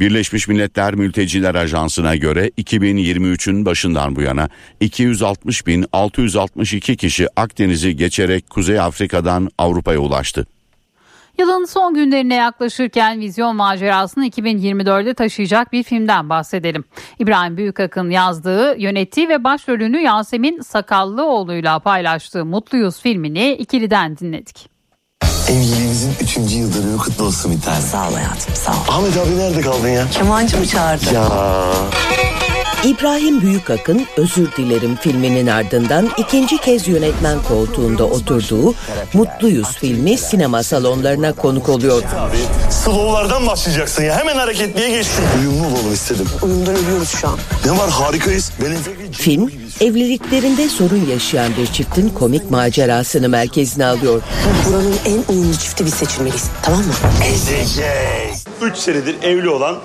Birleşmiş 0.00 0.48
Milletler 0.48 0.94
Mülteciler 0.94 1.54
Ajansı'na 1.54 2.16
göre 2.16 2.50
2023'ün 2.58 3.64
başından 3.64 4.16
bu 4.16 4.22
yana 4.22 4.48
260.662 4.80 6.96
kişi 6.96 7.26
Akdeniz'i 7.36 7.96
geçerek 7.96 8.50
Kuzey 8.50 8.80
Afrika'dan 8.80 9.50
Avrupa'ya 9.58 9.98
ulaştı. 9.98 10.46
Yılın 11.40 11.64
son 11.64 11.94
günlerine 11.94 12.34
yaklaşırken 12.34 13.20
vizyon 13.20 13.56
macerasını 13.56 14.26
2024'de 14.26 15.14
taşıyacak 15.14 15.72
bir 15.72 15.82
filmden 15.82 16.28
bahsedelim. 16.28 16.84
İbrahim 17.18 17.56
Büyükak'ın 17.56 18.10
yazdığı, 18.10 18.76
yönettiği 18.78 19.28
ve 19.28 19.44
başrolünü 19.44 20.00
Yasemin 20.00 20.60
Sakallıoğlu'yla 20.60 21.78
paylaştığı 21.78 22.44
Mutluyuz 22.44 23.00
filmini 23.00 23.52
ikiliden 23.52 24.18
dinledik. 24.18 24.70
Evliliğimizin 25.48 26.12
3. 26.20 26.36
yıl 26.36 26.74
dönümü 26.74 26.98
kutlu 26.98 27.24
olsun 27.24 27.52
bir 27.56 27.60
tane. 27.60 27.80
Sağ 27.80 28.08
ol 28.08 28.14
hayatım 28.14 28.54
sağ 28.54 28.72
ol. 28.72 28.76
Ahmet 28.88 29.16
abi 29.16 29.38
nerede 29.38 29.60
kaldın 29.60 29.88
ya? 29.88 30.06
Kemancı 30.10 30.58
mı 30.58 30.66
çağırdı? 30.66 31.14
Ya. 31.14 31.28
İbrahim 32.84 33.40
Büyükak'ın 33.40 34.06
Özür 34.16 34.52
Dilerim 34.56 34.96
filminin 34.96 35.46
ardından 35.46 36.10
ikinci 36.18 36.58
kez 36.58 36.88
yönetmen 36.88 37.42
koltuğunda 37.48 38.04
oturduğu 38.04 38.74
Mutluyuz 39.14 39.76
filmi 39.76 40.18
sinema 40.18 40.62
salonlarına 40.62 41.32
konuk 41.32 41.68
oluyor. 41.68 42.02
Slowlardan 42.70 43.46
başlayacaksın 43.46 44.02
ya. 44.02 44.18
Hemen 44.18 44.36
hareketliye 44.36 44.90
geçtin. 44.90 45.24
Uyumlu 45.40 45.66
olalım 45.66 45.92
istedim. 45.94 46.26
Uyumdan 46.42 46.74
ölüyoruz 46.76 47.08
şu 47.08 47.28
an. 47.28 47.38
Ne 47.64 47.70
var 47.78 47.90
harikayız. 47.90 48.52
Benim 48.64 48.78
Film, 49.12 49.50
evliliklerinde 49.80 50.68
sorun 50.68 51.06
yaşayan 51.10 51.52
bir 51.56 51.66
çiftin 51.66 52.08
komik 52.08 52.50
macerasını 52.50 53.28
merkezine 53.28 53.86
alıyor. 53.86 54.22
Buranın 54.68 54.94
en 55.04 55.34
uyumlu 55.34 55.52
çifti 55.52 55.86
biz 55.86 55.94
seçilmeliyiz. 55.94 56.44
Tamam 56.62 56.80
mı? 56.80 56.92
Ezeceğiz. 57.24 58.44
3 58.62 58.76
senedir 58.76 59.22
evli 59.22 59.48
olan 59.48 59.76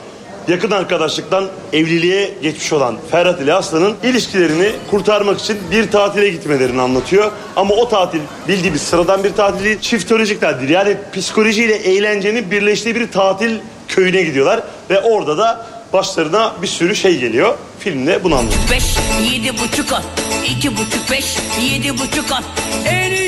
yakın 0.48 0.72
arkadaşlıktan 0.72 1.48
evliliğe 1.74 2.32
geçmiş 2.42 2.74
olan 2.74 2.98
Ferhat 3.12 3.42
ile 3.42 3.54
Aslı'nın 3.54 3.96
ilişkilerini 4.04 4.72
kurtarmak 4.92 5.40
için 5.40 5.58
bir 5.72 5.92
tatile 5.92 6.30
gitmelerini 6.30 6.82
anlatıyor. 6.82 7.32
Ama 7.56 7.76
o 7.76 7.90
tatil 7.90 8.20
bildiğimiz 8.48 8.82
sıradan 8.82 9.24
bir 9.24 9.34
tatil 9.34 9.66
değil, 9.66 9.80
çiftolojik 9.80 10.42
tatil. 10.42 10.70
Yani 10.70 10.98
psikolojiyle 11.14 11.76
eğlencenin 11.76 12.52
birleştiği 12.52 12.96
bir 12.96 13.12
tatil 13.12 13.52
köyüne 13.88 14.22
gidiyorlar. 14.22 14.64
Ve 14.90 15.00
orada 15.00 15.38
da 15.38 15.68
başlarına 15.94 16.54
bir 16.62 16.68
sürü 16.68 16.96
şey 16.96 17.20
geliyor. 17.20 17.56
Filmde 17.80 18.24
bunu 18.24 18.36
anlatıyor. 18.36 18.64
Beş, 18.72 18.84
yedi 19.32 19.54
buçuk 19.60 19.94
at. 19.94 20.04
iki 20.50 20.72
buçuk 20.78 21.12
beş, 21.12 21.38
yedi 21.72 21.94
buçuk 21.94 22.32
at. 22.32 22.44
Enişte! 22.86 23.25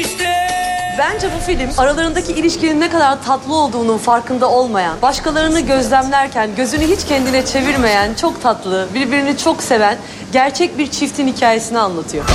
Bence 0.98 1.30
bu 1.36 1.46
film 1.46 1.70
aralarındaki 1.78 2.34
ilişkinin 2.34 2.82
ne 2.82 2.90
kadar 2.90 3.24
tatlı 3.24 3.56
olduğunun 3.56 3.98
farkında 3.98 4.50
olmayan, 4.50 5.02
başkalarını 5.02 5.60
gözlemlerken 5.60 6.56
gözünü 6.56 6.84
hiç 6.84 7.06
kendine 7.06 7.46
çevirmeyen, 7.46 8.14
çok 8.14 8.42
tatlı, 8.42 8.88
birbirini 8.94 9.38
çok 9.38 9.64
seven 9.64 9.98
gerçek 10.32 10.78
bir 10.78 10.92
çiftin 10.92 11.28
hikayesini 11.28 11.80
anlatıyor. 11.80 12.26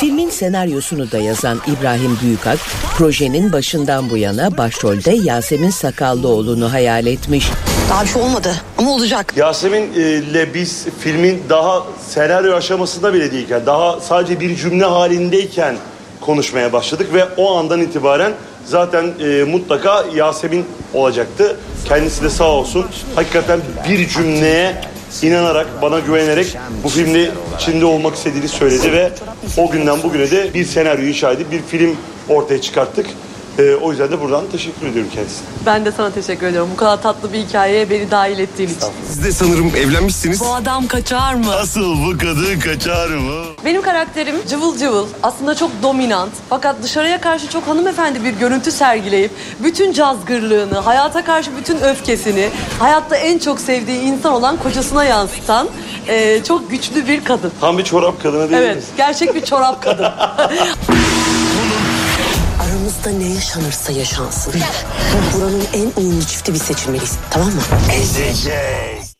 Filmin 0.00 0.30
senaryosunu 0.30 1.10
da 1.12 1.18
yazan 1.18 1.60
İbrahim 1.66 2.18
Büyükak, 2.22 2.58
projenin 2.98 3.52
başından 3.52 4.10
bu 4.10 4.16
yana 4.16 4.56
başrolde 4.56 5.10
Yasemin 5.10 5.70
Sakallıoğlu'nu 5.70 6.72
hayal 6.72 7.06
etmiş. 7.06 7.50
Daha 7.90 8.02
bir 8.02 8.08
şey 8.08 8.22
olmadı 8.22 8.54
ama 8.78 8.90
olacak. 8.90 9.32
Yasemin 9.36 9.92
e, 9.96 10.00
ile 10.00 10.54
biz 10.54 10.86
filmin 11.00 11.42
daha 11.48 11.82
senaryo 12.08 12.56
aşamasında 12.56 13.14
bile 13.14 13.32
değilken, 13.32 13.66
daha 13.66 14.00
sadece 14.00 14.40
bir 14.40 14.56
cümle 14.56 14.84
halindeyken 14.84 15.76
konuşmaya 16.26 16.72
başladık 16.72 17.14
ve 17.14 17.24
o 17.36 17.56
andan 17.56 17.80
itibaren 17.80 18.32
zaten 18.64 19.12
e, 19.20 19.44
mutlaka 19.44 20.04
Yasemin 20.14 20.64
olacaktı. 20.94 21.56
Kendisi 21.84 22.22
de 22.22 22.30
sağ 22.30 22.50
olsun. 22.50 22.86
Hakikaten 23.14 23.60
bir 23.88 24.08
cümleye 24.08 24.74
inanarak, 25.22 25.66
bana 25.82 25.98
güvenerek 25.98 26.56
bu 26.84 26.88
filmde 26.88 27.30
içinde 27.56 27.84
olmak 27.84 28.14
istediğini 28.14 28.48
söyledi 28.48 28.92
ve 28.92 29.10
o 29.56 29.70
günden 29.70 30.02
bugüne 30.02 30.30
de 30.30 30.54
bir 30.54 30.64
senaryo 30.64 31.04
inşa 31.04 31.32
edip 31.32 31.52
bir 31.52 31.62
film 31.62 31.96
ortaya 32.28 32.60
çıkarttık. 32.60 33.06
E, 33.58 33.74
o 33.74 33.90
yüzden 33.90 34.10
de 34.12 34.20
buradan 34.20 34.44
teşekkür 34.52 34.86
ediyorum 34.86 35.10
kendisine. 35.14 35.46
Ben 35.66 35.84
de 35.84 35.92
sana 35.92 36.10
teşekkür 36.10 36.46
ediyorum. 36.46 36.70
Bu 36.72 36.76
kadar 36.76 37.02
tatlı 37.02 37.32
bir 37.32 37.38
hikayeye 37.38 37.90
beni 37.90 38.10
dahil 38.10 38.38
ettiğin 38.38 38.68
için. 38.68 38.88
Siz 39.08 39.24
de 39.24 39.32
sanırım 39.32 39.72
evlenmişsiniz. 39.76 40.40
Bu 40.40 40.54
adam 40.54 40.86
kaçar 40.86 41.34
mı? 41.34 41.54
Asıl 41.54 41.96
bu 42.06 42.18
kadın 42.18 42.60
kaçar 42.60 43.08
mı? 43.08 43.44
Benim 43.64 43.82
karakterim 43.82 44.36
cıvıl 44.48 44.78
cıvıl, 44.78 45.06
aslında 45.22 45.54
çok 45.54 45.70
dominant 45.82 46.32
fakat 46.48 46.76
dışarıya 46.82 47.20
karşı 47.20 47.48
çok 47.48 47.66
hanımefendi 47.66 48.24
bir 48.24 48.30
görüntü 48.34 48.70
sergileyip 48.70 49.30
bütün 49.60 49.92
cazgırlığını, 49.92 50.78
hayata 50.78 51.24
karşı 51.24 51.50
bütün 51.56 51.80
öfkesini, 51.80 52.48
hayatta 52.78 53.16
en 53.16 53.38
çok 53.38 53.60
sevdiği 53.60 54.00
insan 54.00 54.32
olan 54.32 54.56
kocasına 54.56 55.04
yansıtan 55.04 55.68
e, 56.08 56.42
çok 56.44 56.70
güçlü 56.70 57.08
bir 57.08 57.24
kadın. 57.24 57.52
Tam 57.60 57.78
bir 57.78 57.84
çorap 57.84 58.22
kadını 58.22 58.50
değil 58.50 58.62
Evet, 58.62 58.84
gerçek 58.96 59.34
bir 59.34 59.44
çorap 59.44 59.82
kadın. 59.82 60.06
Aramızda 62.96 63.24
ne 63.24 63.34
yaşanırsa 63.34 63.92
yaşansın. 63.92 64.52
Buranın 65.34 65.64
en 65.72 65.92
uyumlu 65.96 66.24
çifti 66.24 66.54
biz 66.54 66.62
seçilmeliyiz. 66.62 67.12
Tamam 67.30 67.48
mı? 67.48 67.62
Ezeceğiz. 67.92 69.16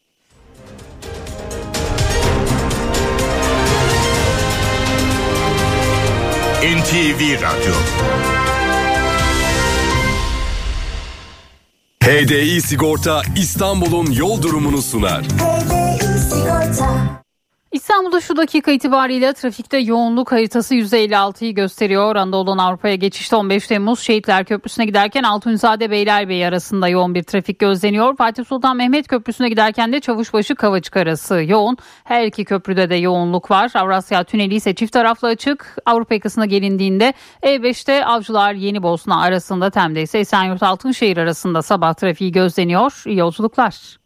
NTV 6.63 7.43
Radyo. 7.43 7.75
HDI 12.05 12.63
Sigorta 12.63 13.23
İstanbul'un 13.37 14.11
yol 14.11 14.43
durumunu 14.43 14.83
sunar. 14.83 15.25
İstanbul'da 17.77 18.21
şu 18.21 18.37
dakika 18.37 18.71
itibariyle 18.71 19.33
trafikte 19.33 19.79
yoğunluk 19.79 20.33
haritası 20.33 20.75
%56'yı 20.75 21.55
gösteriyor. 21.55 22.17
Anadolu'dan 22.17 22.59
Avrupa'ya 22.59 22.95
geçişte 22.95 23.37
15 23.37 23.67
Temmuz 23.67 24.01
Şehitler 24.01 24.45
Köprüsü'ne 24.45 24.87
giderken 24.87 25.23
Altunzade 25.23 25.91
Beylerbeyi 25.91 26.47
arasında 26.47 26.89
yoğun 26.89 27.15
bir 27.15 27.23
trafik 27.23 27.59
gözleniyor. 27.59 28.17
Fatih 28.17 28.45
Sultan 28.45 28.77
Mehmet 28.77 29.09
Köprüsü'ne 29.09 29.49
giderken 29.49 29.93
de 29.93 30.01
Çavuşbaşı 30.01 30.55
Kavacık 30.55 30.97
arası 30.97 31.43
yoğun. 31.47 31.77
Her 32.05 32.27
iki 32.27 32.45
köprüde 32.45 32.91
de 32.91 32.95
yoğunluk 32.95 33.51
var. 33.51 33.71
Avrasya 33.75 34.25
Tüneli 34.25 34.55
ise 34.55 34.75
çift 34.75 34.93
taraflı 34.93 35.29
açık. 35.29 35.77
Avrupa 35.87 36.15
yakasına 36.15 36.47
gelindiğinde 36.47 37.13
E5'te 37.43 38.05
Avcılar 38.05 38.53
Yeni 38.53 38.83
Bosna 38.83 39.23
arasında 39.23 39.71
Tem'de 39.71 40.03
ise 40.03 40.19
Esenyurt 40.19 40.63
Altınşehir 40.63 41.17
arasında 41.17 41.63
sabah 41.63 41.95
trafiği 41.95 42.33
gözleniyor. 42.33 43.03
İyi 43.07 43.19
yolculuklar. 43.19 44.06